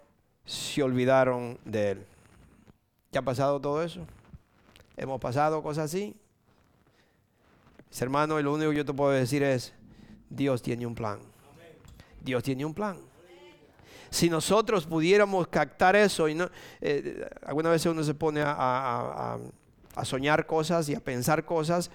se 0.45 0.83
olvidaron 0.83 1.57
de 1.65 1.91
él. 1.91 2.05
¿Qué 3.11 3.17
ha 3.17 3.21
pasado 3.21 3.59
todo 3.59 3.83
eso? 3.83 4.05
Hemos 4.97 5.19
pasado 5.19 5.61
cosas 5.63 5.85
así. 5.85 6.15
hermano, 7.99 8.39
y 8.39 8.43
lo 8.43 8.53
único 8.53 8.71
que 8.71 8.77
yo 8.77 8.85
te 8.85 8.93
puedo 8.93 9.11
decir 9.11 9.43
es, 9.43 9.73
Dios 10.29 10.61
tiene 10.61 10.85
un 10.85 10.95
plan. 10.95 11.19
Dios 12.21 12.43
tiene 12.43 12.65
un 12.65 12.73
plan. 12.73 12.97
Si 14.09 14.29
nosotros 14.29 14.85
pudiéramos 14.85 15.47
captar 15.47 15.95
eso, 15.95 16.27
y 16.27 16.35
no, 16.35 16.49
eh, 16.81 17.27
algunas 17.45 17.71
veces 17.71 17.91
uno 17.91 18.03
se 18.03 18.13
pone 18.13 18.41
a 18.43 19.39
soñar 20.03 20.45
cosas 20.45 20.87
y 20.89 20.95
a 20.95 20.99
pensar 20.99 21.45
cosas, 21.45 21.89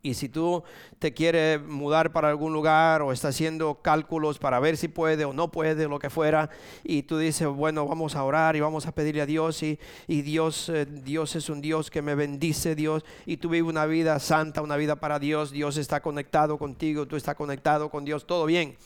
y 0.00 0.14
si 0.14 0.28
tú 0.28 0.62
te 1.00 1.12
quieres 1.12 1.60
mudar 1.60 2.12
para 2.12 2.28
algún 2.28 2.52
lugar 2.52 3.02
o 3.02 3.12
estás 3.12 3.34
haciendo 3.34 3.82
cálculos 3.82 4.38
para 4.38 4.60
ver 4.60 4.76
si 4.76 4.86
puede 4.86 5.24
o 5.24 5.32
no 5.32 5.50
puede, 5.50 5.88
lo 5.88 5.98
que 5.98 6.08
fuera, 6.08 6.50
y 6.84 7.02
tú 7.02 7.18
dices, 7.18 7.48
bueno, 7.48 7.86
vamos 7.86 8.14
a 8.14 8.22
orar 8.22 8.54
y 8.54 8.60
vamos 8.60 8.86
a 8.86 8.92
pedirle 8.92 9.22
a 9.22 9.26
Dios, 9.26 9.62
y, 9.62 9.78
Dios, 10.06 10.68
eh, 10.68 10.86
Dios 10.86 11.34
es 11.34 11.48
un 11.48 11.60
Dios 11.60 11.90
que 11.90 12.00
me 12.00 12.14
bendice, 12.14 12.76
Dios, 12.76 13.04
y 13.26 13.38
tú 13.38 13.48
vives 13.48 13.68
una 13.68 13.86
vida 13.86 14.18
santa, 14.20 14.62
una 14.62 14.76
vida 14.76 14.96
para 14.96 15.18
Dios, 15.18 15.50
Dios 15.50 15.76
está 15.76 16.00
conectado 16.00 16.58
contigo, 16.58 17.06
tú 17.06 17.16
estás 17.16 17.34
conectado 17.34 17.90
con 17.90 18.04
Dios, 18.04 18.26
todo 18.26 18.46
bien. 18.46 18.76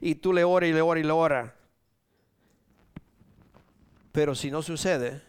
Y 0.00 0.16
tú 0.16 0.32
le 0.32 0.44
oras 0.44 0.70
y 0.70 0.72
le 0.72 0.80
oras 0.80 1.02
y 1.02 1.06
le 1.06 1.12
oras. 1.12 1.52
Pero 4.12 4.34
si 4.34 4.50
no 4.50 4.62
sucede, 4.62 5.22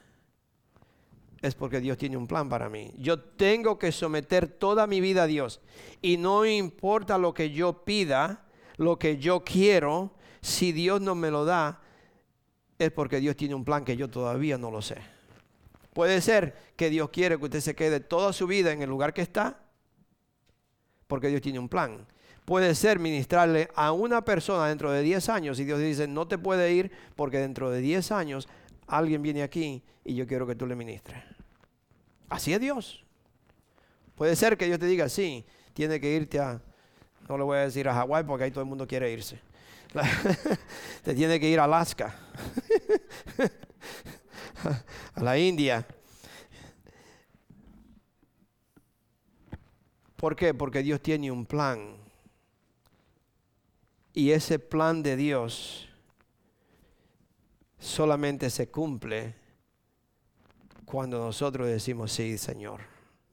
es 1.44 1.56
porque 1.56 1.82
Dios 1.82 1.98
tiene 1.98 2.16
un 2.16 2.26
plan 2.26 2.48
para 2.48 2.70
mí. 2.70 2.94
Yo 2.98 3.20
tengo 3.20 3.78
que 3.78 3.92
someter 3.92 4.48
toda 4.48 4.88
mi 4.88 5.02
vida 5.02 5.24
a 5.24 5.28
Dios. 5.28 5.60
Y 6.02 6.16
no 6.16 6.46
importa 6.46 7.18
lo 7.18 7.34
que 7.34 7.52
yo 7.52 7.84
pida, 7.84 8.46
lo 8.78 8.98
que 8.98 9.18
yo 9.18 9.44
quiero, 9.44 10.14
si 10.42 10.72
Dios 10.72 11.02
no 11.02 11.16
me 11.16 11.30
lo 11.30 11.44
da, 11.44 11.82
es 12.80 12.92
porque 12.92 13.20
Dios 13.20 13.36
tiene 13.36 13.56
un 13.56 13.66
plan 13.66 13.84
que 13.84 13.98
yo 13.98 14.10
todavía 14.10 14.58
no 14.58 14.72
lo 14.72 14.82
sé. 14.82 14.96
Puede 15.94 16.22
ser 16.22 16.56
que 16.78 16.90
Dios 16.90 17.10
quiere 17.10 17.38
que 17.38 17.44
usted 17.44 17.60
se 17.60 17.76
quede 17.76 18.00
toda 18.00 18.32
su 18.32 18.48
vida 18.48 18.72
en 18.72 18.82
el 18.82 18.90
lugar 18.90 19.14
que 19.14 19.22
está, 19.22 19.60
porque 21.08 21.28
Dios 21.28 21.42
tiene 21.42 21.60
un 21.60 21.68
plan. 21.68 22.08
Puede 22.46 22.74
ser 22.74 23.00
ministrarle 23.00 23.68
a 23.76 23.92
una 23.92 24.24
persona 24.24 24.70
dentro 24.70 24.94
de 24.94 25.02
10 25.02 25.28
años 25.28 25.60
y 25.60 25.66
Dios 25.66 25.80
dice, 25.80 26.08
no 26.08 26.26
te 26.26 26.38
puede 26.38 26.72
ir 26.72 26.90
porque 27.18 27.40
dentro 27.40 27.70
de 27.70 27.82
10 27.82 28.14
años 28.14 28.48
alguien 28.88 29.22
viene 29.22 29.44
aquí 29.44 29.84
y 30.06 30.16
yo 30.16 30.26
quiero 30.26 30.48
que 30.48 30.56
tú 30.56 30.66
le 30.66 30.76
ministres. 30.76 31.33
Así 32.34 32.52
es 32.52 32.60
Dios. 32.60 33.06
Puede 34.16 34.36
ser 34.36 34.58
que 34.58 34.66
Dios 34.66 34.80
te 34.80 34.88
diga, 34.88 35.08
sí, 35.08 35.46
tiene 35.74 36.00
que 36.00 36.12
irte 36.16 36.40
a, 36.40 36.60
no 37.30 37.38
le 37.38 37.44
voy 37.44 37.58
a 37.58 37.62
decir 37.62 37.88
a 37.88 37.94
Hawái 37.94 38.24
porque 38.24 38.46
ahí 38.46 38.50
todo 38.50 38.64
el 38.64 38.70
mundo 38.70 38.88
quiere 38.88 39.12
irse. 39.12 39.40
te 41.04 41.14
tiene 41.14 41.40
que 41.40 41.48
ir 41.48 41.60
a 41.60 41.66
Alaska, 41.66 42.16
a 45.14 45.22
la 45.22 45.38
India. 45.38 45.86
¿Por 50.16 50.36
qué? 50.36 50.56
Porque 50.56 50.82
Dios 50.82 51.02
tiene 51.02 51.30
un 51.30 51.46
plan. 51.46 51.98
Y 54.12 54.32
ese 54.32 54.58
plan 54.58 55.04
de 55.04 55.16
Dios 55.18 55.88
solamente 57.78 58.50
se 58.50 58.72
cumple 58.72 59.43
cuando 60.94 61.18
nosotros 61.18 61.68
decimos, 61.68 62.12
sí, 62.12 62.38
Señor, 62.38 62.82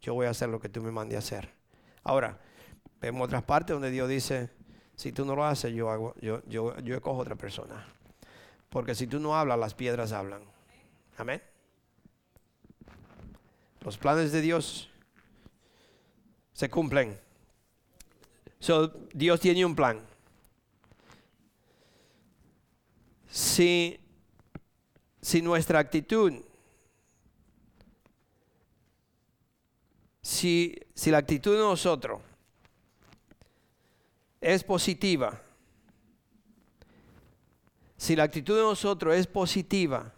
yo 0.01 0.15
voy 0.15 0.25
a 0.25 0.31
hacer 0.31 0.49
lo 0.49 0.59
que 0.59 0.71
tú 0.71 0.81
me 0.81 0.91
mandes 0.91 1.17
a 1.17 1.19
hacer. 1.19 1.51
Ahora, 2.03 2.41
vemos 3.03 3.27
otras 3.27 3.43
partes 3.43 3.75
donde 3.75 3.91
Dios 3.91 4.09
dice, 4.09 4.49
si 4.97 5.13
tú 5.13 5.27
no 5.27 5.37
lo 5.37 5.45
haces, 5.45 5.75
yo, 5.75 5.91
hago, 5.91 6.15
yo, 6.23 6.43
yo, 6.47 6.79
yo 6.79 6.95
escojo 6.95 7.19
otra 7.19 7.37
persona. 7.37 7.87
Porque 8.71 8.95
si 8.95 9.07
tú 9.07 9.21
no 9.21 9.37
hablas, 9.37 9.59
las 9.59 9.75
piedras 9.75 10.13
hablan. 10.13 10.41
Amén. 11.19 11.43
Los 13.83 13.99
planes 13.99 14.33
de 14.33 14.41
Dios 14.41 14.89
se 16.55 16.71
cumplen. 16.71 17.21
So, 18.59 18.89
Dios 19.13 19.39
tiene 19.39 19.67
un 19.67 19.77
plan. 19.77 20.01
Si, 23.29 24.01
si 25.21 25.43
nuestra 25.43 25.79
actitud 25.79 26.43
si, 30.31 30.79
la 31.07 31.19
actitud 31.19 31.55
de 31.55 31.59
nosotros 31.59 32.21
es 34.41 34.63
positiva, 34.63 35.43
si 37.97 38.15
la 38.15 38.23
actitud 38.23 38.57
de 38.57 38.63
nosotros 38.63 39.17
es 39.17 39.27
positiva, 39.27 40.13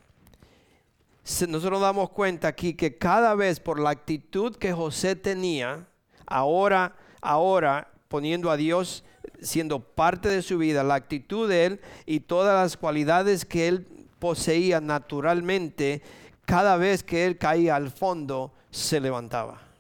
nosotros 1.48 1.80
damos 1.80 2.10
cuenta 2.10 2.48
aquí 2.48 2.74
que 2.74 2.98
cada 2.98 3.34
vez 3.34 3.58
por 3.58 3.80
la 3.80 3.88
actitud 3.88 4.54
que 4.56 4.74
José 4.74 5.16
tenía, 5.16 5.88
ahora, 6.26 6.94
ahora 7.22 7.90
poniendo 8.08 8.50
a 8.50 8.58
Dios 8.58 9.04
siendo 9.40 9.80
parte 9.80 10.28
de 10.28 10.42
su 10.42 10.58
vida, 10.58 10.84
la 10.84 10.94
actitud 10.94 11.48
de 11.48 11.64
él 11.64 11.80
y 12.04 12.20
todas 12.20 12.54
las 12.62 12.76
cualidades 12.76 13.46
que 13.46 13.66
él 13.66 13.86
poseía 14.18 14.80
naturalmente, 14.80 16.02
cada 16.44 16.76
vez 16.76 17.02
que 17.02 17.24
él 17.24 17.38
caía 17.38 17.76
al 17.76 17.90
fondo, 17.90 18.52
se 18.70 19.00
levantaba 19.00 19.71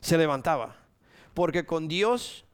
se 0.00 0.18
levantaba. 0.18 0.76
Porque 1.34 1.66
con 1.66 1.88
Dios 1.88 2.44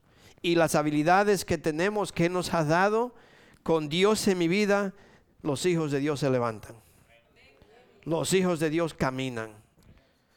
y 0.41 0.55
las 0.55 0.75
habilidades 0.75 1.45
que 1.45 1.57
tenemos, 1.57 2.11
que 2.11 2.29
nos 2.29 2.53
ha 2.53 2.63
dado, 2.63 3.15
con 3.63 3.89
Dios 3.89 4.27
en 4.27 4.37
mi 4.37 4.47
vida, 4.47 4.93
los 5.41 5.65
hijos 5.65 5.91
de 5.91 5.99
Dios 5.99 6.19
se 6.19 6.29
levantan. 6.29 6.75
Los 8.03 8.33
hijos 8.33 8.59
de 8.59 8.69
Dios 8.69 8.93
caminan. 8.93 9.51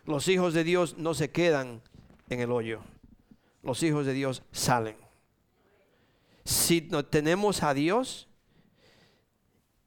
Los 0.07 0.29
hijos 0.29 0.55
de 0.55 0.65
Dios 0.65 0.97
no 0.97 1.13
se 1.13 1.31
quedan 1.31 1.83
en 2.31 2.41
el 2.41 2.51
hoyo. 2.51 2.81
Los 3.63 3.83
hijos 3.83 4.07
de 4.07 4.15
Dios 4.15 4.43
salen. 4.53 4.97
Si 6.45 6.89
no 6.91 7.05
tenemos 7.05 7.63
a 7.63 7.75
Dios 7.75 8.29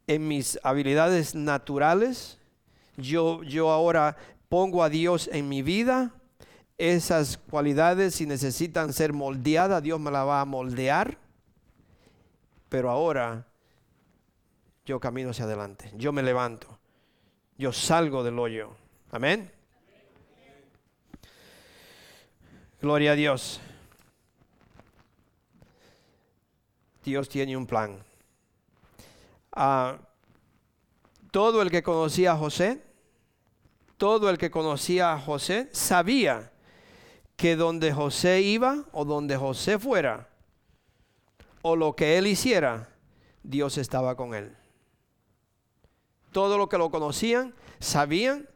en 0.05 0.27
mis 0.27 0.59
habilidades 0.61 1.33
naturales, 1.33 2.37
yo, 2.97 3.41
yo 3.41 3.71
ahora 3.71 4.17
pongo 4.49 4.83
a 4.83 4.89
Dios 4.89 5.27
en 5.33 5.49
mi 5.49 5.63
vida 5.63 6.13
esas 6.81 7.37
cualidades, 7.37 8.15
si 8.15 8.25
necesitan 8.25 8.91
ser 8.91 9.13
moldeadas, 9.13 9.83
Dios 9.83 9.99
me 9.99 10.09
la 10.09 10.23
va 10.23 10.41
a 10.41 10.45
moldear. 10.45 11.15
Pero 12.69 12.89
ahora 12.89 13.45
yo 14.83 14.99
camino 14.99 15.29
hacia 15.29 15.45
adelante, 15.45 15.91
yo 15.95 16.11
me 16.11 16.23
levanto, 16.23 16.79
yo 17.55 17.71
salgo 17.71 18.23
del 18.23 18.39
hoyo. 18.39 18.71
Amén. 19.11 19.51
Gloria 22.81 23.11
a 23.11 23.15
Dios. 23.15 23.61
Dios 27.03 27.29
tiene 27.29 27.55
un 27.55 27.67
plan. 27.67 28.03
Ah, 29.51 29.99
todo 31.29 31.61
el 31.61 31.69
que 31.69 31.83
conocía 31.83 32.31
a 32.31 32.37
José, 32.37 32.81
todo 33.97 34.31
el 34.31 34.39
que 34.39 34.49
conocía 34.49 35.13
a 35.13 35.19
José 35.19 35.69
sabía 35.73 36.50
que 37.41 37.55
donde 37.55 37.91
José 37.91 38.41
iba 38.43 38.85
o 38.91 39.03
donde 39.03 39.35
José 39.35 39.79
fuera, 39.79 40.29
o 41.63 41.75
lo 41.75 41.95
que 41.95 42.19
él 42.19 42.27
hiciera, 42.27 42.87
Dios 43.41 43.79
estaba 43.79 44.15
con 44.15 44.35
él. 44.35 44.55
Todo 46.31 46.59
lo 46.59 46.69
que 46.69 46.77
lo 46.77 46.91
conocían 46.91 47.55
sabían 47.79 48.47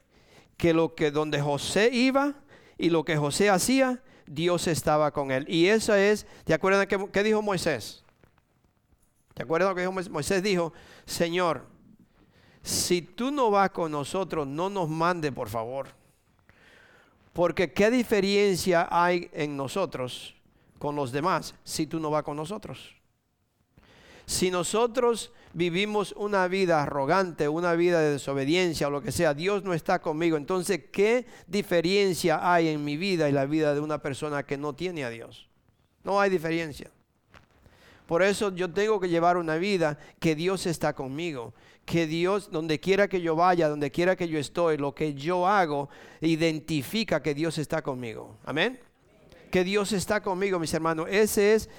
que 0.55 0.71
lo 0.75 0.93
que 0.93 1.09
donde 1.09 1.41
José 1.41 1.89
iba 1.91 2.35
y 2.77 2.91
lo 2.91 3.03
que 3.03 3.17
José 3.17 3.49
hacía, 3.49 4.03
Dios 4.27 4.67
estaba 4.67 5.09
con 5.09 5.31
él. 5.31 5.45
Y 5.49 5.65
eso 5.65 5.95
es, 5.95 6.27
¿te 6.43 6.53
acuerdas 6.53 6.85
qué 6.85 7.23
dijo 7.23 7.41
Moisés? 7.41 8.03
¿Te 9.33 9.41
acuerdas 9.41 9.69
lo 9.69 9.73
que 9.73 9.81
dijo 9.81 9.93
Moisés? 9.93 10.11
Moisés 10.11 10.43
dijo, 10.43 10.73
Señor, 11.07 11.65
si 12.61 13.01
tú 13.01 13.31
no 13.31 13.49
vas 13.49 13.71
con 13.71 13.91
nosotros, 13.91 14.45
no 14.45 14.69
nos 14.69 14.87
mande, 14.87 15.31
por 15.31 15.49
favor. 15.49 16.04
Porque 17.35 17.73
¿qué 17.73 17.91
diferencia 17.91 18.87
hay 18.89 19.29
en 19.33 19.57
nosotros 19.57 20.33
con 20.79 20.95
los 20.95 21.11
demás 21.11 21.53
si 21.65 21.85
tú 21.85 21.99
no 21.99 22.09
vas 22.09 22.23
con 22.23 22.37
nosotros? 22.37 22.95
Si 24.25 24.49
nosotros 24.49 25.33
vivimos 25.51 26.13
una 26.13 26.47
vida 26.47 26.81
arrogante, 26.81 27.49
una 27.49 27.73
vida 27.73 27.99
de 27.99 28.11
desobediencia 28.11 28.87
o 28.87 28.89
lo 28.89 29.01
que 29.01 29.11
sea, 29.11 29.33
Dios 29.33 29.65
no 29.65 29.73
está 29.73 30.01
conmigo. 30.01 30.37
Entonces, 30.37 30.83
¿qué 30.93 31.25
diferencia 31.45 32.39
hay 32.53 32.69
en 32.69 32.85
mi 32.85 32.95
vida 32.95 33.27
y 33.27 33.33
la 33.33 33.45
vida 33.45 33.73
de 33.73 33.81
una 33.81 34.01
persona 34.01 34.43
que 34.43 34.55
no 34.55 34.71
tiene 34.71 35.03
a 35.03 35.09
Dios? 35.09 35.49
No 36.05 36.21
hay 36.21 36.29
diferencia. 36.29 36.89
Por 38.07 38.23
eso 38.23 38.55
yo 38.55 38.71
tengo 38.71 38.97
que 39.01 39.09
llevar 39.09 39.35
una 39.35 39.57
vida 39.57 39.99
que 40.21 40.35
Dios 40.35 40.67
está 40.67 40.93
conmigo 40.93 41.53
que 41.85 42.07
Dios, 42.07 42.49
donde 42.51 42.79
quiera 42.79 43.07
que 43.07 43.21
yo 43.21 43.35
vaya, 43.35 43.69
donde 43.69 43.91
quiera 43.91 44.15
que 44.15 44.27
yo 44.27 44.39
estoy, 44.39 44.77
lo 44.77 44.95
que 44.95 45.13
yo 45.13 45.47
hago, 45.47 45.87
identifica 46.19 47.21
que 47.21 47.35
Dios 47.35 47.59
está 47.59 47.83
conmigo. 47.83 48.37
Amén. 48.43 48.79
Que 49.51 49.63
Dios 49.63 49.93
está 49.93 50.21
conmigo, 50.21 50.59
mis 50.59 50.73
hermanos. 50.73 51.07
Ese 51.09 51.53
es, 51.53 51.69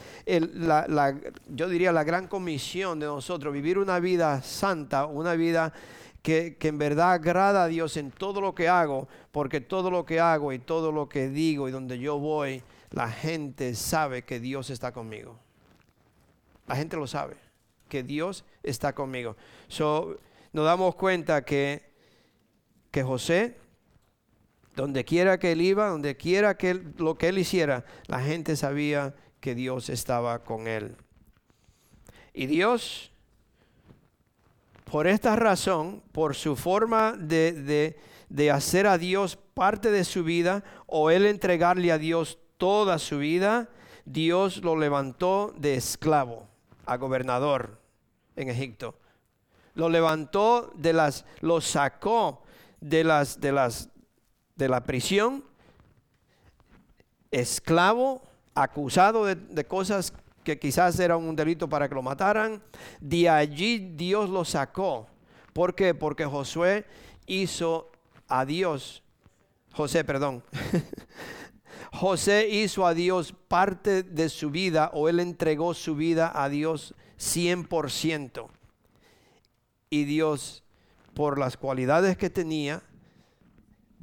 la, 0.54 1.18
yo 1.48 1.68
diría, 1.68 1.92
la 1.92 2.04
gran 2.04 2.28
comisión 2.28 3.00
de 3.00 3.06
nosotros, 3.06 3.52
vivir 3.52 3.78
una 3.78 3.98
vida 3.98 4.40
santa, 4.42 5.06
una 5.06 5.34
vida 5.34 5.72
que, 6.22 6.56
que, 6.56 6.68
en 6.68 6.78
verdad 6.78 7.12
agrada 7.12 7.64
a 7.64 7.68
Dios 7.68 7.96
en 7.96 8.12
todo 8.12 8.40
lo 8.40 8.54
que 8.54 8.68
hago, 8.68 9.08
porque 9.32 9.60
todo 9.60 9.90
lo 9.90 10.06
que 10.06 10.20
hago 10.20 10.52
y 10.52 10.60
todo 10.60 10.92
lo 10.92 11.08
que 11.08 11.28
digo 11.28 11.68
y 11.68 11.72
donde 11.72 11.98
yo 11.98 12.18
voy, 12.18 12.62
la 12.90 13.10
gente 13.10 13.74
sabe 13.74 14.22
que 14.22 14.38
Dios 14.38 14.70
está 14.70 14.92
conmigo. 14.92 15.36
La 16.68 16.76
gente 16.76 16.96
lo 16.96 17.06
sabe 17.06 17.36
que 17.88 18.02
Dios 18.02 18.44
está 18.62 18.94
conmigo. 18.94 19.36
So, 19.68 20.18
nos 20.52 20.64
damos 20.64 20.94
cuenta 20.94 21.44
que, 21.44 21.82
que 22.90 23.02
José, 23.02 23.56
donde 24.74 25.04
quiera 25.04 25.38
que 25.38 25.52
él 25.52 25.60
iba, 25.60 25.88
donde 25.88 26.16
quiera 26.16 26.56
que 26.56 26.74
lo 26.98 27.16
que 27.16 27.28
él 27.28 27.38
hiciera, 27.38 27.84
la 28.06 28.20
gente 28.20 28.56
sabía 28.56 29.14
que 29.40 29.54
Dios 29.54 29.88
estaba 29.88 30.44
con 30.44 30.66
él. 30.66 30.96
Y 32.32 32.46
Dios, 32.46 33.10
por 34.84 35.06
esta 35.06 35.36
razón, 35.36 36.02
por 36.12 36.34
su 36.34 36.56
forma 36.56 37.12
de, 37.12 37.52
de, 37.52 37.96
de 38.28 38.50
hacer 38.50 38.86
a 38.86 38.98
Dios 38.98 39.36
parte 39.54 39.90
de 39.90 40.04
su 40.04 40.22
vida, 40.22 40.62
o 40.86 41.10
él 41.10 41.26
entregarle 41.26 41.90
a 41.92 41.98
Dios 41.98 42.38
toda 42.58 42.98
su 42.98 43.18
vida, 43.18 43.70
Dios 44.04 44.58
lo 44.58 44.76
levantó 44.76 45.54
de 45.56 45.74
esclavo 45.74 46.46
a 46.84 46.96
gobernador 46.96 47.80
en 48.36 48.50
Egipto. 48.50 48.94
Lo 49.76 49.88
levantó 49.88 50.72
de 50.74 50.92
las, 50.92 51.24
lo 51.40 51.60
sacó 51.60 52.42
de 52.80 53.04
las, 53.04 53.40
de 53.40 53.52
las, 53.52 53.88
de 54.56 54.68
la 54.68 54.82
prisión, 54.82 55.44
esclavo, 57.30 58.22
acusado 58.54 59.24
de, 59.24 59.36
de 59.36 59.64
cosas 59.64 60.12
que 60.42 60.58
quizás 60.58 60.98
eran 60.98 61.18
un 61.18 61.36
delito 61.36 61.68
para 61.68 61.88
que 61.88 61.94
lo 61.94 62.02
mataran. 62.02 62.60
De 63.00 63.28
allí 63.28 63.92
Dios 63.94 64.28
lo 64.28 64.44
sacó. 64.44 65.06
¿Por 65.52 65.74
qué? 65.74 65.94
Porque 65.94 66.24
Josué 66.24 66.84
hizo 67.26 67.90
a 68.28 68.44
Dios, 68.44 69.02
José, 69.72 70.04
perdón, 70.04 70.42
José 71.92 72.48
hizo 72.48 72.86
a 72.86 72.94
Dios 72.94 73.34
parte 73.48 74.02
de 74.02 74.28
su 74.28 74.50
vida 74.50 74.90
o 74.92 75.08
él 75.08 75.20
entregó 75.20 75.74
su 75.74 75.96
vida 75.96 76.32
a 76.34 76.48
Dios 76.48 76.94
100%. 77.18 78.48
Y 79.90 80.04
Dios, 80.04 80.64
por 81.14 81.38
las 81.38 81.56
cualidades 81.56 82.16
que 82.16 82.30
tenía, 82.30 82.82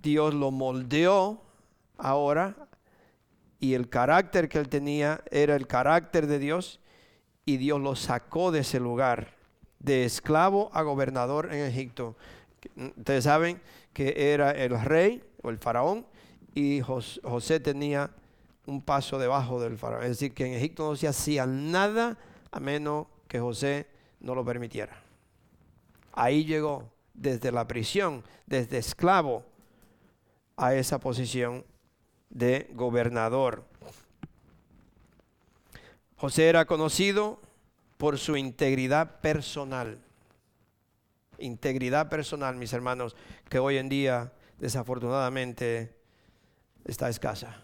Dios 0.02 0.34
lo 0.34 0.52
moldeó 0.52 1.42
ahora 1.98 2.56
y 3.60 3.74
el 3.74 3.90
carácter 3.90 4.50
que 4.50 4.60
él 4.60 4.68
tenía 4.68 5.24
era 5.32 5.56
el 5.56 5.68
carácter 5.68 6.28
de 6.28 6.40
Dios 6.40 6.82
y 7.46 7.58
Dios 7.58 7.80
lo 7.80 7.96
sacó 7.96 8.52
de 8.52 8.60
ese 8.60 8.80
lugar, 8.80 9.36
de 9.80 10.06
esclavo 10.06 10.70
a 10.74 10.82
gobernador 10.82 11.54
en 11.54 11.66
Egipto. 11.66 12.16
Ustedes 12.76 13.24
saben 13.26 13.62
que 13.94 14.34
era 14.34 14.52
el 14.52 14.80
rey 14.80 15.24
o 15.42 15.50
el 15.50 15.58
faraón 15.58 16.06
y 16.56 16.82
José 16.82 17.60
tenía 17.60 18.12
un 18.66 18.82
paso 18.82 19.20
debajo 19.20 19.62
del 19.62 19.78
faraón. 19.78 20.04
Es 20.04 20.10
decir, 20.10 20.34
que 20.34 20.46
en 20.46 20.54
Egipto 20.54 20.90
no 20.90 20.96
se 20.96 21.08
hacía 21.08 21.46
nada 21.46 22.18
a 22.52 22.60
menos 22.60 23.08
que 23.28 23.40
José 23.40 23.88
no 24.20 24.36
lo 24.36 24.46
permitiera. 24.46 25.03
Ahí 26.14 26.46
llegó 26.46 26.92
desde 27.14 27.52
la 27.52 27.68
prisión, 27.68 28.24
desde 28.46 28.78
esclavo, 28.78 29.44
a 30.56 30.76
esa 30.76 31.00
posición 31.00 31.66
de 32.30 32.70
gobernador. 32.74 33.66
José 36.16 36.48
era 36.48 36.66
conocido 36.66 37.42
por 37.98 38.18
su 38.18 38.38
integridad 38.38 39.20
personal. 39.22 39.98
Integridad 41.40 42.10
personal, 42.10 42.56
mis 42.56 42.74
hermanos, 42.74 43.16
que 43.50 43.60
hoy 43.60 43.78
en 43.78 43.90
día 43.90 44.32
desafortunadamente 44.60 45.96
está 46.86 47.10
escasa. 47.10 47.63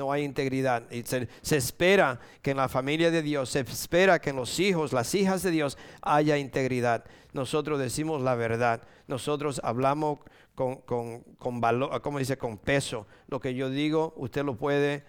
No 0.00 0.12
hay 0.12 0.24
integridad. 0.24 0.90
Y 0.90 1.02
se, 1.02 1.28
espera 1.42 2.18
que 2.40 2.52
en 2.52 2.56
la 2.56 2.70
familia 2.70 3.10
de 3.10 3.20
Dios, 3.20 3.50
se 3.50 3.60
espera 3.60 4.18
que 4.18 4.30
en 4.30 4.36
los 4.36 4.58
hijos, 4.58 4.94
las 4.94 5.14
hijas 5.14 5.42
de 5.42 5.50
Dios, 5.50 5.76
haya 6.00 6.38
integridad. 6.38 7.04
Nosotros 7.34 7.78
decimos 7.78 8.22
la 8.22 8.34
verdad. 8.34 8.80
Nosotros 9.08 9.60
hablamos 9.62 10.20
con, 10.54 10.76
con, 10.76 11.60
valor, 11.60 12.00
como 12.00 12.18
dice, 12.18 12.38
con 12.38 12.56
peso. 12.56 13.06
Lo 13.28 13.40
que 13.40 13.54
yo 13.54 13.68
digo, 13.68 14.14
usted 14.16 14.42
lo 14.42 14.56
puede 14.56 15.04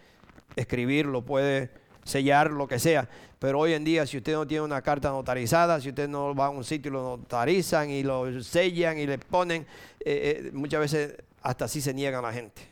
escribir, 0.57 1.05
lo 1.05 1.23
puede 1.23 1.71
sellar, 2.03 2.51
lo 2.51 2.67
que 2.67 2.77
sea. 2.77 3.07
Pero 3.39 3.59
hoy 3.59 3.71
en 3.71 3.85
día, 3.85 4.05
si 4.05 4.17
usted 4.17 4.33
no 4.33 4.45
tiene 4.45 4.65
una 4.65 4.81
carta 4.81 5.09
notarizada, 5.09 5.79
si 5.79 5.87
usted 5.87 6.09
no 6.09 6.35
va 6.35 6.47
a 6.47 6.49
un 6.49 6.65
sitio 6.65 6.89
y 6.89 6.93
lo 6.95 7.01
notarizan 7.15 7.89
y 7.89 8.03
lo 8.03 8.43
sellan 8.43 8.97
y 8.97 9.07
le 9.07 9.17
ponen, 9.19 9.65
eh, 10.01 10.43
eh, 10.47 10.51
muchas 10.51 10.81
veces 10.81 11.15
hasta 11.41 11.63
así 11.63 11.79
se 11.79 11.93
niegan 11.93 12.21
la 12.23 12.33
gente. 12.33 12.70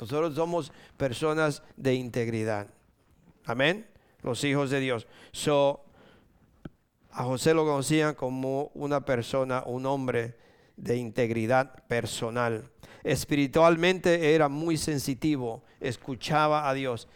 Nosotros 0.00 0.34
somos 0.34 0.72
personas 0.96 1.62
de 1.76 1.94
integridad. 1.94 2.68
Amén. 3.46 3.86
Los 4.22 4.42
hijos 4.44 4.70
de 4.70 4.80
Dios. 4.80 5.06
So, 5.32 5.84
a 7.10 7.24
José 7.24 7.54
lo 7.54 7.64
conocían 7.64 8.14
como 8.14 8.70
una 8.74 9.04
persona, 9.04 9.62
un 9.66 9.86
hombre 9.86 10.36
de 10.76 10.96
integridad 10.96 11.84
personal. 11.86 12.64
Espiritualmente 13.04 14.34
era 14.34 14.48
muy 14.48 14.76
sensitivo, 14.76 15.62
escuchaba 15.80 16.68
a 16.68 16.74
Dios, 16.74 17.06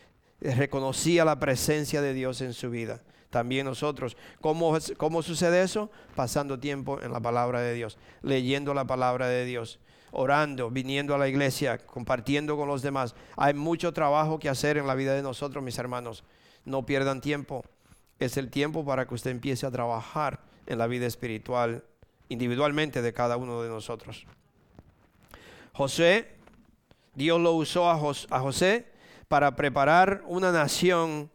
reconocía 0.41 1.25
la 1.25 1.41
presencia 1.41 2.01
de 2.01 2.15
Dios 2.15 2.41
en 2.43 2.53
su 2.53 2.71
vida. 2.71 3.03
También 3.31 3.67
nosotros, 3.67 4.17
¿cómo, 4.41 4.77
¿cómo 4.97 5.23
sucede 5.23 5.63
eso? 5.63 5.91
Pasando 6.15 6.59
tiempo 6.59 7.01
en 7.03 7.13
la 7.13 7.21
palabra 7.21 7.61
de 7.61 7.75
Dios, 7.75 7.99
leyendo 8.23 8.73
la 8.75 8.87
palabra 8.87 9.29
de 9.29 9.45
Dios, 9.45 9.81
orando, 10.11 10.71
viniendo 10.71 11.15
a 11.15 11.19
la 11.19 11.29
iglesia, 11.29 11.79
compartiendo 11.79 12.57
con 12.57 12.69
los 12.69 12.83
demás. 12.83 13.15
Hay 13.37 13.55
mucho 13.55 13.93
trabajo 13.93 14.39
que 14.39 14.49
hacer 14.49 14.77
en 14.77 14.87
la 14.87 14.95
vida 14.95 15.15
de 15.15 15.23
nosotros, 15.23 15.63
mis 15.63 15.79
hermanos. 15.79 16.25
No 16.65 16.87
pierdan 16.87 17.21
tiempo. 17.21 17.65
Es 18.19 18.37
el 18.37 18.51
tiempo 18.51 18.85
para 18.85 19.07
que 19.07 19.15
usted 19.15 19.31
empiece 19.31 19.67
a 19.67 19.71
trabajar 19.71 20.41
en 20.67 20.79
la 20.79 20.87
vida 20.87 21.07
espiritual 21.07 21.85
individualmente 22.29 23.01
de 23.01 23.13
cada 23.13 23.37
uno 23.37 23.63
de 23.63 23.69
nosotros. 23.69 24.27
José, 25.73 26.37
Dios 27.15 27.41
lo 27.41 27.53
usó 27.53 27.89
a, 27.91 27.97
José 27.97 28.87
para 29.29 29.57
preparar 29.57 30.23
una 30.27 30.53
nación, 30.53 31.31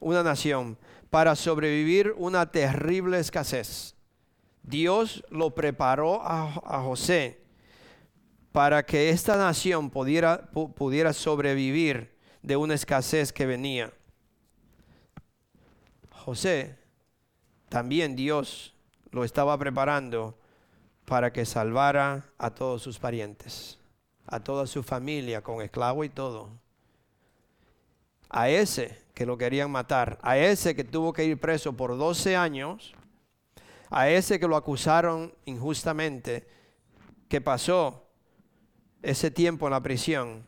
una 0.00 0.22
nación, 0.22 0.76
para 1.10 1.36
sobrevivir 1.36 2.12
una 2.16 2.50
terrible 2.50 3.18
escasez. 3.20 3.94
Dios 4.62 5.24
lo 5.30 5.54
preparó 5.54 6.20
a 6.24 6.82
José 6.82 7.43
para 8.54 8.86
que 8.86 9.10
esta 9.10 9.36
nación 9.36 9.90
pudiera, 9.90 10.48
pudiera 10.52 11.12
sobrevivir 11.12 12.16
de 12.40 12.56
una 12.56 12.74
escasez 12.74 13.32
que 13.32 13.46
venía. 13.46 13.92
José, 16.12 16.78
también 17.68 18.14
Dios 18.14 18.72
lo 19.10 19.24
estaba 19.24 19.58
preparando 19.58 20.38
para 21.04 21.32
que 21.32 21.44
salvara 21.44 22.30
a 22.38 22.50
todos 22.50 22.80
sus 22.80 23.00
parientes, 23.00 23.80
a 24.24 24.38
toda 24.38 24.68
su 24.68 24.84
familia, 24.84 25.42
con 25.42 25.60
esclavo 25.60 26.04
y 26.04 26.08
todo. 26.08 26.48
A 28.30 28.48
ese 28.50 29.02
que 29.14 29.26
lo 29.26 29.36
querían 29.36 29.72
matar, 29.72 30.20
a 30.22 30.38
ese 30.38 30.76
que 30.76 30.84
tuvo 30.84 31.12
que 31.12 31.24
ir 31.24 31.40
preso 31.40 31.72
por 31.72 31.98
12 31.98 32.36
años, 32.36 32.94
a 33.90 34.08
ese 34.08 34.38
que 34.38 34.46
lo 34.46 34.54
acusaron 34.54 35.34
injustamente, 35.44 36.46
que 37.28 37.40
pasó 37.40 38.03
ese 39.04 39.30
tiempo 39.30 39.66
en 39.66 39.72
la 39.72 39.82
prisión, 39.82 40.44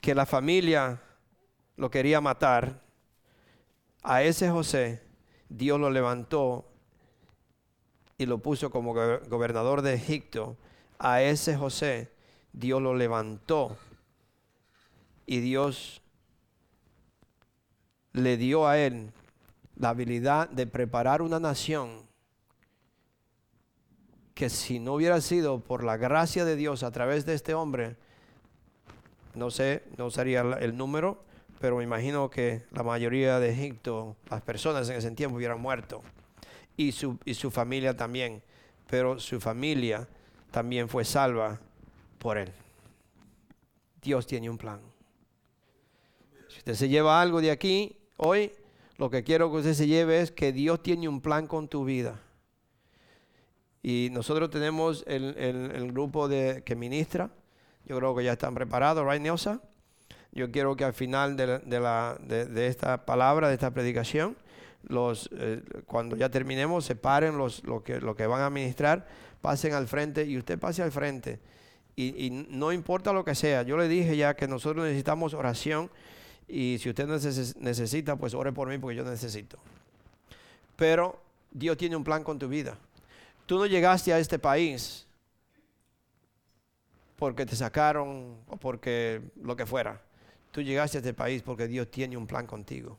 que 0.00 0.14
la 0.14 0.26
familia 0.26 1.00
lo 1.76 1.90
quería 1.90 2.20
matar, 2.20 2.80
a 4.02 4.22
ese 4.22 4.50
José 4.50 5.02
Dios 5.48 5.78
lo 5.78 5.90
levantó 5.90 6.64
y 8.18 8.26
lo 8.26 8.38
puso 8.38 8.70
como 8.70 8.94
gobernador 8.94 9.82
de 9.82 9.94
Egipto. 9.94 10.56
A 10.98 11.22
ese 11.22 11.56
José 11.56 12.10
Dios 12.52 12.82
lo 12.82 12.94
levantó 12.94 13.76
y 15.26 15.40
Dios 15.40 16.02
le 18.12 18.36
dio 18.36 18.66
a 18.66 18.78
él 18.78 19.12
la 19.76 19.90
habilidad 19.90 20.48
de 20.48 20.66
preparar 20.66 21.22
una 21.22 21.38
nación 21.38 22.09
que 24.34 24.48
si 24.48 24.78
no 24.78 24.94
hubiera 24.94 25.20
sido 25.20 25.60
por 25.60 25.84
la 25.84 25.96
gracia 25.96 26.44
de 26.44 26.56
Dios 26.56 26.82
a 26.82 26.90
través 26.90 27.26
de 27.26 27.34
este 27.34 27.54
hombre, 27.54 27.96
no 29.34 29.50
sé, 29.50 29.84
no 29.96 30.10
sería 30.10 30.40
el 30.40 30.76
número, 30.76 31.22
pero 31.60 31.76
me 31.76 31.84
imagino 31.84 32.30
que 32.30 32.62
la 32.72 32.82
mayoría 32.82 33.38
de 33.38 33.50
Egipto, 33.50 34.16
las 34.30 34.40
personas 34.40 34.88
en 34.88 34.96
ese 34.96 35.10
tiempo 35.10 35.36
hubieran 35.36 35.60
muerto. 35.60 36.02
Y 36.76 36.92
su, 36.92 37.18
y 37.26 37.34
su 37.34 37.50
familia 37.50 37.94
también. 37.94 38.42
Pero 38.88 39.20
su 39.20 39.40
familia 39.40 40.08
también 40.50 40.88
fue 40.88 41.04
salva 41.04 41.60
por 42.18 42.38
él. 42.38 42.50
Dios 44.00 44.26
tiene 44.26 44.48
un 44.48 44.56
plan. 44.56 44.80
Si 46.48 46.58
usted 46.58 46.74
se 46.74 46.88
lleva 46.88 47.20
algo 47.20 47.42
de 47.42 47.50
aquí 47.50 47.96
hoy, 48.16 48.52
lo 48.96 49.10
que 49.10 49.22
quiero 49.22 49.50
que 49.50 49.58
usted 49.58 49.74
se 49.74 49.86
lleve 49.86 50.20
es 50.20 50.32
que 50.32 50.52
Dios 50.52 50.82
tiene 50.82 51.08
un 51.08 51.20
plan 51.20 51.46
con 51.46 51.68
tu 51.68 51.84
vida. 51.84 52.18
Y 53.82 54.08
nosotros 54.12 54.50
tenemos 54.50 55.04
el, 55.06 55.90
grupo 55.92 56.28
de, 56.28 56.62
que 56.64 56.76
ministra. 56.76 57.30
Yo 57.86 57.96
creo 57.96 58.14
que 58.14 58.24
ya 58.24 58.32
están 58.32 58.54
preparados, 58.54 59.06
¿right, 59.06 59.22
Nelsa? 59.22 59.60
Yo 60.32 60.50
quiero 60.50 60.76
que 60.76 60.84
al 60.84 60.92
final 60.92 61.36
de, 61.36 62.66
esta 62.66 63.04
palabra, 63.04 63.48
de 63.48 63.54
esta 63.54 63.72
predicación, 63.72 64.36
los, 64.84 65.28
eh, 65.32 65.62
cuando 65.86 66.16
ya 66.16 66.28
terminemos, 66.28 66.84
separen 66.84 67.36
los, 67.36 67.64
lo, 67.64 67.82
que, 67.82 68.26
van 68.26 68.42
a 68.42 68.50
ministrar, 68.50 69.06
pasen 69.40 69.74
al 69.74 69.88
frente 69.88 70.24
y 70.24 70.38
usted 70.38 70.58
pase 70.58 70.82
al 70.82 70.92
frente. 70.92 71.40
Y, 71.96 72.26
y, 72.26 72.30
no 72.30 72.72
importa 72.72 73.12
lo 73.12 73.24
que 73.24 73.34
sea, 73.34 73.62
yo 73.62 73.76
le 73.76 73.88
dije 73.88 74.16
ya 74.16 74.34
que 74.34 74.46
nosotros 74.46 74.84
necesitamos 74.84 75.34
oración 75.34 75.90
y 76.50 76.78
si 76.80 76.88
usted 76.88 77.06
necesita, 77.60 78.16
pues 78.16 78.34
ore 78.34 78.52
por 78.52 78.68
mí 78.68 78.76
porque 78.78 78.96
yo 78.96 79.04
necesito. 79.04 79.58
Pero 80.74 81.20
Dios 81.50 81.76
tiene 81.76 81.94
un 81.94 82.02
plan 82.02 82.24
con 82.24 82.38
tu 82.38 82.48
vida. 82.48 82.76
Tú 83.50 83.58
no 83.58 83.66
llegaste 83.66 84.12
a 84.12 84.20
este 84.20 84.38
país 84.38 85.08
porque 87.16 87.44
te 87.44 87.56
sacaron 87.56 88.36
o 88.46 88.56
porque 88.56 89.22
lo 89.42 89.56
que 89.56 89.66
fuera. 89.66 90.00
Tú 90.52 90.62
llegaste 90.62 90.98
a 90.98 91.00
este 91.00 91.14
país 91.14 91.42
porque 91.42 91.66
Dios 91.66 91.90
tiene 91.90 92.16
un 92.16 92.28
plan 92.28 92.46
contigo. 92.46 92.96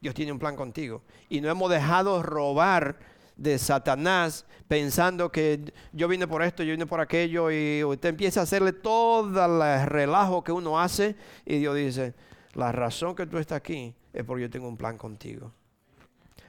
Dios 0.00 0.14
tiene 0.14 0.32
un 0.32 0.38
plan 0.38 0.56
contigo. 0.56 1.02
Y 1.28 1.42
no 1.42 1.50
hemos 1.50 1.70
dejado 1.70 2.22
robar 2.22 3.00
de 3.36 3.58
Satanás 3.58 4.46
pensando 4.66 5.30
que 5.30 5.60
yo 5.92 6.08
vine 6.08 6.26
por 6.26 6.42
esto, 6.42 6.62
yo 6.62 6.70
vine 6.70 6.86
por 6.86 7.02
aquello 7.02 7.50
y 7.50 7.84
usted 7.84 8.08
empieza 8.08 8.40
a 8.40 8.44
hacerle 8.44 8.72
todo 8.72 9.44
el 9.44 9.86
relajo 9.88 10.42
que 10.42 10.52
uno 10.52 10.80
hace 10.80 11.16
y 11.44 11.58
Dios 11.58 11.76
dice, 11.76 12.14
la 12.54 12.72
razón 12.72 13.14
que 13.14 13.26
tú 13.26 13.36
estás 13.36 13.56
aquí 13.56 13.94
es 14.14 14.24
porque 14.24 14.44
yo 14.44 14.48
tengo 14.48 14.68
un 14.68 14.78
plan 14.78 14.96
contigo 14.96 15.52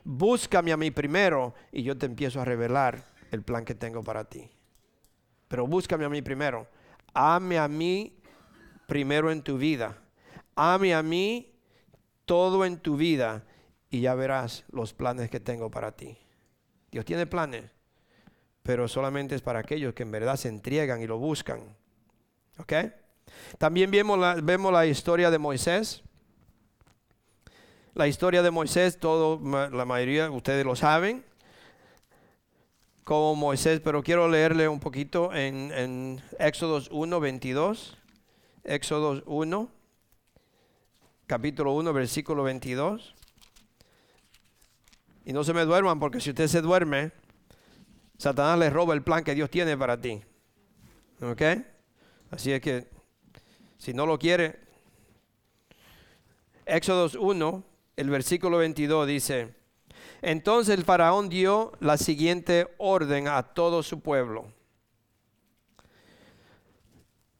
búscame 0.03 0.71
a 0.71 0.77
mí 0.77 0.91
primero 0.91 1.53
y 1.71 1.83
yo 1.83 1.97
te 1.97 2.05
empiezo 2.05 2.41
a 2.41 2.45
revelar 2.45 3.03
el 3.31 3.43
plan 3.43 3.65
que 3.65 3.75
tengo 3.75 4.03
para 4.03 4.25
ti. 4.25 4.49
Pero 5.47 5.67
búscame 5.67 6.05
a 6.05 6.09
mí 6.09 6.21
primero. 6.21 6.67
Ame 7.13 7.59
a 7.59 7.67
mí 7.67 8.15
primero 8.87 9.31
en 9.31 9.41
tu 9.41 9.57
vida. 9.57 9.97
Ame 10.55 10.93
a 10.93 11.03
mí 11.03 11.53
todo 12.25 12.65
en 12.65 12.77
tu 12.77 12.95
vida 12.95 13.43
y 13.89 14.01
ya 14.01 14.15
verás 14.15 14.65
los 14.71 14.93
planes 14.93 15.29
que 15.29 15.39
tengo 15.39 15.69
para 15.69 15.91
ti. 15.91 16.17
Dios 16.91 17.05
tiene 17.05 17.25
planes, 17.25 17.65
pero 18.61 18.87
solamente 18.87 19.35
es 19.35 19.41
para 19.41 19.59
aquellos 19.59 19.93
que 19.93 20.03
en 20.03 20.11
verdad 20.11 20.35
se 20.35 20.49
entregan 20.49 21.01
y 21.01 21.07
lo 21.07 21.17
buscan. 21.17 21.61
¿Ok? 22.57 22.73
También 23.57 23.89
vemos 23.91 24.17
la, 24.19 24.35
vemos 24.35 24.71
la 24.71 24.85
historia 24.85 25.31
de 25.31 25.39
Moisés. 25.39 26.03
La 27.95 28.07
historia 28.07 28.41
de 28.41 28.49
Moisés, 28.49 28.97
todo, 28.97 29.39
la 29.69 29.85
mayoría 29.85 30.23
de 30.23 30.29
ustedes 30.29 30.65
lo 30.65 30.75
saben, 30.75 31.23
como 33.03 33.35
Moisés, 33.35 33.81
pero 33.81 34.01
quiero 34.01 34.27
leerle 34.27 34.67
un 34.67 34.79
poquito 34.79 35.31
en, 35.31 35.71
en 35.71 36.21
Éxodos 36.39 36.89
1, 36.91 37.19
22. 37.19 37.95
Éxodos 38.63 39.21
1, 39.27 39.69
capítulo 41.27 41.73
1, 41.73 41.93
versículo 41.93 42.41
22. 42.41 43.13
Y 45.25 45.33
no 45.33 45.43
se 45.43 45.53
me 45.53 45.63
duerman, 45.63 45.99
porque 45.99 46.19
si 46.19 46.31
usted 46.31 46.47
se 46.47 46.61
duerme, 46.61 47.11
Satanás 48.17 48.57
le 48.57 48.71
roba 48.71 48.95
el 48.95 49.03
plan 49.03 49.23
que 49.23 49.35
Dios 49.35 49.51
tiene 49.51 49.77
para 49.77 50.01
ti. 50.01 50.19
¿Ok? 51.21 51.41
Así 52.31 52.53
es 52.53 52.59
que, 52.59 52.87
si 53.77 53.93
no 53.93 54.07
lo 54.07 54.17
quiere, 54.17 54.59
Éxodos 56.65 57.13
1, 57.13 57.72
el 57.95 58.09
versículo 58.09 58.57
22 58.57 59.07
dice, 59.07 59.53
entonces 60.21 60.75
el 60.75 60.83
faraón 60.83 61.29
dio 61.29 61.73
la 61.79 61.97
siguiente 61.97 62.73
orden 62.77 63.27
a 63.27 63.43
todo 63.43 63.83
su 63.83 63.99
pueblo. 63.99 64.45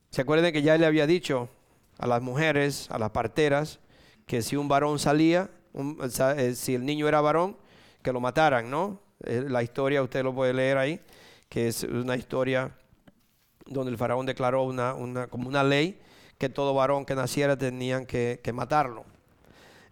¿Se 0.10 0.22
acuerdan 0.22 0.52
que 0.52 0.62
ya 0.62 0.78
le 0.78 0.86
había 0.86 1.08
dicho 1.08 1.50
a 1.98 2.06
las 2.06 2.22
mujeres, 2.22 2.88
a 2.92 3.00
las 3.00 3.10
parteras, 3.10 3.80
que 4.28 4.42
si 4.42 4.56
un 4.56 4.68
varón 4.68 5.00
salía, 5.00 5.50
eh, 6.38 6.54
si 6.54 6.76
el 6.76 6.86
niño 6.86 7.08
era 7.08 7.20
varón, 7.20 7.58
que 8.04 8.14
lo 8.14 8.20
mataran, 8.20 8.70
¿no? 8.70 9.00
Eh, 9.24 9.44
la 9.48 9.64
historia 9.64 10.04
usted 10.04 10.24
lo 10.24 10.36
puede 10.36 10.54
leer 10.54 10.78
ahí, 10.78 11.02
que 11.50 11.68
es 11.68 11.84
una 11.84 12.16
historia 12.16 12.76
donde 13.66 13.92
el 13.92 13.98
faraón 13.98 14.26
declaró 14.26 14.64
una, 14.64 15.28
como 15.28 15.48
una 15.48 15.64
ley 15.64 16.00
que 16.38 16.50
todo 16.50 16.74
varón 16.74 17.06
que 17.06 17.16
naciera 17.16 17.58
tenían 17.58 18.06
que 18.06 18.52
matarlo. 18.54 19.13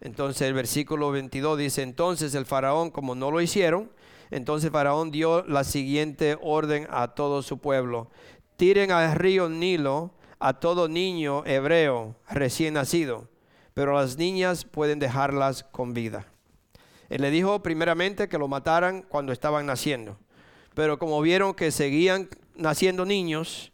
Entonces 0.02 0.42
el 0.42 0.52
versículo 0.52 1.12
22 1.12 1.58
dice, 1.58 1.82
entonces 1.82 2.34
el 2.34 2.44
faraón, 2.44 2.90
como 2.90 3.14
no 3.14 3.30
lo 3.30 3.40
hicieron, 3.40 3.88
entonces 4.30 4.66
el 4.66 4.72
faraón 4.72 5.12
dio 5.12 5.44
la 5.44 5.62
siguiente 5.62 6.36
orden 6.42 6.88
a 6.90 7.14
todo 7.14 7.40
su 7.40 7.58
pueblo. 7.58 8.10
Tiren 8.56 8.90
al 8.90 9.14
río 9.14 9.48
Nilo 9.48 10.10
a 10.40 10.54
todo 10.54 10.88
niño 10.88 11.44
hebreo 11.46 12.16
recién 12.28 12.74
nacido, 12.74 13.28
pero 13.74 13.94
las 13.94 14.18
niñas 14.18 14.64
pueden 14.64 14.98
dejarlas 14.98 15.62
con 15.62 15.94
vida. 15.94 16.26
Él 17.08 17.22
le 17.22 17.30
dijo 17.30 17.62
primeramente 17.62 18.28
que 18.28 18.38
lo 18.38 18.48
mataran 18.48 19.02
cuando 19.02 19.32
estaban 19.32 19.66
naciendo. 19.66 20.18
Pero 20.74 20.98
como 20.98 21.20
vieron 21.20 21.54
que 21.54 21.70
seguían 21.70 22.28
naciendo 22.56 23.04
niños 23.04 23.71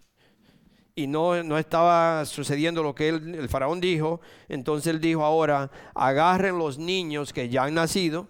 y 0.98 1.06
no, 1.06 1.44
no 1.44 1.58
estaba 1.58 2.24
sucediendo 2.24 2.82
lo 2.82 2.92
que 2.92 3.08
el 3.10 3.48
faraón 3.48 3.80
dijo, 3.80 4.20
entonces 4.48 4.92
él 4.92 5.00
dijo 5.00 5.24
ahora, 5.24 5.70
agarren 5.94 6.58
los 6.58 6.76
niños 6.76 7.32
que 7.32 7.48
ya 7.48 7.62
han 7.62 7.74
nacido 7.74 8.26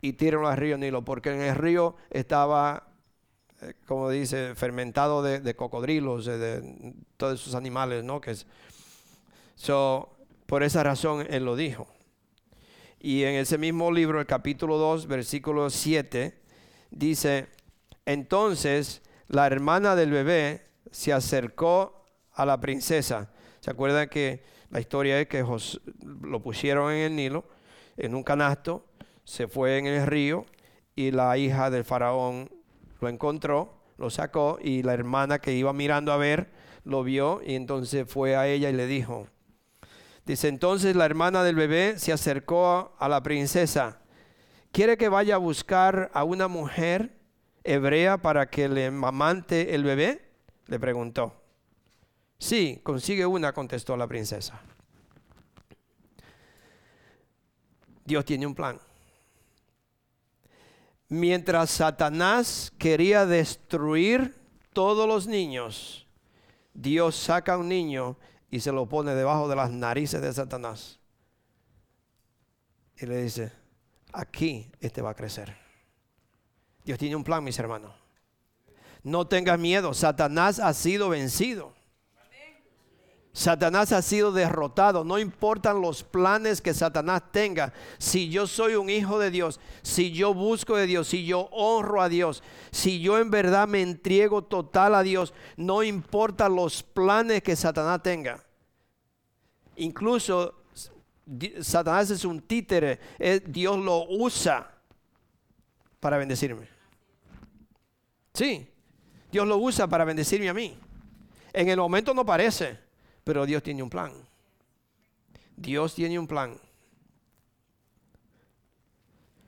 y 0.00 0.14
tírenlos 0.14 0.50
al 0.50 0.56
río 0.56 0.76
Nilo, 0.78 1.04
porque 1.04 1.32
en 1.32 1.42
el 1.42 1.54
río 1.54 1.94
estaba, 2.10 2.88
eh, 3.62 3.74
como 3.86 4.10
dice, 4.10 4.56
fermentado 4.56 5.22
de, 5.22 5.54
cocodrilos, 5.54 6.24
de, 6.24 6.92
todos 7.16 7.40
esos 7.40 7.54
animales, 7.54 8.02
¿no? 8.02 8.20
Que 8.20 8.32
es, 8.32 8.48
so, 9.54 10.16
por 10.46 10.64
esa 10.64 10.82
razón 10.82 11.24
él 11.30 11.44
lo 11.44 11.54
dijo. 11.54 11.86
Y 12.98 13.22
en 13.22 13.36
ese 13.36 13.58
mismo 13.58 13.92
libro, 13.92 14.18
el 14.18 14.26
capítulo 14.26 14.76
2, 14.76 15.06
versículo 15.06 15.70
7, 15.70 16.36
dice, 16.90 17.46
entonces 18.06 19.02
la 19.28 19.46
hermana 19.46 19.94
del 19.94 20.10
bebé 20.10 20.65
se 20.90 21.12
acercó 21.12 22.04
a 22.32 22.44
la 22.44 22.60
princesa. 22.60 23.30
¿Se 23.60 23.70
acuerdan 23.70 24.08
que 24.08 24.42
la 24.70 24.80
historia 24.80 25.20
es 25.20 25.28
que 25.28 25.44
lo 26.02 26.42
pusieron 26.42 26.92
en 26.92 26.98
el 26.98 27.16
Nilo, 27.16 27.44
en 27.96 28.14
un 28.14 28.22
canasto, 28.22 28.86
se 29.24 29.48
fue 29.48 29.78
en 29.78 29.86
el 29.86 30.06
río 30.06 30.46
y 30.94 31.10
la 31.10 31.36
hija 31.36 31.70
del 31.70 31.84
faraón 31.84 32.50
lo 33.00 33.08
encontró, 33.08 33.74
lo 33.98 34.10
sacó 34.10 34.58
y 34.62 34.82
la 34.82 34.94
hermana 34.94 35.38
que 35.38 35.52
iba 35.52 35.72
mirando 35.72 36.12
a 36.12 36.16
ver 36.16 36.50
lo 36.84 37.02
vio 37.02 37.40
y 37.44 37.54
entonces 37.54 38.08
fue 38.08 38.36
a 38.36 38.46
ella 38.46 38.70
y 38.70 38.72
le 38.72 38.86
dijo, 38.86 39.26
Dice 40.26 40.48
entonces 40.48 40.96
la 40.96 41.04
hermana 41.04 41.44
del 41.44 41.54
bebé 41.54 41.98
se 41.98 42.12
acercó 42.12 42.96
a 42.98 43.08
la 43.08 43.22
princesa. 43.22 44.00
¿Quiere 44.72 44.96
que 44.96 45.08
vaya 45.08 45.36
a 45.36 45.38
buscar 45.38 46.10
a 46.12 46.24
una 46.24 46.48
mujer 46.48 47.16
hebrea 47.62 48.18
para 48.18 48.50
que 48.50 48.68
le 48.68 48.90
mamante 48.90 49.74
el 49.74 49.84
bebé? 49.84 50.25
Le 50.66 50.78
preguntó. 50.78 51.32
Sí, 52.38 52.80
consigue 52.82 53.24
una, 53.24 53.52
contestó 53.52 53.96
la 53.96 54.06
princesa. 54.06 54.60
Dios 58.04 58.24
tiene 58.24 58.46
un 58.46 58.54
plan. 58.54 58.78
Mientras 61.08 61.70
Satanás 61.70 62.72
quería 62.78 63.26
destruir 63.26 64.34
todos 64.72 65.08
los 65.08 65.26
niños, 65.26 66.06
Dios 66.74 67.16
saca 67.16 67.56
un 67.56 67.68
niño 67.68 68.16
y 68.50 68.60
se 68.60 68.72
lo 68.72 68.86
pone 68.86 69.14
debajo 69.14 69.48
de 69.48 69.56
las 69.56 69.70
narices 69.70 70.20
de 70.20 70.32
Satanás. 70.32 70.98
Y 72.98 73.06
le 73.06 73.22
dice, 73.22 73.52
aquí 74.12 74.70
este 74.80 75.02
va 75.02 75.10
a 75.10 75.14
crecer. 75.14 75.56
Dios 76.84 76.98
tiene 76.98 77.16
un 77.16 77.24
plan, 77.24 77.42
mis 77.42 77.58
hermanos. 77.58 78.05
No 79.06 79.24
tengas 79.24 79.56
miedo, 79.56 79.94
Satanás 79.94 80.58
ha 80.58 80.74
sido 80.74 81.10
vencido. 81.10 81.72
Satanás 83.32 83.92
ha 83.92 84.02
sido 84.02 84.32
derrotado. 84.32 85.04
No 85.04 85.20
importan 85.20 85.80
los 85.80 86.02
planes 86.02 86.60
que 86.60 86.74
Satanás 86.74 87.22
tenga. 87.30 87.72
Si 87.98 88.30
yo 88.30 88.48
soy 88.48 88.74
un 88.74 88.90
hijo 88.90 89.20
de 89.20 89.30
Dios, 89.30 89.60
si 89.82 90.10
yo 90.10 90.34
busco 90.34 90.74
de 90.74 90.88
Dios, 90.88 91.06
si 91.06 91.24
yo 91.24 91.42
honro 91.52 92.02
a 92.02 92.08
Dios, 92.08 92.42
si 92.72 93.00
yo 93.00 93.18
en 93.18 93.30
verdad 93.30 93.68
me 93.68 93.80
entrego 93.80 94.42
total 94.42 94.96
a 94.96 95.04
Dios, 95.04 95.32
no 95.56 95.84
importa 95.84 96.48
los 96.48 96.82
planes 96.82 97.44
que 97.44 97.54
Satanás 97.54 98.02
tenga. 98.02 98.44
Incluso 99.76 100.64
Satanás 101.60 102.10
es 102.10 102.24
un 102.24 102.40
títere. 102.40 102.98
Dios 103.46 103.78
lo 103.78 104.04
usa 104.08 104.68
para 106.00 106.16
bendecirme. 106.16 106.66
Sí, 108.34 108.68
Dios 109.30 109.46
lo 109.46 109.58
usa 109.58 109.86
para 109.86 110.04
bendecirme 110.04 110.48
a 110.48 110.54
mí. 110.54 110.76
En 111.52 111.68
el 111.68 111.78
momento 111.78 112.12
no 112.14 112.24
parece 112.24 112.86
pero 113.26 113.44
Dios 113.44 113.60
tiene 113.60 113.82
un 113.82 113.90
plan. 113.90 114.12
Dios 115.56 115.96
tiene 115.96 116.16
un 116.16 116.28
plan. 116.28 116.56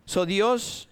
So 0.05 0.27
Dios, 0.27 0.89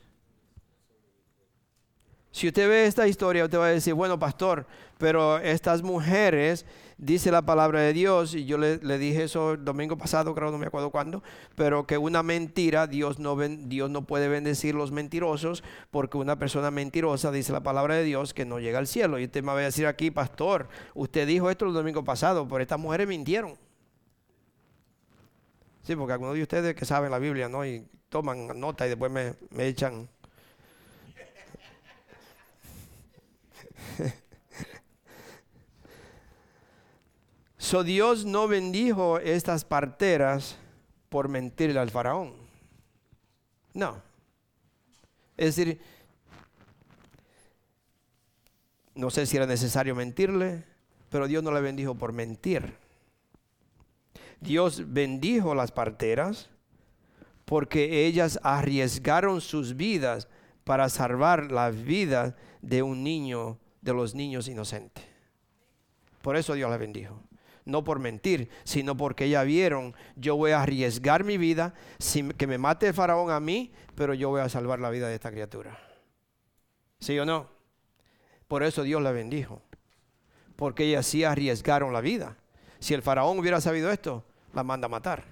si 2.30 2.46
usted 2.46 2.68
ve 2.68 2.86
esta 2.86 3.08
historia, 3.08 3.44
usted 3.44 3.58
va 3.58 3.66
a 3.66 3.70
decir, 3.70 3.92
bueno, 3.92 4.16
pastor, 4.20 4.68
pero 4.98 5.38
estas 5.38 5.82
mujeres, 5.82 6.64
dice 6.98 7.30
la 7.30 7.42
palabra 7.42 7.80
de 7.80 7.92
Dios, 7.92 8.34
y 8.34 8.46
yo 8.46 8.58
le, 8.58 8.78
dije 8.98 9.24
eso 9.24 9.52
el 9.52 9.64
domingo 9.64 9.98
pasado, 9.98 10.34
creo, 10.34 10.50
no 10.50 10.58
me 10.58 10.66
acuerdo 10.66 10.90
cuándo, 10.90 11.22
pero 11.54 11.86
que 11.86 11.98
una 11.98 12.22
mentira, 12.22 12.86
Dios 12.86 13.18
no, 13.18 13.36
Dios 13.36 13.90
no 13.90 14.02
puede 14.02 14.28
bendecir 14.28 14.74
los 14.74 14.92
mentirosos, 14.92 15.62
porque 15.90 16.16
una 16.16 16.38
persona 16.38 16.70
mentirosa, 16.70 17.30
dice 17.30 17.52
la 17.52 17.62
palabra 17.62 17.96
de 17.96 18.04
Dios, 18.04 18.34
que 18.34 18.44
no 18.44 18.58
llega 18.58 18.78
al 18.78 18.86
cielo. 18.86 19.18
Y 19.18 19.24
usted 19.24 19.42
me 19.42 19.52
va 19.52 19.58
a 19.58 19.62
decir 19.62 19.86
aquí, 19.86 20.10
pastor, 20.10 20.68
usted 20.94 21.26
dijo 21.26 21.50
esto 21.50 21.66
el 21.66 21.74
domingo 21.74 22.04
pasado, 22.04 22.48
pero 22.48 22.62
estas 22.62 22.78
mujeres 22.78 23.06
mintieron. 23.06 23.56
Sí, 25.82 25.94
porque 25.94 26.14
algunos 26.14 26.34
de 26.34 26.42
ustedes 26.42 26.74
que 26.74 26.84
saben 26.84 27.10
la 27.10 27.18
Biblia, 27.18 27.48
¿no? 27.48 27.64
Y 27.64 27.86
toman 28.08 28.58
nota 28.58 28.86
y 28.86 28.88
después 28.88 29.12
me, 29.12 29.34
me 29.50 29.66
echan 29.66 30.08
So 37.66 37.82
Dios 37.82 38.24
no 38.24 38.46
bendijo 38.46 39.18
estas 39.18 39.64
parteras 39.64 40.56
por 41.08 41.28
mentirle 41.28 41.80
al 41.80 41.90
faraón. 41.90 42.34
No. 43.74 44.00
Es 45.36 45.56
decir, 45.56 45.80
no 48.94 49.10
sé 49.10 49.26
si 49.26 49.36
era 49.36 49.46
necesario 49.46 49.96
mentirle, 49.96 50.62
pero 51.10 51.26
Dios 51.26 51.42
no 51.42 51.50
la 51.50 51.58
bendijo 51.58 51.96
por 51.96 52.12
mentir. 52.12 52.72
Dios 54.40 54.84
bendijo 54.86 55.52
las 55.52 55.72
parteras 55.72 56.48
porque 57.46 58.06
ellas 58.06 58.38
arriesgaron 58.44 59.40
sus 59.40 59.74
vidas 59.74 60.28
para 60.62 60.88
salvar 60.88 61.50
la 61.50 61.70
vida 61.70 62.36
de 62.62 62.84
un 62.84 63.02
niño, 63.02 63.58
de 63.80 63.92
los 63.92 64.14
niños 64.14 64.46
inocentes. 64.46 65.04
Por 66.22 66.36
eso 66.36 66.54
Dios 66.54 66.70
la 66.70 66.76
bendijo. 66.76 67.25
No 67.66 67.84
por 67.84 67.98
mentir, 67.98 68.48
sino 68.64 68.96
porque 68.96 69.28
ya 69.28 69.42
vieron, 69.42 69.94
yo 70.14 70.36
voy 70.36 70.52
a 70.52 70.62
arriesgar 70.62 71.24
mi 71.24 71.36
vida, 71.36 71.74
que 72.38 72.46
me 72.46 72.56
mate 72.56 72.88
el 72.88 72.94
faraón 72.94 73.30
a 73.30 73.40
mí, 73.40 73.72
pero 73.94 74.14
yo 74.14 74.30
voy 74.30 74.40
a 74.40 74.48
salvar 74.48 74.78
la 74.78 74.88
vida 74.88 75.08
de 75.08 75.16
esta 75.16 75.30
criatura. 75.30 75.78
¿Sí 77.00 77.18
o 77.18 77.26
no? 77.26 77.48
Por 78.48 78.62
eso 78.62 78.82
Dios 78.82 79.02
la 79.02 79.12
bendijo. 79.12 79.60
Porque 80.56 80.84
ellas 80.84 81.06
sí 81.06 81.24
arriesgaron 81.24 81.92
la 81.92 82.00
vida. 82.00 82.36
Si 82.78 82.94
el 82.94 83.02
faraón 83.02 83.38
hubiera 83.38 83.60
sabido 83.60 83.90
esto, 83.90 84.24
la 84.54 84.62
manda 84.62 84.86
a 84.86 84.88
matar. 84.88 85.24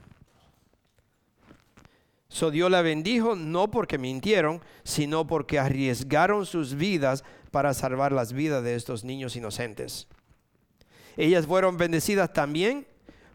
So 2.28 2.50
Dios 2.50 2.68
la 2.68 2.82
bendijo 2.82 3.36
no 3.36 3.70
porque 3.70 3.96
mintieron, 3.96 4.60
sino 4.82 5.26
porque 5.26 5.60
arriesgaron 5.60 6.46
sus 6.46 6.74
vidas 6.74 7.22
para 7.52 7.72
salvar 7.74 8.10
las 8.10 8.32
vidas 8.32 8.64
de 8.64 8.74
estos 8.74 9.04
niños 9.04 9.36
inocentes. 9.36 10.08
Ellas 11.16 11.46
fueron 11.46 11.76
bendecidas 11.76 12.32
también 12.32 12.86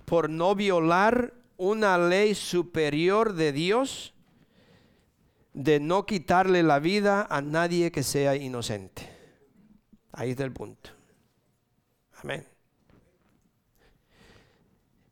por 0.05 0.29
no 0.29 0.55
violar 0.55 1.33
una 1.57 1.97
ley 1.97 2.35
superior 2.35 3.33
de 3.33 3.51
Dios 3.51 4.13
de 5.53 5.79
no 5.79 6.05
quitarle 6.05 6.63
la 6.63 6.79
vida 6.79 7.27
a 7.29 7.41
nadie 7.41 7.91
que 7.91 8.03
sea 8.03 8.35
inocente. 8.35 9.09
Ahí 10.11 10.31
está 10.31 10.43
el 10.43 10.53
punto. 10.53 10.91
Amén. 12.23 12.45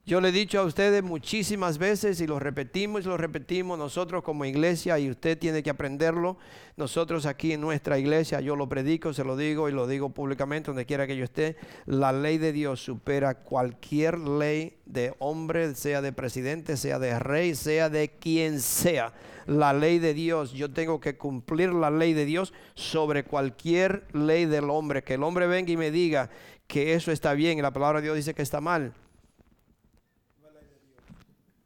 Yo 0.08 0.22
le 0.22 0.30
he 0.30 0.32
dicho 0.32 0.62
a 0.62 0.64
ustedes 0.64 1.04
muchísimas 1.04 1.78
veces 1.78 2.22
y 2.22 2.28
lo 2.28 2.40
repetimos 2.40 3.04
y 3.04 3.10
lo 3.10 3.18
repetimos 3.18 3.78
nosotros 3.78 4.24
como 4.24 4.46
iglesia 4.46 4.98
y 5.00 5.10
usted 5.10 5.38
tiene 5.38 5.62
que 5.62 5.70
aprenderlo. 5.70 6.38
Nosotros 6.78 7.26
aquí 7.26 7.52
en 7.52 7.60
nuestra 7.60 8.00
iglesia, 8.00 8.40
yo 8.40 8.56
lo 8.56 8.70
predico, 8.70 9.12
se 9.12 9.26
lo 9.26 9.36
digo 9.36 9.68
y 9.68 9.74
lo 9.74 9.86
digo 9.86 10.12
públicamente 10.12 10.68
donde 10.68 10.86
quiera 10.86 11.08
que 11.08 11.18
yo 11.18 11.26
esté, 11.26 11.58
la 11.86 12.14
ley 12.14 12.38
de 12.38 12.54
Dios 12.54 12.80
supera 12.80 13.36
cualquier 13.36 14.18
ley 14.18 14.78
de 14.86 15.14
hombre, 15.20 15.76
sea 15.76 16.02
de 16.02 16.14
presidente, 16.14 16.78
sea 16.78 17.00
de 17.00 17.20
rey, 17.20 17.54
sea 17.54 17.90
de 17.90 18.08
quien 18.08 18.62
sea. 18.62 19.12
La 19.46 19.74
ley 19.74 20.00
de 20.00 20.14
Dios, 20.14 20.54
yo 20.54 20.72
tengo 20.72 21.02
que 21.02 21.18
cumplir 21.18 21.74
la 21.74 21.92
ley 21.92 22.14
de 22.14 22.24
Dios 22.24 22.54
sobre 22.76 23.26
cualquier 23.26 24.08
ley 24.14 24.46
del 24.46 24.70
hombre. 24.70 25.04
Que 25.04 25.16
el 25.16 25.24
hombre 25.24 25.48
venga 25.48 25.74
y 25.74 25.76
me 25.76 25.92
diga 25.92 26.30
que 26.66 26.94
eso 26.94 27.12
está 27.12 27.34
bien 27.34 27.58
y 27.58 27.62
la 27.62 27.74
palabra 27.74 28.00
de 28.00 28.06
Dios 28.06 28.16
dice 28.16 28.34
que 28.34 28.42
está 28.42 28.62
mal 28.62 28.94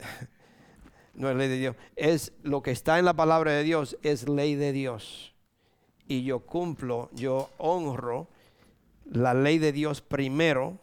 no 1.13 1.29
es 1.29 1.35
ley 1.35 1.47
de 1.47 1.57
Dios, 1.57 1.75
es 1.95 2.33
lo 2.43 2.61
que 2.61 2.71
está 2.71 2.99
en 2.99 3.05
la 3.05 3.13
palabra 3.13 3.51
de 3.51 3.63
Dios, 3.63 3.97
es 4.03 4.27
ley 4.27 4.55
de 4.55 4.71
Dios. 4.71 5.33
Y 6.07 6.23
yo 6.23 6.39
cumplo, 6.41 7.09
yo 7.13 7.49
honro 7.57 8.27
la 9.05 9.33
ley 9.33 9.59
de 9.59 9.71
Dios 9.71 10.01
primero, 10.01 10.77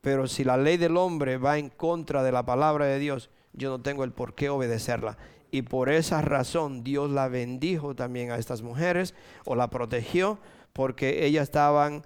pero 0.00 0.26
si 0.26 0.44
la 0.44 0.56
ley 0.56 0.76
del 0.76 0.96
hombre 0.96 1.36
va 1.36 1.58
en 1.58 1.68
contra 1.68 2.22
de 2.22 2.32
la 2.32 2.44
palabra 2.44 2.86
de 2.86 2.98
Dios, 2.98 3.30
yo 3.52 3.70
no 3.70 3.80
tengo 3.80 4.04
el 4.04 4.12
por 4.12 4.34
qué 4.34 4.48
obedecerla. 4.48 5.18
Y 5.50 5.62
por 5.62 5.88
esa 5.88 6.22
razón 6.22 6.84
Dios 6.84 7.10
la 7.10 7.28
bendijo 7.28 7.94
también 7.94 8.30
a 8.30 8.36
estas 8.36 8.62
mujeres 8.62 9.14
o 9.44 9.56
la 9.56 9.68
protegió 9.68 10.38
porque 10.72 11.26
ellas 11.26 11.44
estaban 11.44 12.04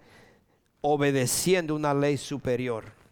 obedeciendo 0.81 1.75
una 1.75 1.95
ley 1.95 2.17
superior 2.17 3.04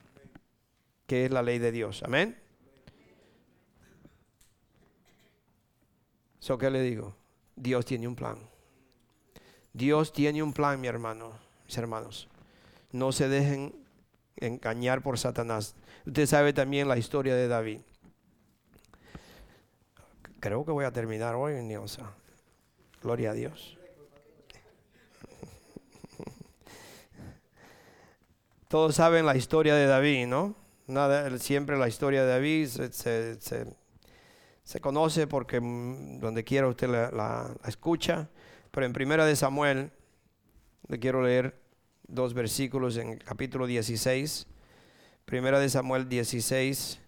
que 1.12 1.26
es 1.26 1.30
la 1.30 1.42
ley 1.42 1.58
de 1.58 1.70
Dios. 1.70 2.02
Amén. 2.04 2.38
So, 6.38 6.56
¿qué 6.56 6.70
le 6.70 6.80
digo? 6.80 7.14
Dios 7.54 7.84
tiene 7.84 8.08
un 8.08 8.16
plan. 8.16 8.38
Dios 9.74 10.14
tiene 10.14 10.42
un 10.42 10.54
plan, 10.54 10.80
mi 10.80 10.88
hermano, 10.88 11.32
mis 11.66 11.76
hermanos. 11.76 12.28
No 12.92 13.12
se 13.12 13.28
dejen 13.28 13.74
engañar 14.36 15.02
por 15.02 15.18
Satanás. 15.18 15.74
Usted 16.06 16.24
sabe 16.24 16.54
también 16.54 16.88
la 16.88 16.96
historia 16.96 17.34
de 17.34 17.46
David. 17.46 17.80
Creo 20.40 20.64
que 20.64 20.72
voy 20.72 20.86
a 20.86 20.92
terminar 20.92 21.34
hoy, 21.34 21.52
en. 21.52 21.68
Gloria 23.02 23.32
a 23.32 23.34
Dios. 23.34 23.76
Todos 28.68 28.94
saben 28.94 29.26
la 29.26 29.36
historia 29.36 29.74
de 29.74 29.84
David, 29.84 30.26
¿no? 30.26 30.61
Nada, 30.92 31.38
siempre 31.38 31.78
la 31.78 31.88
historia 31.88 32.22
de 32.22 32.28
David 32.28 32.68
se, 34.62 34.80
conoce 34.82 35.26
porque 35.26 35.58
mm, 35.58 36.20
donde 36.20 36.44
quiera 36.44 36.68
usted 36.68 36.86
la, 36.88 37.50
escucha, 37.66 38.28
pero 38.70 38.84
en 38.84 38.92
primera 38.92 39.24
de 39.24 39.34
Samuel 39.34 39.90
le 40.88 40.98
quiero 40.98 41.22
leer 41.22 41.58
dos 42.06 42.34
versículos 42.34 42.98
en 42.98 43.08
el 43.08 43.24
capítulo 43.24 43.66
16. 43.66 44.46
Primera 45.24 45.58
de 45.58 45.70
Samuel 45.70 46.10
16, 46.10 46.98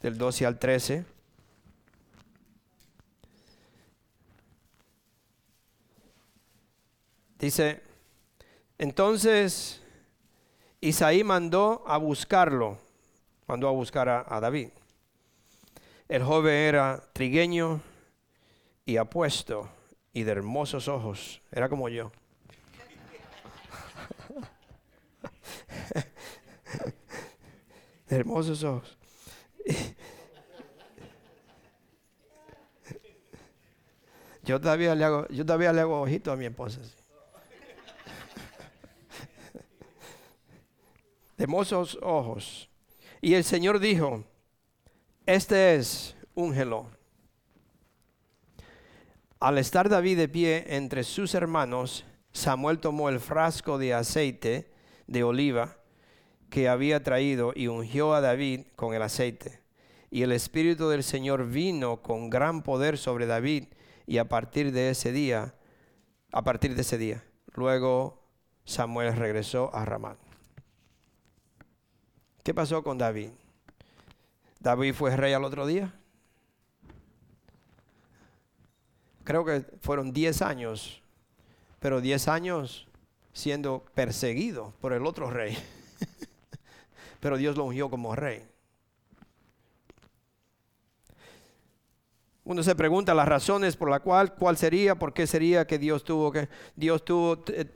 del 0.00 0.16
12 0.16 0.46
al 0.46 0.60
13. 0.60 1.04
Dice, 7.40 7.82
entonces 8.78 9.81
Isaí 10.82 11.22
mandó 11.22 11.84
a 11.86 11.96
buscarlo, 11.96 12.76
mandó 13.46 13.68
a 13.68 13.70
buscar 13.70 14.08
a, 14.08 14.40
David. 14.40 14.70
El 16.08 16.24
joven 16.24 16.54
era 16.54 17.00
trigueño 17.12 17.80
y 18.84 18.96
apuesto 18.96 19.70
y 20.12 20.24
de 20.24 20.32
hermosos 20.32 20.88
ojos, 20.88 21.40
era 21.52 21.68
como 21.68 21.88
yo. 21.88 22.10
de 28.08 28.16
hermosos 28.16 28.64
ojos. 28.64 28.98
Yo 34.42 34.60
todavía 34.60 34.96
le 34.96 35.04
hago, 35.04 35.28
yo 35.28 35.46
todavía 35.46 35.72
le 35.72 35.82
hago 35.82 36.02
ojito 36.02 36.32
a 36.32 36.36
mi 36.36 36.46
esposa 36.46 36.80
hermosos 41.42 41.98
ojos. 42.02 42.70
Y 43.20 43.34
el 43.34 43.42
Señor 43.42 43.80
dijo, 43.80 44.22
este 45.26 45.74
es 45.74 46.16
un 46.34 46.54
gelo. 46.54 46.86
Al 49.40 49.58
estar 49.58 49.88
David 49.88 50.18
de 50.18 50.28
pie 50.28 50.64
entre 50.68 51.02
sus 51.02 51.34
hermanos, 51.34 52.04
Samuel 52.32 52.78
tomó 52.78 53.08
el 53.08 53.18
frasco 53.18 53.76
de 53.76 53.92
aceite 53.92 54.70
de 55.08 55.24
oliva 55.24 55.78
que 56.48 56.68
había 56.68 57.02
traído 57.02 57.52
y 57.56 57.66
ungió 57.66 58.14
a 58.14 58.20
David 58.20 58.66
con 58.76 58.94
el 58.94 59.02
aceite. 59.02 59.60
Y 60.10 60.22
el 60.22 60.30
Espíritu 60.30 60.88
del 60.90 61.02
Señor 61.02 61.48
vino 61.48 62.02
con 62.02 62.30
gran 62.30 62.62
poder 62.62 62.96
sobre 62.96 63.26
David 63.26 63.64
y 64.06 64.18
a 64.18 64.28
partir 64.28 64.70
de 64.70 64.90
ese 64.90 65.10
día, 65.10 65.56
a 66.30 66.44
partir 66.44 66.76
de 66.76 66.82
ese 66.82 66.98
día, 66.98 67.24
luego 67.54 68.22
Samuel 68.64 69.16
regresó 69.16 69.74
a 69.74 69.84
Ramá. 69.84 70.16
¿Qué 72.42 72.52
pasó 72.52 72.82
con 72.82 72.98
David? 72.98 73.30
David 74.58 74.94
fue 74.94 75.16
rey 75.16 75.32
al 75.32 75.44
otro 75.44 75.66
día. 75.66 75.92
Creo 79.24 79.44
que 79.44 79.64
fueron 79.80 80.12
10 80.12 80.42
años, 80.42 81.00
pero 81.78 82.00
10 82.00 82.28
años 82.28 82.88
siendo 83.32 83.84
perseguido 83.94 84.72
por 84.80 84.92
el 84.92 85.06
otro 85.06 85.30
rey. 85.30 85.56
pero 87.20 87.36
Dios 87.36 87.56
lo 87.56 87.64
ungió 87.64 87.88
como 87.88 88.16
rey. 88.16 88.44
Uno 92.44 92.64
se 92.64 92.74
pregunta 92.74 93.14
las 93.14 93.28
razones 93.28 93.76
por 93.76 93.88
la 93.88 94.00
cual, 94.00 94.34
cuál 94.34 94.56
sería, 94.56 94.96
por 94.96 95.12
qué 95.12 95.28
sería 95.28 95.64
que 95.64 95.78
Dios 95.78 96.02
tuvo 96.02 96.32
que, 96.32 96.48
Dios 96.74 97.04
tuvo, 97.04 97.44
eh, 97.48 97.66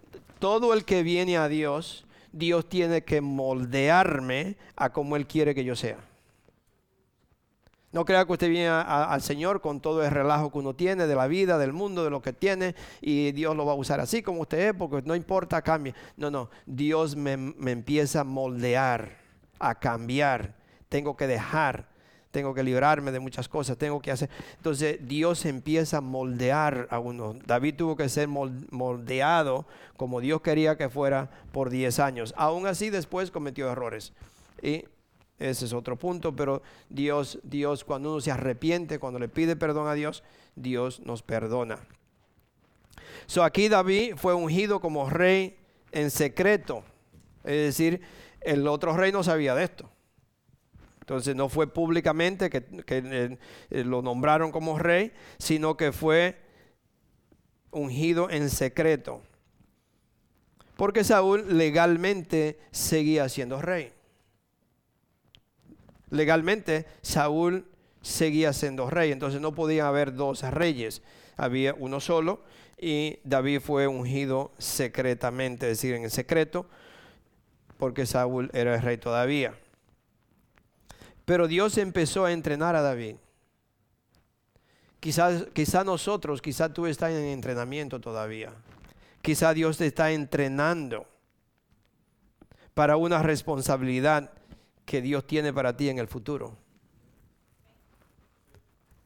todo 0.41 0.75
el 0.75 0.85
que 0.85 1.05
viene 1.05 1.37
a 1.37 1.47
Dios 1.47 2.06
Dios 2.33 2.69
tiene 2.69 3.03
que 3.05 3.21
moldearme 3.21 4.57
a 4.77 4.93
como 4.93 5.17
Él 5.17 5.27
quiere 5.27 5.55
que 5.55 5.65
yo 5.65 5.77
sea. 5.77 5.99
No 7.93 8.05
crea 8.05 8.27
que 8.27 8.33
usted 8.33 8.51
viene 8.51 8.69
al 8.69 9.23
Señor 9.23 9.63
con 9.63 9.81
todo 9.81 10.05
el 10.05 10.11
relajo 10.11 10.53
que 10.53 10.59
uno 10.59 10.75
tiene 10.75 11.07
de 11.07 11.15
la 11.15 11.27
vida, 11.29 11.57
del 11.57 11.73
mundo, 11.73 12.05
de 12.05 12.11
lo 12.11 12.21
que 12.21 12.35
tiene, 12.35 12.75
y 13.01 13.33
Dios 13.33 13.57
lo 13.57 13.65
va 13.65 13.73
a 13.73 13.77
usar 13.77 14.01
así 14.01 14.23
como 14.23 14.43
usted 14.43 14.69
es, 14.69 14.75
porque 14.75 15.01
no 15.07 15.15
importa, 15.15 15.63
cambie. 15.63 15.95
No, 16.17 16.31
no, 16.31 16.51
Dios 16.67 17.17
me, 17.17 17.39
me 17.39 17.71
empieza 17.71 18.21
a 18.21 18.25
moldear, 18.25 19.17
a 19.59 19.77
cambiar. 19.77 20.57
Tengo 20.91 21.17
que 21.17 21.27
dejar 21.27 21.89
tengo 22.31 22.53
que 22.55 22.63
librarme 22.63 23.13
de 23.13 23.21
muchas 23.21 23.49
cosas, 23.49 23.79
tengo 23.79 24.01
que 24.01 24.11
hacer. 24.11 24.29
Entonces 24.57 24.99
Dios 25.01 25.45
empieza 25.47 25.99
a 25.99 26.01
moldear 26.01 26.87
a 26.91 26.99
uno. 26.99 27.35
David 27.47 27.77
tuvo 27.77 27.97
que 27.97 28.09
ser 28.09 28.29
moldeado 28.29 29.67
como 29.97 30.21
Dios 30.21 30.43
quería 30.43 30.77
que 30.77 30.89
fuera 30.89 31.31
por 31.53 31.71
10 31.71 31.99
años. 32.01 32.35
Aún 32.37 32.67
así 32.67 32.91
después 32.91 33.31
cometió 33.31 33.71
errores. 33.71 34.13
Y 34.63 34.85
Ese 35.39 35.67
es 35.67 35.73
otro 35.73 35.97
punto, 35.97 36.35
pero 36.35 36.63
Dios, 36.89 37.39
Dios 37.43 37.85
cuando 37.85 38.13
uno 38.13 38.21
se 38.21 38.31
arrepiente, 38.31 38.99
cuando 38.99 39.19
le 39.19 39.29
pide 39.29 39.55
perdón 39.55 39.87
a 39.87 39.95
Dios, 39.95 40.23
Dios 40.55 41.01
nos 41.01 41.23
perdona. 41.23 41.79
So 43.27 43.45
aquí 43.45 43.69
David 43.69 44.15
fue 44.17 44.35
ungido 44.35 44.81
como 44.81 45.11
rey 45.11 45.59
en 45.93 46.11
secreto. 46.11 46.85
Es 47.45 47.77
decir, 47.77 48.01
el 48.41 48.67
otro 48.67 48.97
rey 48.97 49.13
no 49.13 49.23
sabía 49.23 49.55
de 49.55 49.65
esto. 49.65 49.91
Entonces 51.07 51.37
no 51.37 51.49
fue 51.49 51.69
públicamente 51.69 52.51
que, 52.51 52.65
eh, 52.89 53.39
eh, 53.71 53.85
lo 53.85 54.03
nombraron 54.03 54.51
como 54.51 54.77
rey, 54.77 55.13
sino 55.39 55.77
que 55.77 55.93
fue 55.93 56.37
ungido 57.71 58.29
en 58.29 58.51
secreto. 58.51 59.23
Porque 60.77 61.05
Saúl 61.05 61.57
legalmente 61.57 62.59
seguía 62.73 63.29
siendo 63.29 63.63
rey. 63.63 63.93
Legalmente 66.11 66.87
Saúl 67.03 67.67
seguía 68.03 68.53
siendo 68.53 68.91
rey, 68.91 69.13
entonces 69.13 69.41
no 69.41 69.55
podía 69.55 69.87
haber 69.87 70.13
dos 70.13 70.43
reyes, 70.43 71.03
había 71.37 71.73
uno 71.75 72.01
solo 72.01 72.41
y 72.77 73.21
David 73.23 73.61
fue 73.61 73.87
ungido 73.87 74.51
secretamente, 74.59 75.71
es 75.71 75.79
decir, 75.79 75.95
en 75.95 76.11
secreto, 76.11 76.67
porque 77.79 78.07
Saúl 78.07 78.51
era 78.53 78.75
el 78.75 78.83
rey 78.83 78.99
todavía. 78.99 79.55
Pero 81.27 81.49
Dios 81.49 81.77
empezó 81.77 82.25
a 82.25 82.33
entrenar 82.33 82.77
a 82.77 82.83
David. 82.83 83.17
Quizás 85.01 85.49
quizá 85.53 85.85
nosotros, 85.85 86.41
quizá 86.41 86.73
tú 86.73 86.87
estás 86.87 87.11
en 87.11 87.25
entrenamiento 87.25 88.01
todavía. 88.01 88.55
Quizá 89.21 89.53
Dios 89.53 89.77
te 89.77 89.87
está 89.87 90.13
entrenando 90.13 91.07
para 92.75 92.97
una 92.97 93.23
responsabilidad 93.23 94.33
que 94.85 95.03
Dios 95.03 95.27
tiene 95.27 95.53
para 95.53 95.77
ti 95.77 95.89
en 95.89 95.99
el 95.99 96.07
futuro. 96.07 96.57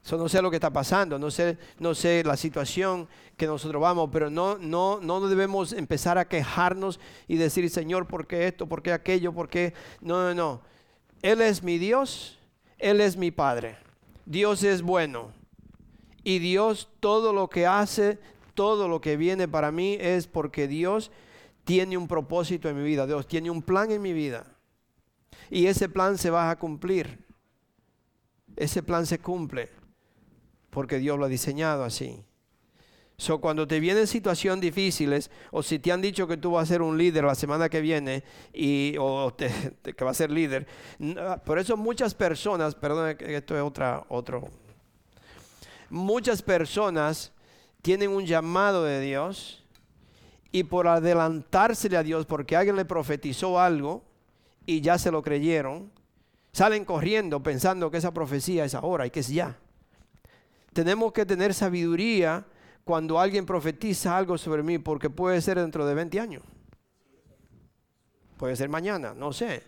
Eso 0.05 0.19
no 0.19 0.29
sé 0.29 0.43
lo 0.43 0.51
que 0.51 0.57
está 0.57 0.71
pasando, 0.71 1.19
no 1.19 1.31
sé, 1.31 1.57
no 1.79 1.95
sé 1.95 2.23
la 2.25 2.37
situación 2.37 3.09
que 3.37 3.47
nosotros 3.47 3.81
vamos, 3.81 4.11
pero 4.13 4.29
no, 4.29 4.59
no, 4.59 5.01
no 5.01 5.27
debemos 5.27 5.73
empezar 5.73 6.19
a 6.19 6.29
quejarnos 6.29 7.01
y 7.29 7.37
decir, 7.37 7.69
Señor, 7.71 8.07
¿por 8.07 8.27
qué 8.27 8.47
esto? 8.47 8.67
¿Por 8.67 8.83
qué 8.83 8.93
aquello? 8.93 9.33
¿Por 9.33 9.49
qué? 9.49 9.73
No, 10.01 10.23
no, 10.23 10.35
no. 10.35 10.71
Él 11.23 11.41
es 11.41 11.63
mi 11.63 11.79
Dios, 11.79 12.39
Él 12.79 13.01
es 13.01 13.17
mi 13.17 13.31
Padre. 13.31 13.77
Dios 14.25 14.63
es 14.63 14.83
bueno. 14.83 15.33
Y 16.23 16.39
Dios 16.39 16.89
todo 17.01 17.33
lo 17.33 17.49
que 17.49 17.67
hace, 17.67 18.19
todo 18.55 18.89
lo 18.89 19.01
que 19.01 19.17
viene 19.17 19.49
para 19.49 19.73
mí 19.73 19.97
es 20.01 20.27
porque 20.27 20.69
Dios 20.69 21.11
tiene 21.65 21.97
un 21.97 22.09
propósito 22.09 22.69
en 22.69 22.77
mi 22.77 22.85
vida. 22.85 23.07
Dios 23.07 23.27
tiene 23.27 23.51
un 23.51 23.63
plan 23.63 23.91
en 23.91 24.03
mi 24.03 24.13
vida. 24.13 24.45
Y 25.51 25.67
ese 25.67 25.89
plan 25.89 26.19
se 26.19 26.31
va 26.31 26.51
a 26.51 26.59
cumplir. 26.59 27.25
Ese 28.57 28.83
plan 28.83 29.07
se 29.07 29.19
cumple 29.19 29.71
porque 30.71 30.99
Dios 30.99 31.19
lo 31.19 31.25
ha 31.25 31.29
diseñado 31.29 31.85
así. 31.85 32.25
So, 33.21 33.39
cuando 33.39 33.69
te 33.69 33.81
vienen 33.81 34.07
situaciones 34.07 34.63
difíciles, 34.63 35.31
o 35.51 35.63
si 35.63 35.79
te 35.79 35.93
han 35.93 36.01
dicho 36.01 36.27
que 36.27 36.39
tú 36.39 36.53
vas 36.53 36.63
a 36.63 36.73
ser 36.73 36.81
un 36.81 36.97
líder 36.97 37.25
la 37.25 37.35
semana 37.35 37.69
que 37.69 37.83
viene, 37.83 38.25
y, 38.51 38.95
o 38.99 39.37
que 39.37 40.05
vas 40.05 40.13
a 40.13 40.15
ser 40.15 40.31
líder, 40.31 40.67
ah, 41.19 41.39
por 41.45 41.59
eso 41.59 41.77
muchas 41.77 42.15
personas, 42.15 42.75
perdón, 42.75 43.15
esto 43.21 43.55
es 43.55 43.63
otra, 43.63 44.07
otro, 44.09 44.49
muchas 45.91 46.41
personas 46.41 47.31
tienen 47.83 48.09
un 48.09 48.25
llamado 48.25 48.85
de 48.85 49.03
Dios, 49.03 49.63
y 50.51 50.63
por 50.63 50.89
adelantársele 50.89 51.99
a 51.99 52.03
Dios, 52.03 52.25
porque 52.25 52.57
alguien 52.57 52.77
le 52.77 52.87
profetizó 52.87 53.61
algo, 53.61 54.03
y 54.65 54.81
ya 54.81 54.97
se 54.97 55.11
lo 55.11 55.21
creyeron, 55.21 55.93
salen 56.53 56.87
corriendo 56.87 57.43
pensando 57.43 57.91
que 57.91 57.99
esa 57.99 58.15
profecía 58.15 58.65
es 58.65 58.75
ahora 58.75 59.05
y 59.05 59.11
que 59.11 59.21
es 59.21 59.29
ya. 59.29 59.59
Tenemos 60.73 61.13
que 61.13 61.27
tener 61.27 61.53
sabiduría 61.53 62.47
cuando 62.91 63.21
alguien 63.21 63.47
profetiza 63.47 64.17
algo 64.17 64.37
sobre 64.37 64.65
mí, 64.65 64.79
porque 64.79 65.09
puede 65.09 65.41
ser 65.41 65.61
dentro 65.61 65.87
de 65.87 65.95
20 65.95 66.19
años. 66.19 66.43
Puede 68.37 68.57
ser 68.57 68.69
mañana, 68.69 69.15
no 69.15 69.33
sé. 69.33 69.63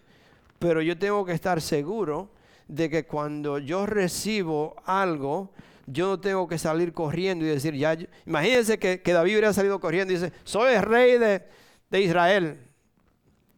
Pero 0.59 0.83
yo 0.83 0.99
tengo 0.99 1.25
que 1.25 1.31
estar 1.31 1.61
seguro 1.61 2.31
de 2.67 2.91
que 2.91 3.07
cuando 3.07 3.59
yo 3.59 3.87
recibo 3.87 4.75
algo, 4.85 5.53
yo 5.87 6.09
no 6.09 6.19
tengo 6.19 6.49
que 6.49 6.59
salir 6.59 6.93
corriendo 6.93 7.45
y 7.45 7.49
decir, 7.49 7.77
ya, 7.77 7.97
imagínense 8.27 8.81
que, 8.81 9.01
David 9.05 9.35
hubiera 9.35 9.53
salido 9.53 9.79
corriendo 9.79 10.13
y 10.13 10.17
dice, 10.17 10.33
soy 10.43 10.75
el 10.75 10.83
rey 10.83 11.17
de, 11.17 11.45
de 11.91 12.01
Israel. 12.01 12.59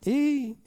Y, 0.04 0.58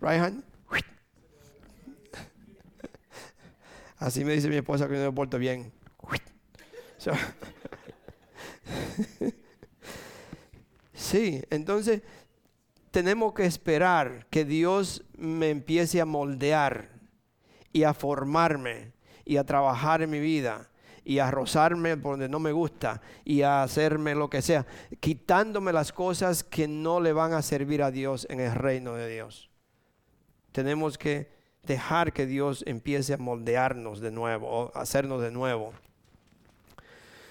right 0.00 0.45
Así 3.98 4.24
me 4.24 4.34
dice 4.34 4.48
mi 4.48 4.56
esposa 4.56 4.88
que 4.88 4.94
no 4.94 5.04
me 5.04 5.12
porto 5.12 5.38
bien. 5.38 5.72
sí, 10.92 11.42
entonces 11.50 12.02
tenemos 12.90 13.32
que 13.34 13.44
esperar 13.44 14.26
que 14.30 14.44
Dios 14.44 15.04
me 15.16 15.50
empiece 15.50 16.00
a 16.00 16.04
moldear 16.04 16.90
y 17.72 17.84
a 17.84 17.94
formarme 17.94 18.92
y 19.24 19.36
a 19.36 19.44
trabajar 19.44 20.02
en 20.02 20.10
mi 20.10 20.20
vida 20.20 20.70
y 21.04 21.18
a 21.20 21.30
rozarme 21.30 21.96
por 21.96 22.12
donde 22.12 22.28
no 22.28 22.40
me 22.40 22.52
gusta 22.52 23.00
y 23.24 23.42
a 23.42 23.62
hacerme 23.62 24.14
lo 24.14 24.28
que 24.28 24.42
sea, 24.42 24.66
quitándome 24.98 25.72
las 25.72 25.92
cosas 25.92 26.42
que 26.42 26.66
no 26.66 27.00
le 27.00 27.12
van 27.12 27.32
a 27.32 27.42
servir 27.42 27.82
a 27.82 27.90
Dios 27.90 28.26
en 28.28 28.40
el 28.40 28.54
reino 28.54 28.94
de 28.94 29.08
Dios. 29.08 29.50
Tenemos 30.52 30.98
que 30.98 31.35
dejar 31.66 32.12
que 32.12 32.26
Dios 32.26 32.64
empiece 32.66 33.14
a 33.14 33.18
moldearnos 33.18 34.00
de 34.00 34.10
nuevo, 34.10 34.48
o 34.48 34.76
hacernos 34.76 35.20
de 35.22 35.30
nuevo. 35.30 35.72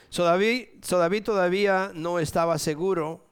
So 0.09 0.23
David, 0.23 0.67
David 0.89 1.23
todavía 1.23 1.91
no 1.93 2.19
estaba 2.19 2.57
seguro 2.57 3.25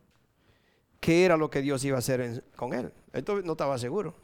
qué 1.00 1.26
era 1.26 1.38
lo 1.38 1.50
que 1.50 1.62
Dios 1.62 1.84
iba 1.86 1.98
a 1.98 2.00
hacer 2.00 2.44
con 2.56 2.74
él. 2.74 2.92
Él 3.14 3.24
no 3.44 3.52
estaba 3.54 3.78
seguro. 3.78 4.16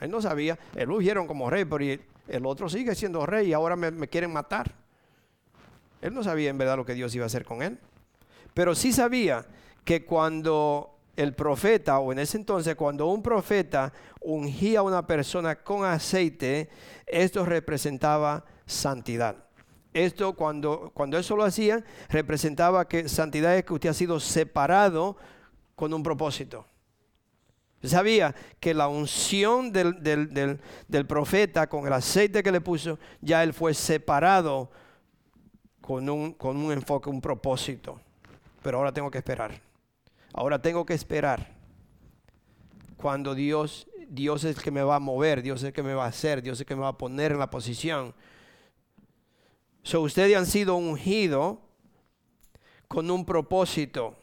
Él 0.00 0.10
no 0.10 0.22
sabía. 0.22 0.58
Él 0.74 0.88
lo 0.88 0.96
ungieron 0.96 1.26
como 1.26 1.50
rey, 1.50 1.64
pero 1.64 1.84
el 2.28 2.46
otro 2.46 2.68
sigue 2.68 2.94
siendo 2.94 3.24
rey 3.26 3.48
y 3.48 3.52
ahora 3.52 3.76
me, 3.76 3.90
me 3.90 4.08
quieren 4.08 4.32
matar. 4.32 4.74
Él 6.00 6.14
no 6.14 6.22
sabía 6.22 6.50
en 6.50 6.58
verdad 6.58 6.76
lo 6.76 6.84
que 6.84 6.94
Dios 6.94 7.14
iba 7.14 7.24
a 7.24 7.26
hacer 7.26 7.44
con 7.44 7.62
él. 7.62 7.78
Pero 8.54 8.74
sí 8.74 8.92
sabía 8.92 9.46
que 9.84 10.04
cuando 10.04 10.97
el 11.18 11.34
profeta, 11.34 11.98
o 11.98 12.12
en 12.12 12.20
ese 12.20 12.36
entonces, 12.36 12.76
cuando 12.76 13.08
un 13.08 13.24
profeta 13.24 13.92
ungía 14.20 14.78
a 14.78 14.82
una 14.82 15.04
persona 15.04 15.56
con 15.56 15.84
aceite, 15.84 16.70
esto 17.06 17.44
representaba 17.44 18.44
santidad. 18.66 19.34
Esto 19.92 20.34
cuando, 20.34 20.92
cuando 20.94 21.18
eso 21.18 21.34
lo 21.34 21.42
hacían, 21.42 21.84
representaba 22.08 22.86
que 22.86 23.08
santidad 23.08 23.56
es 23.56 23.64
que 23.64 23.72
usted 23.72 23.88
ha 23.88 23.94
sido 23.94 24.20
separado 24.20 25.16
con 25.74 25.92
un 25.92 26.04
propósito. 26.04 26.64
Sabía 27.82 28.32
que 28.60 28.72
la 28.72 28.86
unción 28.86 29.72
del, 29.72 30.00
del, 30.00 31.06
profeta 31.06 31.68
con 31.68 31.84
el 31.84 31.94
aceite 31.94 32.44
que 32.44 32.52
le 32.52 32.60
puso, 32.60 32.96
ya 33.20 33.42
él 33.42 33.52
fue 33.52 33.74
separado 33.74 34.70
con 35.80 36.08
un, 36.08 36.32
con 36.32 36.56
un 36.58 36.70
enfoque, 36.70 37.10
un 37.10 37.20
propósito. 37.20 38.00
Pero 38.62 38.78
ahora 38.78 38.92
tengo 38.92 39.10
que 39.10 39.18
esperar. 39.18 39.67
Ahora 40.32 40.60
tengo 40.60 40.84
que 40.84 40.94
esperar 40.94 41.56
cuando 42.96 43.34
Dios, 43.34 43.86
Dios 44.08 44.44
es 44.44 44.56
el 44.56 44.62
que 44.62 44.70
me 44.70 44.82
va 44.82 44.96
a 44.96 45.00
mover, 45.00 45.42
Dios 45.42 45.60
es 45.60 45.68
el 45.68 45.72
que 45.72 45.82
me 45.82 45.94
va 45.94 46.04
a 46.04 46.08
hacer, 46.08 46.42
Dios 46.42 46.58
es 46.58 46.60
el 46.60 46.66
que 46.66 46.74
me 46.74 46.82
va 46.82 46.88
a 46.88 46.98
poner 46.98 47.32
en 47.32 47.38
la 47.38 47.50
posición. 47.50 48.14
So, 49.82 50.00
ustedes 50.02 50.36
han 50.36 50.46
sido 50.46 50.76
ungidos 50.76 51.58
con 52.88 53.10
un 53.10 53.24
propósito. 53.24 54.16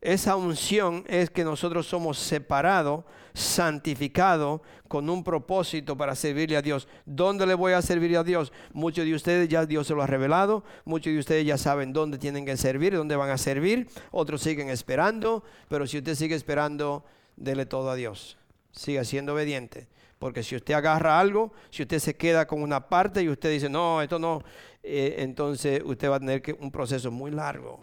Esa 0.00 0.36
unción 0.36 1.02
es 1.08 1.30
que 1.30 1.44
nosotros 1.44 1.86
somos 1.86 2.18
separados, 2.18 3.04
santificados 3.34 4.60
con 4.86 5.10
un 5.10 5.24
propósito 5.24 5.96
para 5.96 6.14
servirle 6.14 6.56
a 6.56 6.62
Dios. 6.62 6.88
¿Dónde 7.04 7.46
le 7.46 7.54
voy 7.54 7.72
a 7.72 7.82
servir 7.82 8.16
a 8.16 8.22
Dios? 8.22 8.52
Muchos 8.72 9.04
de 9.04 9.14
ustedes 9.14 9.48
ya 9.48 9.66
Dios 9.66 9.88
se 9.88 9.94
lo 9.94 10.02
ha 10.02 10.06
revelado, 10.06 10.64
muchos 10.84 11.12
de 11.12 11.18
ustedes 11.18 11.44
ya 11.44 11.58
saben 11.58 11.92
dónde 11.92 12.16
tienen 12.16 12.46
que 12.46 12.56
servir, 12.56 12.94
dónde 12.94 13.16
van 13.16 13.30
a 13.30 13.38
servir, 13.38 13.88
otros 14.12 14.40
siguen 14.40 14.70
esperando, 14.70 15.42
pero 15.68 15.86
si 15.86 15.98
usted 15.98 16.14
sigue 16.14 16.36
esperando, 16.36 17.04
dele 17.36 17.66
todo 17.66 17.90
a 17.90 17.96
Dios. 17.96 18.38
Siga 18.70 19.04
siendo 19.04 19.34
obediente. 19.34 19.88
Porque 20.18 20.42
si 20.42 20.56
usted 20.56 20.74
agarra 20.74 21.18
algo, 21.18 21.52
si 21.70 21.82
usted 21.82 21.98
se 21.98 22.16
queda 22.16 22.46
con 22.46 22.62
una 22.62 22.88
parte 22.88 23.22
y 23.22 23.28
usted 23.28 23.50
dice, 23.50 23.68
no, 23.68 24.00
esto 24.00 24.18
no, 24.18 24.42
eh, 24.82 25.16
entonces 25.18 25.82
usted 25.84 26.08
va 26.08 26.16
a 26.16 26.20
tener 26.20 26.42
un 26.60 26.70
proceso 26.70 27.10
muy 27.10 27.30
largo 27.30 27.80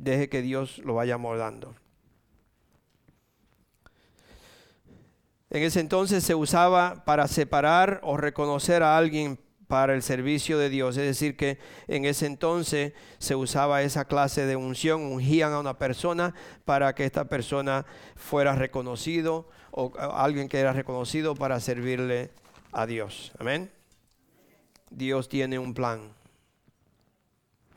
deje 0.00 0.28
que 0.28 0.42
Dios 0.42 0.78
lo 0.78 0.94
vaya 0.94 1.18
moldando. 1.18 1.74
En 5.50 5.64
ese 5.64 5.80
entonces 5.80 6.22
se 6.22 6.36
usaba 6.36 7.04
para 7.04 7.26
separar 7.26 8.00
o 8.04 8.16
reconocer 8.16 8.84
a 8.84 8.96
alguien 8.96 9.38
para 9.66 9.94
el 9.94 10.02
servicio 10.02 10.58
de 10.58 10.68
Dios. 10.68 10.96
Es 10.96 11.04
decir, 11.04 11.36
que 11.36 11.58
en 11.88 12.04
ese 12.04 12.26
entonces 12.26 12.92
se 13.18 13.34
usaba 13.34 13.82
esa 13.82 14.04
clase 14.04 14.46
de 14.46 14.56
unción, 14.56 15.02
ungían 15.02 15.52
a 15.52 15.60
una 15.60 15.78
persona 15.78 16.34
para 16.64 16.94
que 16.94 17.04
esta 17.04 17.24
persona 17.24 17.84
fuera 18.14 18.54
reconocido 18.54 19.48
o 19.72 19.92
alguien 19.96 20.48
que 20.48 20.58
era 20.58 20.72
reconocido 20.72 21.34
para 21.34 21.58
servirle 21.60 22.30
a 22.72 22.86
Dios. 22.86 23.32
Amén. 23.38 23.70
Dios 24.90 25.28
tiene 25.28 25.58
un 25.58 25.74
plan. 25.74 26.12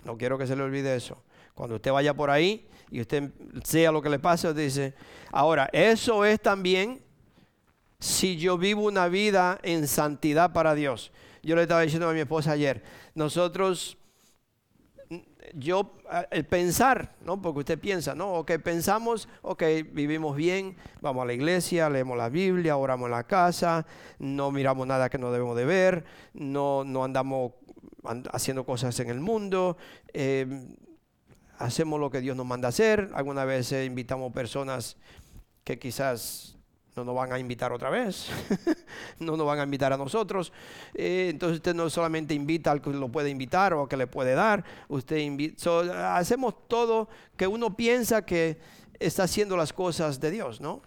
No 0.04 0.18
quiero 0.18 0.38
que 0.38 0.48
se 0.48 0.56
le 0.56 0.64
olvide 0.64 0.96
eso. 0.96 1.24
Cuando 1.54 1.76
usted 1.76 1.92
vaya 1.92 2.14
por 2.16 2.30
ahí 2.30 2.68
y 2.90 3.02
usted 3.02 3.32
sea 3.64 3.92
lo 3.92 4.02
que 4.02 4.10
le 4.10 4.20
pase, 4.20 4.54
dice, 4.54 4.96
ahora, 5.32 5.70
eso 5.72 6.26
es 6.26 6.40
también 6.42 7.03
si 8.04 8.36
yo 8.36 8.58
vivo 8.58 8.82
una 8.82 9.08
vida 9.08 9.60
en 9.64 9.88
santidad 9.88 10.52
para 10.52 10.76
Dios. 10.76 11.14
Yo 11.42 11.56
le 11.56 11.62
estaba 11.62 11.84
diciendo 11.84 12.10
a 12.10 12.14
mi 12.14 12.20
esposa 12.20 12.52
ayer, 12.52 12.84
nosotros, 13.16 13.98
yo, 15.54 15.96
el 16.30 16.44
pensar, 16.44 17.16
¿no? 17.24 17.42
Porque 17.42 17.60
usted 17.60 17.80
piensa, 17.80 18.14
¿no? 18.14 18.34
Ok, 18.34 18.60
pensamos, 18.62 19.30
ok, 19.42 19.64
vivimos 19.94 20.36
bien, 20.36 20.76
vamos 21.00 21.24
a 21.24 21.28
la 21.28 21.32
iglesia, 21.32 21.90
leemos 21.90 22.18
la 22.18 22.28
Biblia, 22.28 22.76
oramos 22.76 23.06
en 23.06 23.12
la 23.12 23.24
casa, 23.24 23.86
no 24.20 24.52
miramos 24.52 24.86
nada 24.86 25.10
que 25.10 25.18
no 25.18 25.32
debemos 25.32 25.56
de 25.56 25.64
ver, 25.64 26.04
no, 26.34 26.84
no 26.84 27.06
andamos 27.06 27.54
haciendo 28.34 28.66
cosas 28.66 29.00
en 29.00 29.12
el 29.12 29.22
mundo, 29.22 29.78
eh, 30.12 30.76
hacemos 31.58 32.02
lo 32.02 32.12
que 32.12 32.20
Dios 32.20 32.36
nos 32.36 32.46
manda 32.46 32.68
hacer, 32.68 33.12
algunas 33.14 33.46
veces 33.46 33.88
invitamos 33.88 34.34
personas 34.34 34.98
que 35.64 35.80
quizás 35.80 36.53
no 36.96 37.04
nos 37.04 37.16
van 37.16 37.32
a 37.34 37.40
invitar 37.40 37.72
otra 37.74 37.90
vez, 37.90 38.30
no 39.20 39.36
nos 39.36 39.46
van 39.46 39.60
a 39.60 39.64
invitar 39.64 39.94
a 39.94 39.98
nosotros. 39.98 40.54
Eh, 40.94 41.30
entonces 41.32 41.58
usted 41.58 41.74
no 41.74 41.90
solamente 41.90 42.34
invita 42.34 42.72
al 42.72 42.82
que 42.82 42.92
lo 42.92 43.10
puede 43.10 43.30
invitar 43.30 43.74
o 43.74 43.82
al 43.82 43.88
que 43.88 43.98
le 43.98 44.08
puede 44.08 44.34
dar, 44.34 44.64
usted 44.88 45.18
invita, 45.18 46.16
hacemos 46.16 46.68
todo 46.68 47.10
que 47.36 47.48
uno 47.48 47.76
piensa 47.76 48.26
que 48.26 48.60
está 49.00 49.24
haciendo 49.24 49.58
las 49.58 49.74
cosas 49.74 50.20
de 50.20 50.32
Dios, 50.32 50.62
¿no? 50.62 50.82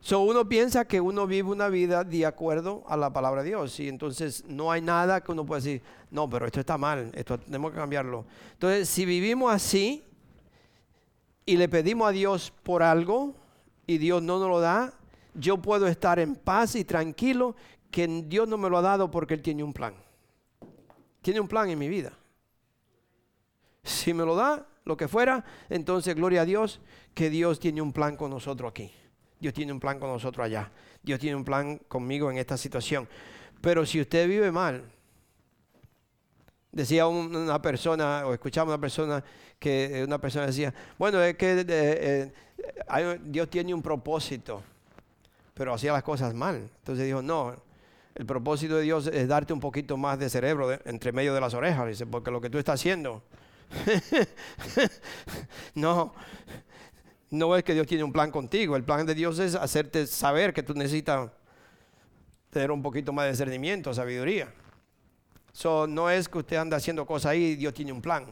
So 0.00 0.18
uno 0.22 0.48
piensa 0.48 0.84
que 0.84 1.00
uno 1.00 1.28
vive 1.28 1.48
una 1.48 1.68
vida 1.68 2.02
de 2.02 2.26
acuerdo 2.26 2.82
a 2.88 2.96
la 2.96 3.12
palabra 3.12 3.44
de 3.44 3.50
Dios 3.50 3.78
y 3.78 3.88
entonces 3.88 4.44
no 4.48 4.72
hay 4.72 4.80
nada 4.80 5.20
que 5.20 5.30
uno 5.30 5.46
pueda 5.46 5.60
decir, 5.60 5.80
no, 6.10 6.28
pero 6.28 6.44
esto 6.44 6.58
está 6.58 6.76
mal, 6.76 7.12
esto 7.14 7.38
tenemos 7.38 7.70
que 7.70 7.76
cambiarlo. 7.76 8.26
Entonces, 8.54 8.88
si 8.88 9.04
vivimos 9.04 9.52
así 9.52 10.02
y 11.44 11.56
le 11.56 11.68
pedimos 11.68 12.08
a 12.08 12.12
Dios 12.12 12.52
por 12.62 12.82
algo 12.82 13.34
y 13.86 13.98
Dios 13.98 14.22
no 14.22 14.38
nos 14.38 14.48
lo 14.48 14.60
da, 14.60 14.94
yo 15.34 15.58
puedo 15.58 15.86
estar 15.86 16.18
en 16.18 16.36
paz 16.36 16.74
y 16.76 16.84
tranquilo 16.84 17.56
que 17.90 18.06
Dios 18.26 18.48
no 18.48 18.56
me 18.58 18.70
lo 18.70 18.78
ha 18.78 18.82
dado 18.82 19.10
porque 19.10 19.34
Él 19.34 19.42
tiene 19.42 19.62
un 19.62 19.72
plan. 19.72 19.94
Tiene 21.20 21.40
un 21.40 21.48
plan 21.48 21.68
en 21.70 21.78
mi 21.78 21.88
vida. 21.88 22.12
Si 23.84 24.14
me 24.14 24.24
lo 24.24 24.34
da, 24.34 24.66
lo 24.84 24.96
que 24.96 25.08
fuera, 25.08 25.44
entonces 25.68 26.14
gloria 26.14 26.42
a 26.42 26.44
Dios 26.44 26.80
que 27.14 27.30
Dios 27.30 27.60
tiene 27.60 27.82
un 27.82 27.92
plan 27.92 28.16
con 28.16 28.30
nosotros 28.30 28.70
aquí. 28.70 28.92
Dios 29.38 29.54
tiene 29.54 29.72
un 29.72 29.80
plan 29.80 29.98
con 29.98 30.10
nosotros 30.10 30.44
allá. 30.44 30.70
Dios 31.02 31.18
tiene 31.18 31.36
un 31.36 31.44
plan 31.44 31.78
conmigo 31.88 32.30
en 32.30 32.38
esta 32.38 32.56
situación. 32.56 33.08
Pero 33.60 33.84
si 33.86 34.00
usted 34.00 34.28
vive 34.28 34.50
mal, 34.50 34.84
decía 36.72 37.06
una 37.06 37.60
persona, 37.60 38.26
o 38.26 38.32
escuchaba 38.32 38.72
una 38.72 38.80
persona, 38.80 39.22
que 39.58 40.00
eh, 40.00 40.04
una 40.04 40.18
persona 40.18 40.46
decía, 40.46 40.74
bueno, 40.98 41.22
es 41.22 41.36
que 41.36 41.60
eh, 41.60 41.64
eh, 41.68 43.18
Dios 43.22 43.48
tiene 43.48 43.72
un 43.72 43.82
propósito, 43.82 44.62
pero 45.54 45.74
hacía 45.74 45.92
las 45.92 46.02
cosas 46.02 46.34
mal. 46.34 46.68
Entonces 46.78 47.06
dijo, 47.06 47.22
no, 47.22 47.54
el 48.14 48.26
propósito 48.26 48.76
de 48.76 48.82
Dios 48.82 49.06
es 49.06 49.28
darte 49.28 49.52
un 49.52 49.60
poquito 49.60 49.96
más 49.96 50.18
de 50.18 50.28
cerebro 50.28 50.72
entre 50.84 51.12
medio 51.12 51.34
de 51.34 51.40
las 51.40 51.54
orejas, 51.54 51.86
dice, 51.86 52.06
porque 52.06 52.30
lo 52.30 52.40
que 52.40 52.50
tú 52.50 52.58
estás 52.58 52.80
haciendo, 52.80 53.22
no, 55.74 56.14
no 57.30 57.56
es 57.56 57.64
que 57.64 57.74
Dios 57.74 57.86
tiene 57.86 58.04
un 58.04 58.12
plan 58.12 58.30
contigo. 58.30 58.76
El 58.76 58.84
plan 58.84 59.06
de 59.06 59.14
Dios 59.14 59.38
es 59.38 59.54
hacerte 59.54 60.06
saber 60.06 60.52
que 60.52 60.62
tú 60.62 60.74
necesitas 60.74 61.30
tener 62.50 62.70
un 62.70 62.82
poquito 62.82 63.12
más 63.12 63.24
de 63.24 63.30
discernimiento, 63.30 63.94
sabiduría. 63.94 64.52
So, 65.52 65.86
no 65.86 66.08
es 66.10 66.28
que 66.28 66.38
usted 66.38 66.56
anda 66.56 66.78
haciendo 66.78 67.06
cosas 67.06 67.32
ahí 67.32 67.44
y 67.44 67.56
Dios 67.56 67.74
tiene 67.74 67.92
un 67.92 68.00
plan. 68.00 68.26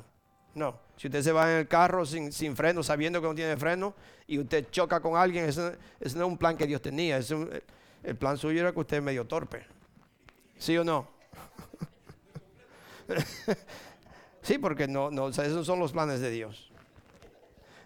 No. 0.54 0.80
Si 0.96 1.06
usted 1.06 1.22
se 1.22 1.32
va 1.32 1.50
en 1.50 1.58
el 1.58 1.68
carro 1.68 2.04
sin, 2.04 2.56
freno, 2.56 2.82
sabiendo 2.82 3.20
que 3.20 3.26
no 3.26 3.34
tiene 3.34 3.56
freno, 3.56 3.94
y 4.26 4.38
usted 4.38 4.68
choca 4.70 5.00
con 5.00 5.16
alguien, 5.16 5.46
ese, 5.46 5.60
no 5.62 5.76
es 6.00 6.14
un 6.14 6.36
plan 6.36 6.56
que 6.56 6.66
Dios 6.66 6.82
tenía. 6.82 7.18
el 7.18 8.16
plan 8.16 8.36
suyo 8.36 8.60
era 8.60 8.72
que 8.72 8.80
usted 8.80 8.98
es 8.98 9.02
medio 9.02 9.26
torpe. 9.26 9.64
¿Sí 10.58 10.76
o 10.76 10.84
no? 10.84 11.08
sí, 14.42 14.58
porque 14.58 14.86
no, 14.86 15.10
no, 15.10 15.28
esos 15.28 15.66
son 15.66 15.78
los 15.78 15.92
planes 15.92 16.20
de 16.20 16.30
Dios. 16.30 16.70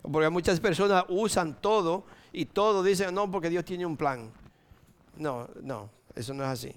Porque 0.03 0.29
muchas 0.29 0.61
personas 0.61 1.05
usan 1.09 1.61
todo 1.61 2.05
y 2.33 2.47
todo 2.47 2.83
dicen, 2.83 3.15
no, 3.15 3.31
porque 3.31 3.49
Dios 3.49 3.65
tiene 3.65 3.87
un 3.87 3.97
plan. 3.97 4.31
No, 5.17 5.49
no, 5.63 5.89
eso 6.15 6.35
no 6.35 6.43
es 6.43 6.51
así. 6.51 6.75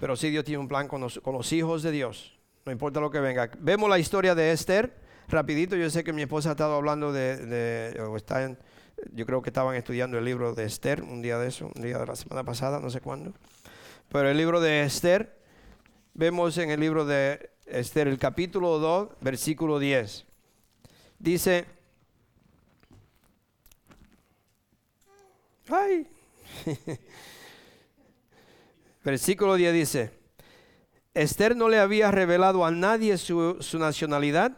Pero 0.00 0.16
sí 0.16 0.30
Dios 0.30 0.44
tiene 0.44 0.58
un 0.58 0.66
plan 0.68 0.88
con 0.88 1.02
los, 1.02 1.52
hijos 1.52 1.82
de 1.82 1.90
Dios. 1.90 2.38
No 2.64 2.72
importa 2.72 3.00
lo 3.00 3.10
que 3.10 3.20
venga. 3.20 3.50
Vemos 3.58 3.90
la 3.90 3.98
historia 3.98 4.34
de 4.34 4.50
Esther. 4.50 4.96
Rapidito, 5.28 5.76
yo 5.76 5.90
sé 5.90 6.02
que 6.02 6.14
mi 6.14 6.22
esposa 6.22 6.48
ha 6.48 6.52
estado 6.52 6.74
hablando 6.74 7.12
de, 7.12 7.92
en, 7.94 8.58
yo 9.12 9.26
creo 9.26 9.42
que 9.42 9.50
estaban 9.50 9.76
estudiando 9.76 10.18
el 10.18 10.24
libro 10.24 10.54
de 10.54 10.64
Esther 10.64 11.02
un 11.02 11.20
día 11.20 11.38
de 11.38 11.48
eso, 11.48 11.70
un 11.74 11.82
día 11.82 11.98
de 11.98 12.06
la 12.06 12.16
semana 12.16 12.42
pasada, 12.42 12.80
no 12.80 12.88
sé 12.88 13.00
cuándo. 13.02 13.34
Pero 14.08 14.30
el 14.30 14.38
libro 14.38 14.60
de 14.60 14.82
Esther, 14.82 15.38
vemos 16.14 16.56
en 16.56 16.70
el 16.70 16.80
libro 16.80 17.04
de 17.04 17.50
Esther 17.66 18.08
el 18.08 18.18
capítulo 18.18 18.78
2, 18.78 19.10
versículo 19.20 19.78
10. 19.78 20.24
Dice, 21.18 21.66
ay, 25.68 26.08
versículo 29.02 29.54
10 29.54 29.72
dice, 29.72 30.20
Esther 31.14 31.56
no 31.56 31.68
le 31.68 31.78
había 31.78 32.10
revelado 32.10 32.64
a 32.64 32.70
nadie 32.70 33.18
su, 33.18 33.58
nacionalidad 33.78 34.56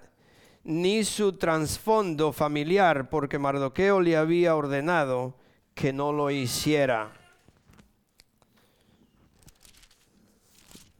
ni 0.65 1.03
su 1.03 1.33
trasfondo 1.33 2.33
familiar, 2.33 3.09
porque 3.09 3.39
Mardoqueo 3.39 4.01
le 4.01 4.17
había 4.17 4.55
ordenado 4.55 5.35
que 5.75 5.93
no 5.93 6.13
lo 6.13 6.31
hiciera. 6.31 7.13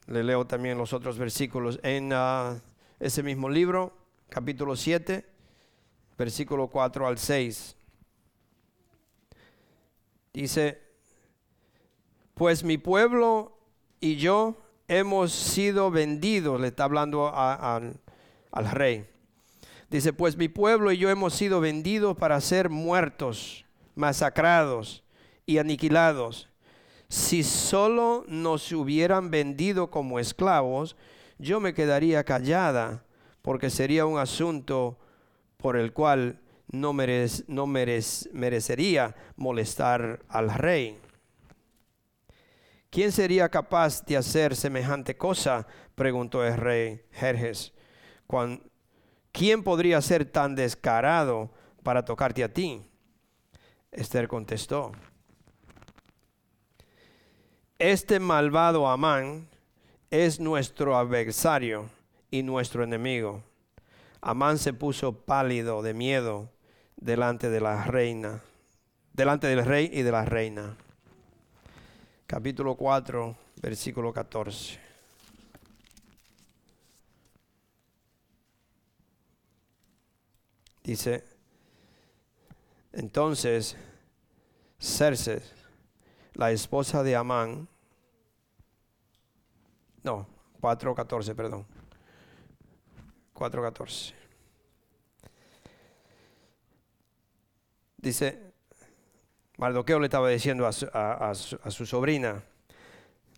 Le 0.07 0.25
leo 0.25 0.47
también 0.47 0.79
los 0.79 0.93
otros 0.93 1.19
versículos 1.19 1.79
en 1.83 2.13
ah, 2.13 2.61
ese 2.99 3.23
mismo 3.23 3.49
libro, 3.49 3.97
capítulo 4.29 4.75
7, 4.75 5.25
versículo 6.19 6.69
4 6.69 7.07
al 7.07 7.19
6. 7.19 7.77
Dice, 10.33 10.92
pues 12.43 12.65
mi 12.65 12.77
pueblo 12.77 13.57
y 14.01 14.17
yo 14.17 14.57
hemos 14.89 15.31
sido 15.31 15.93
vendidos, 15.93 16.61
le 16.61 16.67
está 16.67 16.83
hablando 16.83 17.33
al 17.33 17.95
rey. 18.73 19.07
Dice, 19.89 20.13
pues 20.13 20.37
mi 20.37 20.49
pueblo 20.49 20.91
y 20.91 20.99
yo 20.99 21.09
hemos 21.09 21.35
sido 21.35 21.61
vendidos 21.61 22.17
para 22.17 22.41
ser 22.41 22.69
muertos, 22.69 23.65
masacrados 23.95 25.05
y 25.47 25.59
aniquilados. 25.59 26.49
Si 27.09 27.45
solo 27.45 28.25
nos 28.27 28.73
hubieran 28.73 29.31
vendido 29.31 29.93
como 29.93 30.19
esclavos, 30.19 30.97
yo 31.39 31.61
me 31.61 31.75
quedaría 31.75 32.25
callada, 32.25 33.05
porque 33.43 33.71
sería 33.71 34.05
un 34.05 34.19
asunto 34.19 34.99
por 35.59 35.77
el 35.77 35.93
cual 35.93 36.41
no, 36.73 36.93
no 37.47 37.67
merecería 37.69 39.15
molestar 39.37 40.25
al 40.29 40.53
rey. 40.53 41.02
¿Quién 42.93 43.11
sería 43.11 43.49
capaz 43.49 44.05
de 44.05 44.19
hacer 44.19 44.55
semejante 44.55 45.17
cosa? 45.17 45.67
preguntó 45.95 46.45
el 46.45 46.59
rey 46.59 47.03
Jerjes. 47.13 47.73
¿Quién 49.33 49.63
podría 49.63 49.99
ser 50.03 50.27
tan 50.27 50.55
descarado 50.55 51.51
para 51.83 52.05
tocarte 52.05 52.45
a 52.45 52.53
ti? 52.53 52.83
Esther 53.91 54.29
contestó. 54.29 54.93
Este 57.79 58.21
malvado 58.21 58.87
Amán 58.87 59.49
es 60.11 60.39
nuestro 60.39 60.99
adversario 60.99 61.89
y 62.31 62.43
nuestro 62.43 62.85
enemigo 62.85 63.43
Amán 64.21 64.59
se 64.59 64.75
puso 64.75 65.25
pálido 65.25 65.81
de 65.81 65.95
miedo 65.95 66.51
delante 66.97 67.49
de 67.49 67.63
la 67.63 67.85
reina, 67.85 68.43
delante 69.15 69.47
del 69.47 69.65
rey 69.65 69.89
y 69.91 70.03
de 70.03 70.13
la 70.13 70.27
reina. 70.27 70.77
Capítulo 72.33 72.77
4, 72.77 73.37
versículo 73.61 74.11
14. 74.11 74.81
Dice, 80.83 81.25
entonces 82.91 83.77
Cerces 84.79 85.53
la 86.33 86.51
esposa 86.53 87.03
de 87.03 87.17
Amán, 87.17 87.69
no, 90.03 90.27
4.14, 90.63 91.35
perdón. 91.35 91.67
4.14. 93.35 94.15
Dice, 97.99 98.52
Mardoqueo 99.63 100.01
le 100.01 100.07
estaba 100.07 100.29
diciendo 100.29 100.67
a 100.67 101.35
su, 101.35 101.87
sobrina, 101.87 102.43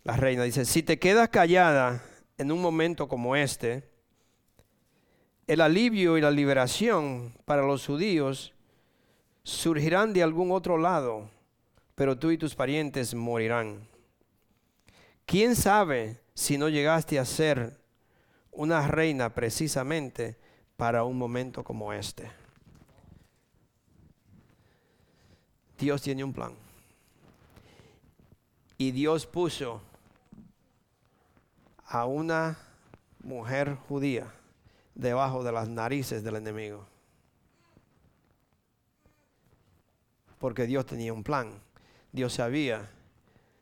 la 0.03 0.17
reina, 0.17 0.41
dice, 0.41 0.65
si 0.65 0.81
te 0.81 0.97
quedas 0.97 1.29
callada 1.29 2.01
en 2.39 2.51
un 2.51 2.63
momento 2.63 3.07
como 3.07 3.35
este, 3.35 3.87
el 5.45 5.61
alivio 5.61 6.17
y 6.17 6.21
la 6.21 6.31
liberación 6.31 7.31
para 7.45 7.61
los 7.61 7.85
judíos 7.85 8.55
surgirán 9.43 10.13
de 10.13 10.23
algún 10.23 10.51
otro 10.51 10.79
lado, 10.79 11.29
pero 11.93 12.17
tú 12.17 12.31
y 12.31 12.39
tus 12.39 12.55
parientes 12.55 13.13
morirán. 13.13 13.87
¿Quién 15.27 15.55
sabe 15.55 16.21
si 16.33 16.57
no 16.57 16.69
llegaste 16.69 17.19
a 17.19 17.25
ser 17.25 17.77
una 18.49 18.87
reina 18.87 19.35
precisamente 19.35 20.39
para 20.75 21.03
un 21.03 21.19
momento 21.19 21.63
como 21.63 21.93
este? 21.93 22.44
Dios 25.77 26.01
tiene 26.01 26.23
un 26.23 26.33
plan. 26.33 26.53
Y 28.77 28.91
Dios 28.91 29.25
puso 29.25 29.81
a 31.85 32.05
una 32.05 32.57
mujer 33.23 33.75
judía 33.87 34.33
debajo 34.93 35.43
de 35.43 35.51
las 35.51 35.69
narices 35.69 36.23
del 36.23 36.37
enemigo. 36.37 36.85
Porque 40.39 40.65
Dios 40.65 40.85
tenía 40.85 41.13
un 41.13 41.23
plan. 41.23 41.51
Dios 42.11 42.33
sabía. 42.33 42.89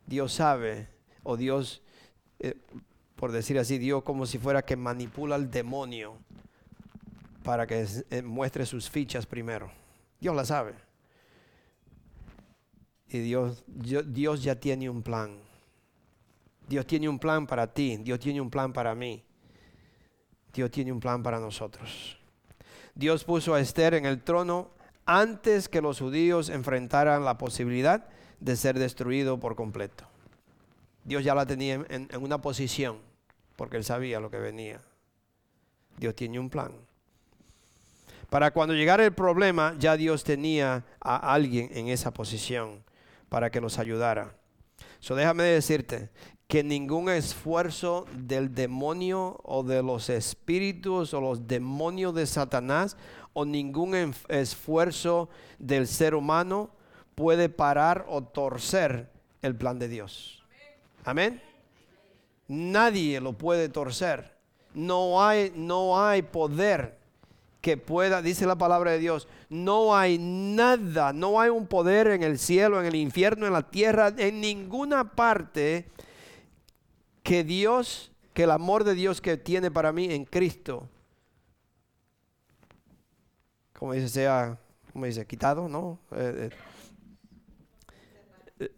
Dios 0.06 0.34
sabe. 0.34 0.88
O 1.24 1.38
Dios, 1.38 1.82
eh, 2.40 2.56
por 3.16 3.32
decir 3.32 3.58
así, 3.58 3.78
Dios 3.78 4.04
como 4.04 4.26
si 4.26 4.38
fuera 4.38 4.64
que 4.64 4.76
manipula 4.76 5.36
al 5.36 5.50
demonio 5.50 6.18
para 7.44 7.68
que 7.68 7.86
eh, 8.10 8.22
muestre 8.22 8.66
sus 8.66 8.90
fichas 8.90 9.26
primero. 9.26 9.72
Dios 10.20 10.36
la 10.36 10.46
sabe. 10.46 10.74
Y 13.14 13.20
Dios, 13.20 13.64
Dios 13.68 14.42
ya 14.42 14.56
tiene 14.56 14.90
un 14.90 15.04
plan. 15.04 15.38
Dios 16.68 16.88
tiene 16.88 17.08
un 17.08 17.20
plan 17.20 17.46
para 17.46 17.72
ti, 17.72 17.98
Dios 17.98 18.20
tiene 18.20 18.42
un 18.42 18.50
plan 18.50 18.74
para 18.74 18.96
mí. 18.96 19.24
Dios 20.52 20.72
tiene 20.72 20.92
un 20.92 21.00
plan 21.00 21.22
para 21.22 21.40
nosotros. 21.40 22.18
Dios 22.96 23.24
puso 23.24 23.54
a 23.54 23.60
Esther 23.60 23.94
en 23.94 24.08
el 24.08 24.24
trono 24.24 24.72
antes 25.06 25.70
que 25.70 25.82
los 25.82 26.00
judíos 26.00 26.50
enfrentaran 26.50 27.24
la 27.24 27.38
posibilidad 27.38 28.08
de 28.40 28.56
ser 28.56 28.80
destruido 28.80 29.40
por 29.40 29.56
completo. 29.56 30.06
Dios 31.04 31.24
ya 31.24 31.36
la 31.36 31.46
tenía 31.46 31.76
en, 31.76 32.08
en, 32.10 32.24
una 32.24 32.42
posición 32.42 32.98
porque 33.56 33.78
él 33.78 33.84
sabía 33.84 34.20
lo 34.20 34.32
que 34.32 34.40
venía. 34.40 34.82
Dios 35.98 36.16
tiene 36.16 36.40
un 36.40 36.50
plan. 36.50 36.72
Para 38.32 38.50
cuando 38.52 38.74
llegara 38.74 39.06
el 39.06 39.14
problema, 39.14 39.76
ya 39.78 39.98
Dios 39.98 40.24
tenía 40.24 40.84
a 41.00 41.34
alguien 41.34 41.70
en 41.74 41.90
esa 41.90 42.12
posición 42.12 42.84
para 43.34 43.50
que 43.50 43.60
los 43.60 43.80
ayudara. 43.80 44.38
So 45.00 45.16
déjame 45.16 45.42
decirte 45.42 46.12
que 46.48 46.64
ningún 46.64 47.10
esfuerzo 47.10 48.06
del 48.14 48.54
demonio 48.54 49.40
o 49.42 49.64
de 49.64 49.82
los 49.82 50.12
espíritus 50.12 51.16
o 51.16 51.20
los 51.20 51.48
demonios 51.48 52.14
de 52.14 52.28
Satanás 52.28 52.96
o 53.34 53.44
ningún 53.44 54.14
esfuerzo 54.28 55.30
del 55.58 55.88
ser 55.88 56.14
humano 56.14 56.70
puede 57.16 57.50
parar 57.50 58.06
o 58.08 58.22
torcer 58.22 59.10
el 59.42 59.56
plan 59.56 59.80
de 59.80 59.88
Dios. 59.88 60.44
Amén. 61.04 61.42
Nadie 62.48 63.20
lo 63.20 63.34
puede 63.34 63.68
torcer. 63.68 64.38
No 64.76 65.26
hay, 65.26 65.52
no 65.56 66.00
hay 66.00 66.22
poder 66.22 67.00
que 67.64 67.78
pueda, 67.78 68.22
dice 68.22 68.46
la 68.46 68.58
palabra 68.58 68.92
de 68.92 69.00
Dios, 69.00 69.30
no 69.48 69.96
hay 69.96 70.18
nada, 70.18 71.14
no 71.14 71.40
hay 71.40 71.50
un 71.50 71.66
poder 71.66 72.08
en 72.08 72.22
el 72.22 72.38
cielo, 72.38 72.78
en 72.82 72.86
el 72.86 72.96
infierno, 72.96 73.48
en 73.48 73.54
la 73.54 73.72
tierra, 73.72 74.14
en 74.18 74.42
ninguna 74.42 75.12
parte 75.12 75.90
que 77.24 77.46
Dios, 77.46 78.12
que 78.34 78.44
el 78.44 78.52
amor 78.52 78.84
de 78.84 78.96
Dios 78.96 79.22
que 79.22 79.38
tiene 79.38 79.72
para 79.72 79.94
mí 79.94 80.14
en 80.14 80.26
Cristo, 80.26 80.90
como 83.80 83.94
dice, 83.94 84.10
sea, 84.10 84.60
como 84.92 85.06
dice, 85.06 85.26
quitado, 85.26 85.70
¿no? 85.70 86.00
Eh, 86.12 86.50
eh, 88.60 88.70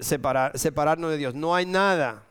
separar, 0.00 0.58
separarnos 0.58 1.12
de 1.12 1.18
Dios. 1.18 1.32
No 1.36 1.54
hay 1.54 1.64
nada, 1.64 2.24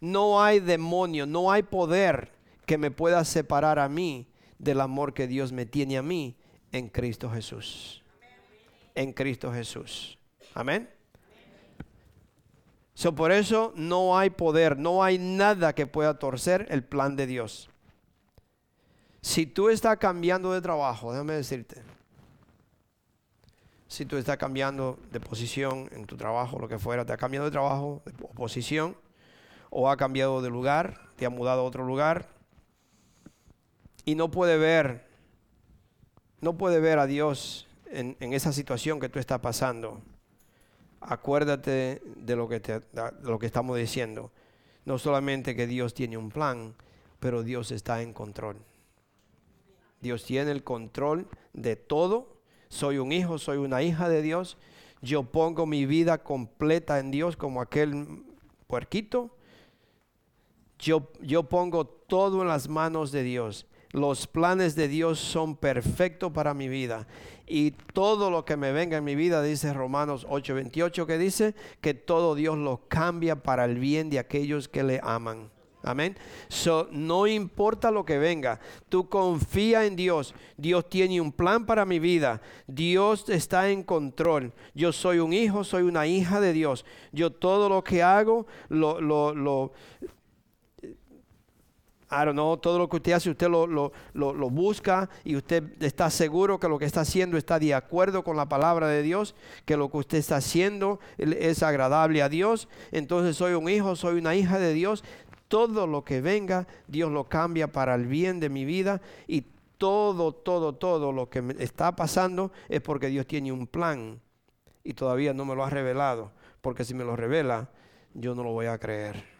no 0.00 0.40
hay 0.40 0.60
demonio, 0.60 1.26
no 1.26 1.50
hay 1.50 1.64
poder 1.64 2.30
que 2.64 2.78
me 2.78 2.92
pueda 2.92 3.24
separar 3.24 3.80
a 3.80 3.88
mí 3.88 4.28
del 4.58 4.80
amor 4.80 5.14
que 5.14 5.26
Dios 5.26 5.52
me 5.52 5.66
tiene 5.66 5.98
a 5.98 6.02
mí 6.02 6.36
en 6.72 6.88
Cristo 6.88 7.30
Jesús. 7.30 8.02
En 8.94 9.12
Cristo 9.12 9.52
Jesús. 9.52 10.18
Amén. 10.54 10.88
So, 12.94 13.14
por 13.14 13.30
eso 13.30 13.74
no 13.76 14.16
hay 14.16 14.30
poder, 14.30 14.78
no 14.78 15.04
hay 15.04 15.18
nada 15.18 15.74
que 15.74 15.86
pueda 15.86 16.18
torcer 16.18 16.66
el 16.70 16.82
plan 16.82 17.14
de 17.14 17.26
Dios. 17.26 17.68
Si 19.20 19.44
tú 19.44 19.68
estás 19.68 19.98
cambiando 19.98 20.52
de 20.52 20.62
trabajo, 20.62 21.12
déjame 21.12 21.34
decirte, 21.34 21.82
si 23.86 24.06
tú 24.06 24.16
estás 24.16 24.38
cambiando 24.38 24.98
de 25.12 25.20
posición 25.20 25.90
en 25.92 26.06
tu 26.06 26.16
trabajo, 26.16 26.58
lo 26.58 26.68
que 26.68 26.78
fuera, 26.78 27.04
te 27.04 27.12
ha 27.12 27.16
cambiado 27.16 27.44
de 27.44 27.50
trabajo, 27.50 28.02
de 28.06 28.12
posición, 28.12 28.96
o 29.68 29.90
ha 29.90 29.96
cambiado 29.96 30.40
de 30.40 30.48
lugar, 30.48 31.10
te 31.16 31.26
ha 31.26 31.30
mudado 31.30 31.60
a 31.60 31.64
otro 31.64 31.84
lugar, 31.84 32.28
y 34.06 34.14
no 34.14 34.30
puede 34.30 34.56
ver, 34.56 35.04
no 36.40 36.56
puede 36.56 36.78
ver 36.78 37.00
a 37.00 37.06
Dios 37.06 37.66
en, 37.86 38.16
esa 38.20 38.52
situación 38.52 39.00
que 39.00 39.08
tú 39.08 39.18
estás 39.18 39.40
pasando, 39.40 40.00
acuérdate 41.00 42.00
de 42.16 42.36
lo, 42.36 42.48
que 42.48 42.60
de 42.60 42.82
lo 43.22 43.38
que 43.40 43.46
estamos 43.46 43.76
diciendo. 43.76 44.30
No 44.84 44.98
solamente 44.98 45.56
que 45.56 45.66
Dios 45.66 45.92
tiene 45.92 46.16
un 46.16 46.30
plan, 46.30 46.76
pero 47.18 47.42
Dios 47.42 47.72
está 47.72 48.00
en 48.00 48.12
control. 48.12 48.58
Dios 50.00 50.24
tiene 50.24 50.52
el 50.52 50.62
control 50.62 51.26
de 51.52 51.74
todo. 51.74 52.38
Soy 52.68 52.98
un 52.98 53.10
hijo, 53.10 53.38
soy 53.38 53.56
una 53.56 53.82
hija 53.82 54.08
de 54.08 54.22
Dios. 54.22 54.56
Yo 55.02 55.24
pongo 55.24 55.66
mi 55.66 55.84
vida 55.84 56.22
completa 56.22 57.00
en 57.00 57.10
Dios 57.10 57.36
como 57.36 57.60
aquel 57.60 58.22
puerquito. 58.68 59.36
Yo, 60.78 61.10
yo 61.20 61.42
pongo 61.48 61.86
todo 61.86 62.42
en 62.42 62.48
las 62.48 62.68
manos 62.68 63.10
de 63.10 63.24
Dios 63.24 63.66
los 63.96 64.26
planes 64.26 64.76
de 64.76 64.88
Dios 64.88 65.18
son 65.18 65.56
perfectos 65.56 66.30
para 66.30 66.52
mi 66.52 66.68
vida. 66.68 67.06
Y 67.46 67.70
todo 67.70 68.30
lo 68.30 68.44
que 68.44 68.58
me 68.58 68.70
venga 68.70 68.98
en 68.98 69.04
mi 69.04 69.14
vida, 69.14 69.42
dice 69.42 69.72
Romanos 69.72 70.26
8:28, 70.28 71.06
que 71.06 71.16
dice 71.16 71.54
que 71.80 71.94
todo 71.94 72.34
Dios 72.34 72.58
lo 72.58 72.82
cambia 72.88 73.42
para 73.42 73.64
el 73.64 73.78
bien 73.78 74.10
de 74.10 74.18
aquellos 74.18 74.68
que 74.68 74.82
le 74.82 75.00
aman. 75.02 75.50
Amén. 75.82 76.14
So, 76.48 76.88
no 76.90 77.26
importa 77.26 77.90
lo 77.90 78.04
que 78.04 78.18
venga, 78.18 78.60
tú 78.90 79.08
confía 79.08 79.86
en 79.86 79.96
Dios. 79.96 80.34
Dios 80.58 80.90
tiene 80.90 81.18
un 81.18 81.32
plan 81.32 81.64
para 81.64 81.86
mi 81.86 81.98
vida. 81.98 82.42
Dios 82.66 83.28
está 83.30 83.70
en 83.70 83.82
control. 83.82 84.52
Yo 84.74 84.92
soy 84.92 85.20
un 85.20 85.32
hijo, 85.32 85.64
soy 85.64 85.84
una 85.84 86.06
hija 86.06 86.40
de 86.40 86.52
Dios. 86.52 86.84
Yo 87.12 87.30
todo 87.32 87.70
lo 87.70 87.82
que 87.82 88.02
hago 88.02 88.46
lo, 88.68 89.00
lo, 89.00 89.32
lo 89.32 89.72
I 92.08 92.24
don't 92.24 92.60
todo 92.60 92.78
lo 92.78 92.88
que 92.88 92.96
usted 92.96 93.12
hace, 93.12 93.30
usted 93.30 93.48
lo, 93.48 93.66
lo, 93.66 94.50
busca 94.50 95.10
y 95.24 95.34
usted 95.34 95.82
está 95.82 96.08
seguro 96.08 96.60
que 96.60 96.68
lo 96.68 96.78
que 96.78 96.84
está 96.84 97.00
haciendo 97.00 97.36
está 97.36 97.58
de 97.58 97.74
acuerdo 97.74 98.22
con 98.22 98.36
la 98.36 98.48
palabra 98.48 98.86
de 98.86 99.02
Dios, 99.02 99.34
que 99.64 99.76
lo 99.76 99.90
que 99.90 99.96
usted 99.96 100.18
está 100.18 100.36
haciendo 100.36 101.00
es 101.18 101.64
agradable 101.64 102.22
a 102.22 102.28
Dios. 102.28 102.68
Entonces 102.92 103.36
soy 103.36 103.54
un 103.54 103.68
hijo, 103.68 103.96
soy 103.96 104.18
una 104.18 104.36
hija 104.36 104.58
de 104.58 104.72
Dios. 104.72 105.02
Todo 105.48 105.86
lo 105.86 106.04
que 106.04 106.20
venga, 106.20 106.68
Dios 106.86 107.10
lo 107.10 107.24
cambia 107.24 107.72
para 107.72 107.96
el 107.96 108.06
bien 108.06 108.38
de 108.38 108.50
mi 108.50 108.64
vida 108.64 109.00
y 109.26 109.44
todo, 109.78 110.32
todo, 110.32 110.74
todo 110.74 111.10
lo 111.12 111.28
que 111.28 111.42
me 111.42 111.54
está 111.58 111.96
pasando 111.96 112.52
es 112.68 112.80
porque 112.80 113.08
Dios 113.08 113.26
tiene 113.26 113.50
un 113.50 113.66
plan 113.66 114.20
y 114.84 114.94
todavía 114.94 115.34
no 115.34 115.44
me 115.44 115.56
lo 115.56 115.64
ha 115.64 115.70
revelado, 115.70 116.30
porque 116.60 116.84
si 116.84 116.94
me 116.94 117.04
lo 117.04 117.16
revela, 117.16 117.68
yo 118.14 118.34
no 118.36 118.44
lo 118.44 118.52
voy 118.52 118.66
a 118.66 118.78
creer. 118.78 119.35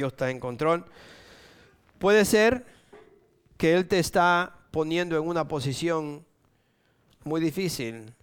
Dios 0.00 0.14
está 0.14 0.30
en 0.30 0.40
control. 0.40 0.86
Puede 1.98 2.24
ser 2.24 2.64
que 3.58 3.74
Él 3.74 3.86
te 3.86 3.98
está 3.98 4.56
poniendo 4.70 5.14
en 5.18 5.28
una 5.28 5.46
posición 5.46 6.24
muy 7.22 7.38
difícil. 7.38 8.14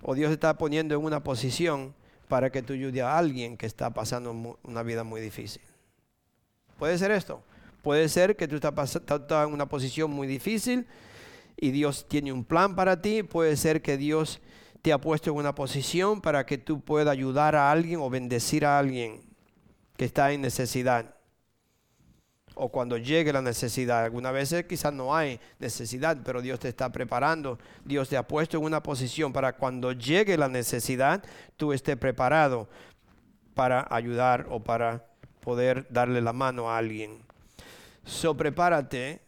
O 0.00 0.14
Dios 0.14 0.28
te 0.28 0.34
está 0.34 0.56
poniendo 0.56 0.94
en 0.94 1.02
una 1.02 1.24
posición 1.24 1.92
para 2.28 2.52
que 2.52 2.62
tú 2.62 2.72
ayude 2.72 3.02
a 3.02 3.18
alguien 3.18 3.56
que 3.56 3.66
está 3.66 3.90
pasando 3.90 4.56
una 4.62 4.84
vida 4.84 5.02
muy 5.02 5.20
difícil. 5.20 5.62
Puede 6.78 6.96
ser 6.96 7.10
esto. 7.10 7.42
Puede 7.82 8.08
ser 8.08 8.36
que 8.36 8.46
tú 8.46 8.54
estás 8.54 8.94
en 8.96 9.52
una 9.52 9.66
posición 9.66 10.08
muy 10.12 10.28
difícil 10.28 10.86
y 11.56 11.72
Dios 11.72 12.06
tiene 12.08 12.32
un 12.32 12.44
plan 12.44 12.76
para 12.76 13.02
ti. 13.02 13.24
Puede 13.24 13.56
ser 13.56 13.82
que 13.82 13.96
Dios 13.96 14.40
te 14.82 14.92
ha 14.92 15.00
puesto 15.00 15.30
en 15.30 15.36
una 15.36 15.56
posición 15.56 16.20
para 16.20 16.46
que 16.46 16.58
tú 16.58 16.80
puedas 16.80 17.10
ayudar 17.10 17.56
a 17.56 17.72
alguien 17.72 17.98
o 17.98 18.08
bendecir 18.08 18.64
a 18.64 18.78
alguien 18.78 19.31
que 19.96 20.04
está 20.04 20.32
en 20.32 20.42
necesidad. 20.42 21.14
O 22.54 22.68
cuando 22.70 22.98
llegue 22.98 23.32
la 23.32 23.40
necesidad. 23.40 24.04
Algunas 24.04 24.32
veces 24.32 24.64
quizás 24.66 24.92
no 24.92 25.14
hay 25.14 25.40
necesidad, 25.58 26.18
pero 26.22 26.42
Dios 26.42 26.60
te 26.60 26.68
está 26.68 26.90
preparando. 26.92 27.58
Dios 27.84 28.08
te 28.08 28.16
ha 28.16 28.26
puesto 28.26 28.58
en 28.58 28.64
una 28.64 28.82
posición 28.82 29.32
para 29.32 29.54
cuando 29.54 29.92
llegue 29.92 30.36
la 30.36 30.48
necesidad, 30.48 31.24
tú 31.56 31.72
estés 31.72 31.96
preparado 31.96 32.68
para 33.54 33.86
ayudar 33.90 34.46
o 34.50 34.60
para 34.60 35.06
poder 35.40 35.86
darle 35.90 36.20
la 36.20 36.32
mano 36.32 36.70
a 36.70 36.78
alguien. 36.78 37.22
So 38.04 38.36
prepárate. 38.36 39.20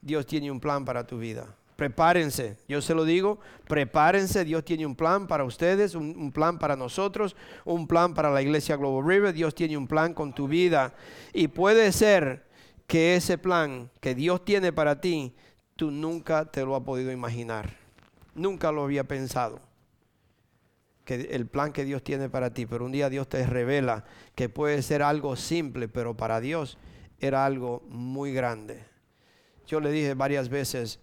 Dios 0.00 0.26
tiene 0.26 0.50
un 0.50 0.60
plan 0.60 0.84
para 0.84 1.06
tu 1.06 1.18
vida. 1.18 1.46
Prepárense, 1.76 2.56
yo 2.68 2.80
se 2.80 2.94
lo 2.94 3.04
digo, 3.04 3.40
prepárense, 3.66 4.44
Dios 4.44 4.64
tiene 4.64 4.86
un 4.86 4.94
plan 4.94 5.26
para 5.26 5.42
ustedes, 5.42 5.96
un, 5.96 6.30
plan 6.30 6.58
para 6.60 6.76
nosotros, 6.76 7.34
un 7.64 7.88
plan 7.88 8.14
para 8.14 8.30
la 8.30 8.42
iglesia 8.42 8.76
Global 8.76 9.04
River, 9.04 9.34
Dios 9.34 9.56
tiene 9.56 9.76
un 9.76 9.88
plan 9.88 10.14
con 10.14 10.32
tu 10.32 10.46
vida. 10.46 10.94
Y 11.32 11.48
puede 11.48 11.90
ser 11.90 12.44
que 12.86 13.16
ese 13.16 13.38
plan 13.38 13.90
que 14.00 14.14
Dios 14.14 14.44
tiene 14.44 14.72
para 14.72 15.00
ti, 15.00 15.34
tú 15.74 15.90
nunca 15.90 16.44
te 16.44 16.64
lo 16.64 16.76
has 16.76 16.82
podido 16.84 17.10
imaginar, 17.10 17.76
nunca 18.34 18.70
lo 18.70 18.84
había 18.84 19.02
pensado. 19.02 19.60
Que 21.04 21.28
el 21.32 21.46
plan 21.46 21.72
que 21.72 21.84
Dios 21.84 22.04
tiene 22.04 22.30
para 22.30 22.54
ti, 22.54 22.66
pero 22.66 22.84
un 22.84 22.92
día 22.92 23.10
Dios 23.10 23.28
te 23.28 23.44
revela 23.44 24.04
que 24.36 24.48
puede 24.48 24.80
ser 24.80 25.02
algo 25.02 25.34
simple, 25.34 25.88
pero 25.88 26.16
para 26.16 26.40
Dios 26.40 26.78
era 27.18 27.44
algo 27.44 27.82
muy 27.88 28.32
grande. 28.32 28.84
Yo 29.66 29.80
le 29.80 29.90
dije 29.90 30.14
varias 30.14 30.48
veces, 30.48 31.00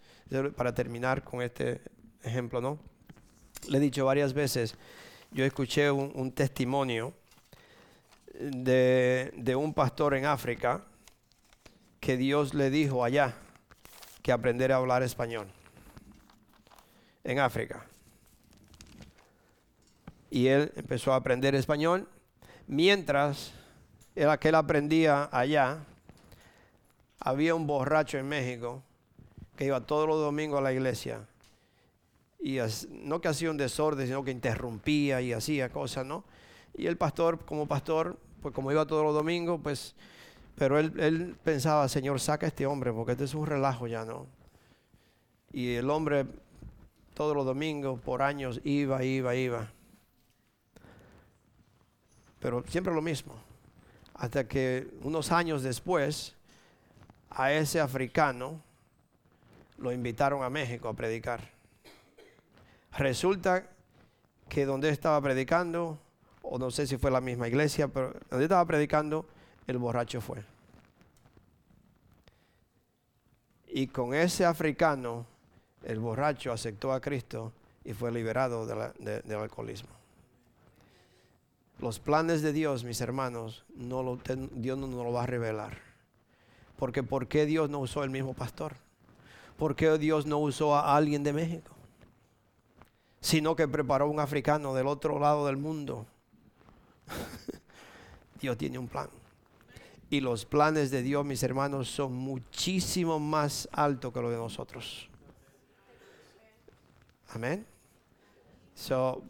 para 0.56 0.74
terminar 0.74 1.24
con 1.24 1.42
este 1.42 1.82
ejemplo, 2.24 2.62
¿no? 2.62 2.80
Le 3.68 3.78
he 3.78 3.82
dicho 3.82 4.06
varias 4.06 4.34
veces, 4.34 4.76
yo 5.32 5.46
escuché 5.46 5.92
un, 5.92 6.32
testimonio 6.32 7.14
de, 8.34 9.54
un 9.56 9.74
pastor 9.74 10.16
en 10.16 10.26
África 10.26 10.84
que 12.00 12.18
Dios 12.18 12.54
le 12.54 12.70
dijo 12.70 13.04
allá 13.04 13.36
que 14.22 14.32
aprender 14.32 14.72
a 14.72 14.78
hablar 14.78 15.04
español 15.04 15.48
en 17.24 17.40
África. 17.40 17.86
Y 20.30 20.48
él 20.48 20.72
empezó 20.76 21.14
a 21.14 21.18
aprender 21.18 21.56
español 21.56 22.08
mientras 22.68 23.54
él 24.16 24.56
aprendía 24.56 25.30
allá. 25.32 25.86
Había 27.20 27.54
un 27.54 27.68
borracho 27.68 28.18
en 28.18 28.28
México 28.28 28.82
que 29.62 29.68
iba 29.68 29.80
todos 29.86 30.08
los 30.08 30.20
domingos 30.20 30.58
a 30.58 30.64
la 30.64 30.74
iglesia. 30.74 31.28
Y 32.40 32.58
no 32.90 33.22
que 33.22 33.28
hacía 33.28 33.52
un 33.52 33.58
desorden, 33.58 34.08
sino 34.08 34.24
que 34.24 34.32
interrumpía 34.32 35.22
y 35.22 35.34
hacía 35.34 35.70
cosas, 35.70 36.04
¿no? 36.04 36.24
Y 36.74 36.88
el 36.88 36.98
pastor, 36.98 37.46
como 37.46 37.68
pastor, 37.68 38.18
pues 38.42 38.56
como 38.56 38.72
iba 38.72 38.88
todos 38.88 39.04
los 39.04 39.14
domingos, 39.14 39.60
pues, 39.62 39.94
pero 40.56 40.80
él, 40.80 40.92
él 40.98 41.36
pensaba, 41.44 41.88
Señor, 41.90 42.20
saca 42.20 42.48
a 42.48 42.50
este 42.50 42.66
hombre, 42.66 42.92
porque 42.92 43.12
este 43.12 43.26
es 43.26 43.36
un 43.36 43.46
relajo 43.46 43.86
ya, 43.86 44.04
¿no? 44.04 44.26
Y 45.54 45.76
el 45.76 45.92
hombre 45.92 46.26
todos 47.14 47.36
los 47.36 47.46
domingos, 47.46 48.00
por 48.00 48.24
años, 48.24 48.62
iba, 48.64 49.04
iba, 49.04 49.36
iba. 49.36 49.72
Pero 52.40 52.64
siempre 52.68 52.96
lo 52.96 53.04
mismo. 53.04 53.36
Hasta 54.16 54.48
que 54.48 54.88
unos 55.04 55.32
años 55.32 55.62
después, 55.62 56.36
a 57.30 57.54
ese 57.54 57.80
africano, 57.80 58.60
lo 59.82 59.92
invitaron 59.92 60.44
a 60.44 60.50
México 60.50 60.88
a 60.88 60.94
predicar. 60.94 61.42
Resulta 62.98 63.68
que 64.48 64.66
donde 64.66 64.90
estaba 64.90 65.20
predicando, 65.22 65.98
o 66.42 66.60
no 66.60 66.72
sé 66.72 66.86
si 66.88 66.98
fue 66.98 67.10
la 67.12 67.22
misma 67.22 67.48
iglesia, 67.48 67.88
pero 67.88 68.14
donde 68.30 68.46
estaba 68.46 68.66
predicando, 68.66 69.26
el 69.68 69.78
borracho 69.78 70.22
fue. 70.22 70.44
Y 73.68 73.88
con 73.88 74.14
ese 74.14 74.46
africano, 74.46 75.26
el 75.84 76.00
borracho 76.00 76.52
aceptó 76.52 76.92
a 76.92 77.00
Cristo 77.00 77.54
y 77.84 77.94
fue 77.94 78.12
liberado 78.12 78.66
del 78.66 79.36
alcoholismo. 79.36 79.90
Los 81.80 82.00
planes 82.00 82.42
de 82.42 82.54
Dios, 82.54 82.84
mis 82.84 83.02
hermanos, 83.02 83.66
Dios 83.74 84.78
no 84.78 84.88
nos 84.88 85.06
lo 85.06 85.14
va 85.14 85.24
a 85.24 85.28
revelar. 85.28 85.80
Porque 86.78 87.02
¿por 87.02 87.28
qué 87.28 87.46
Dios 87.46 87.70
no 87.70 87.80
usó 87.80 88.04
el 88.04 88.10
mismo 88.10 88.34
pastor? 88.34 88.76
¿Por 89.62 89.76
qué 89.76 89.96
Dios 90.00 90.26
no 90.26 90.40
usó 90.40 90.74
a 90.74 90.98
alguien 90.98 91.22
de 91.22 91.34
México? 91.34 91.72
Sino 93.20 93.56
que 93.56 93.68
preparó 93.68 94.10
un 94.10 94.20
africano 94.20 94.74
del 94.74 94.88
otro 94.88 95.20
lado 95.20 95.46
del 95.46 95.58
mundo. 95.58 96.08
Dios 98.42 98.58
tiene 98.58 98.80
un 98.80 98.88
plan. 98.88 99.08
Y 100.10 100.20
los 100.20 100.46
planes 100.46 100.90
de 100.90 101.04
Dios, 101.04 101.24
mis 101.24 101.44
hermanos, 101.44 101.90
son 101.90 102.12
muchísimo 102.12 103.20
más 103.20 103.70
altos 103.72 104.12
que 104.12 104.20
los 104.20 104.32
de 104.32 104.38
nosotros. 104.38 105.08
Amén. 107.30 107.64
So, 108.74 109.22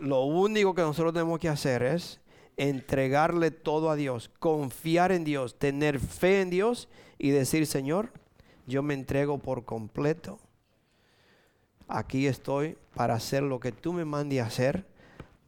lo 0.00 0.24
único 0.24 0.74
que 0.74 0.82
nosotros 0.82 1.14
tenemos 1.14 1.38
que 1.38 1.48
hacer 1.48 1.82
es 1.82 2.20
entregarle 2.58 3.50
todo 3.50 3.88
a 3.88 3.96
Dios, 3.96 4.30
confiar 4.38 5.12
en 5.12 5.24
Dios, 5.24 5.58
tener 5.58 5.98
fe 5.98 6.42
en 6.42 6.50
Dios 6.50 6.90
y 7.16 7.30
decir, 7.30 7.66
Señor, 7.66 8.12
yo 8.66 8.82
me 8.82 8.94
entrego 8.94 9.38
por 9.38 9.64
completo. 9.64 10.38
Aquí 11.88 12.26
estoy 12.26 12.76
para 12.94 13.14
hacer 13.14 13.42
lo 13.42 13.60
que 13.60 13.72
tú 13.72 13.92
me 13.92 14.04
mandes 14.04 14.40
a 14.40 14.46
hacer, 14.46 14.86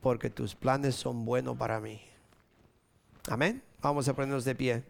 porque 0.00 0.30
tus 0.30 0.54
planes 0.54 0.94
son 0.94 1.24
buenos 1.24 1.56
para 1.56 1.80
mí. 1.80 2.00
Amén. 3.28 3.62
Vamos 3.80 4.08
a 4.08 4.14
ponernos 4.14 4.44
de 4.44 4.54
pie. 4.54 4.82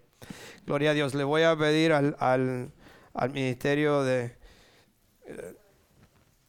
Gloria 0.66 0.90
a 0.90 0.94
Dios. 0.94 1.14
Le 1.14 1.24
voy 1.24 1.42
a 1.42 1.56
pedir 1.56 1.92
al, 1.92 2.16
al, 2.18 3.30
ministerio 3.30 4.02
de 4.02 4.36
eh, 5.26 5.56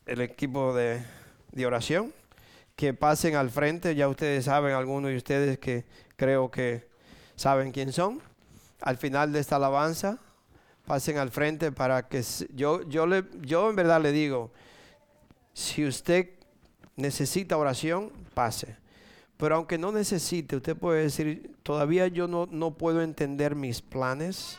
el 0.06 0.22
equipo 0.22 0.74
de, 0.74 1.04
de 1.52 1.66
oración 1.66 2.14
que 2.76 2.94
pasen 2.94 3.36
al 3.36 3.50
frente. 3.50 3.96
Ya 3.96 4.08
ustedes 4.08 4.46
saben, 4.46 4.74
algunos 4.74 5.12
de 5.12 5.18
ustedes 5.18 5.60
que 5.60 5.86
creo 6.16 6.50
que 6.50 6.88
saben 7.36 7.72
quién 7.72 7.92
son. 7.92 8.22
Al 8.82 8.98
final 8.98 9.32
de 9.32 9.40
esta 9.40 9.58
alabanza 9.58 10.20
pasen 10.86 11.18
al 11.18 11.32
frente 11.32 11.72
para 11.72 12.08
que 12.08 12.24
yo, 12.54 12.82
yo, 12.84 13.06
le, 13.06 13.26
yo 13.42 13.70
en 13.70 13.76
verdad 13.76 14.02
le 14.02 14.12
digo, 14.12 14.52
si 15.54 15.86
usted 15.86 16.30
necesita 16.96 17.58
oración, 17.58 18.12
pase. 18.34 18.78
Pero 19.38 19.56
aunque 19.56 19.78
no 19.78 19.92
necesite, 19.92 20.56
usted 20.56 20.78
puede 20.78 21.04
decir, 21.04 21.56
todavía 21.64 22.08
yo 22.08 22.28
no, 22.28 22.48
no 22.50 22.78
puedo 22.78 23.02
entender 23.02 23.56
mis 23.56 23.82
planes 23.82 24.58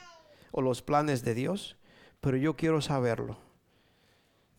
o 0.50 0.60
los 0.60 0.82
planes 0.82 1.24
de 1.24 1.34
Dios, 1.34 1.76
pero 2.20 2.36
yo 2.36 2.56
quiero 2.56 2.80
saberlo. 2.80 3.38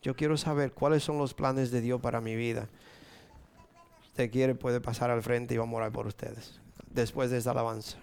Yo 0.02 0.14
quiero 0.14 0.36
saber 0.36 0.72
cuáles 0.72 1.02
son 1.02 1.18
los 1.18 1.34
planes 1.34 1.70
de 1.70 1.80
Dios 1.80 2.00
para 2.00 2.20
mi 2.20 2.34
vida. 2.34 2.68
Si 4.02 4.08
usted 4.08 4.30
quiere, 4.30 4.54
puede 4.54 4.80
pasar 4.80 5.10
al 5.10 5.22
frente 5.22 5.54
y 5.54 5.58
vamos 5.58 5.74
a 5.74 5.78
orar 5.78 5.92
por 5.92 6.06
ustedes 6.06 6.60
después 6.90 7.30
de 7.30 7.38
esta 7.38 7.50
alabanza. 7.52 7.98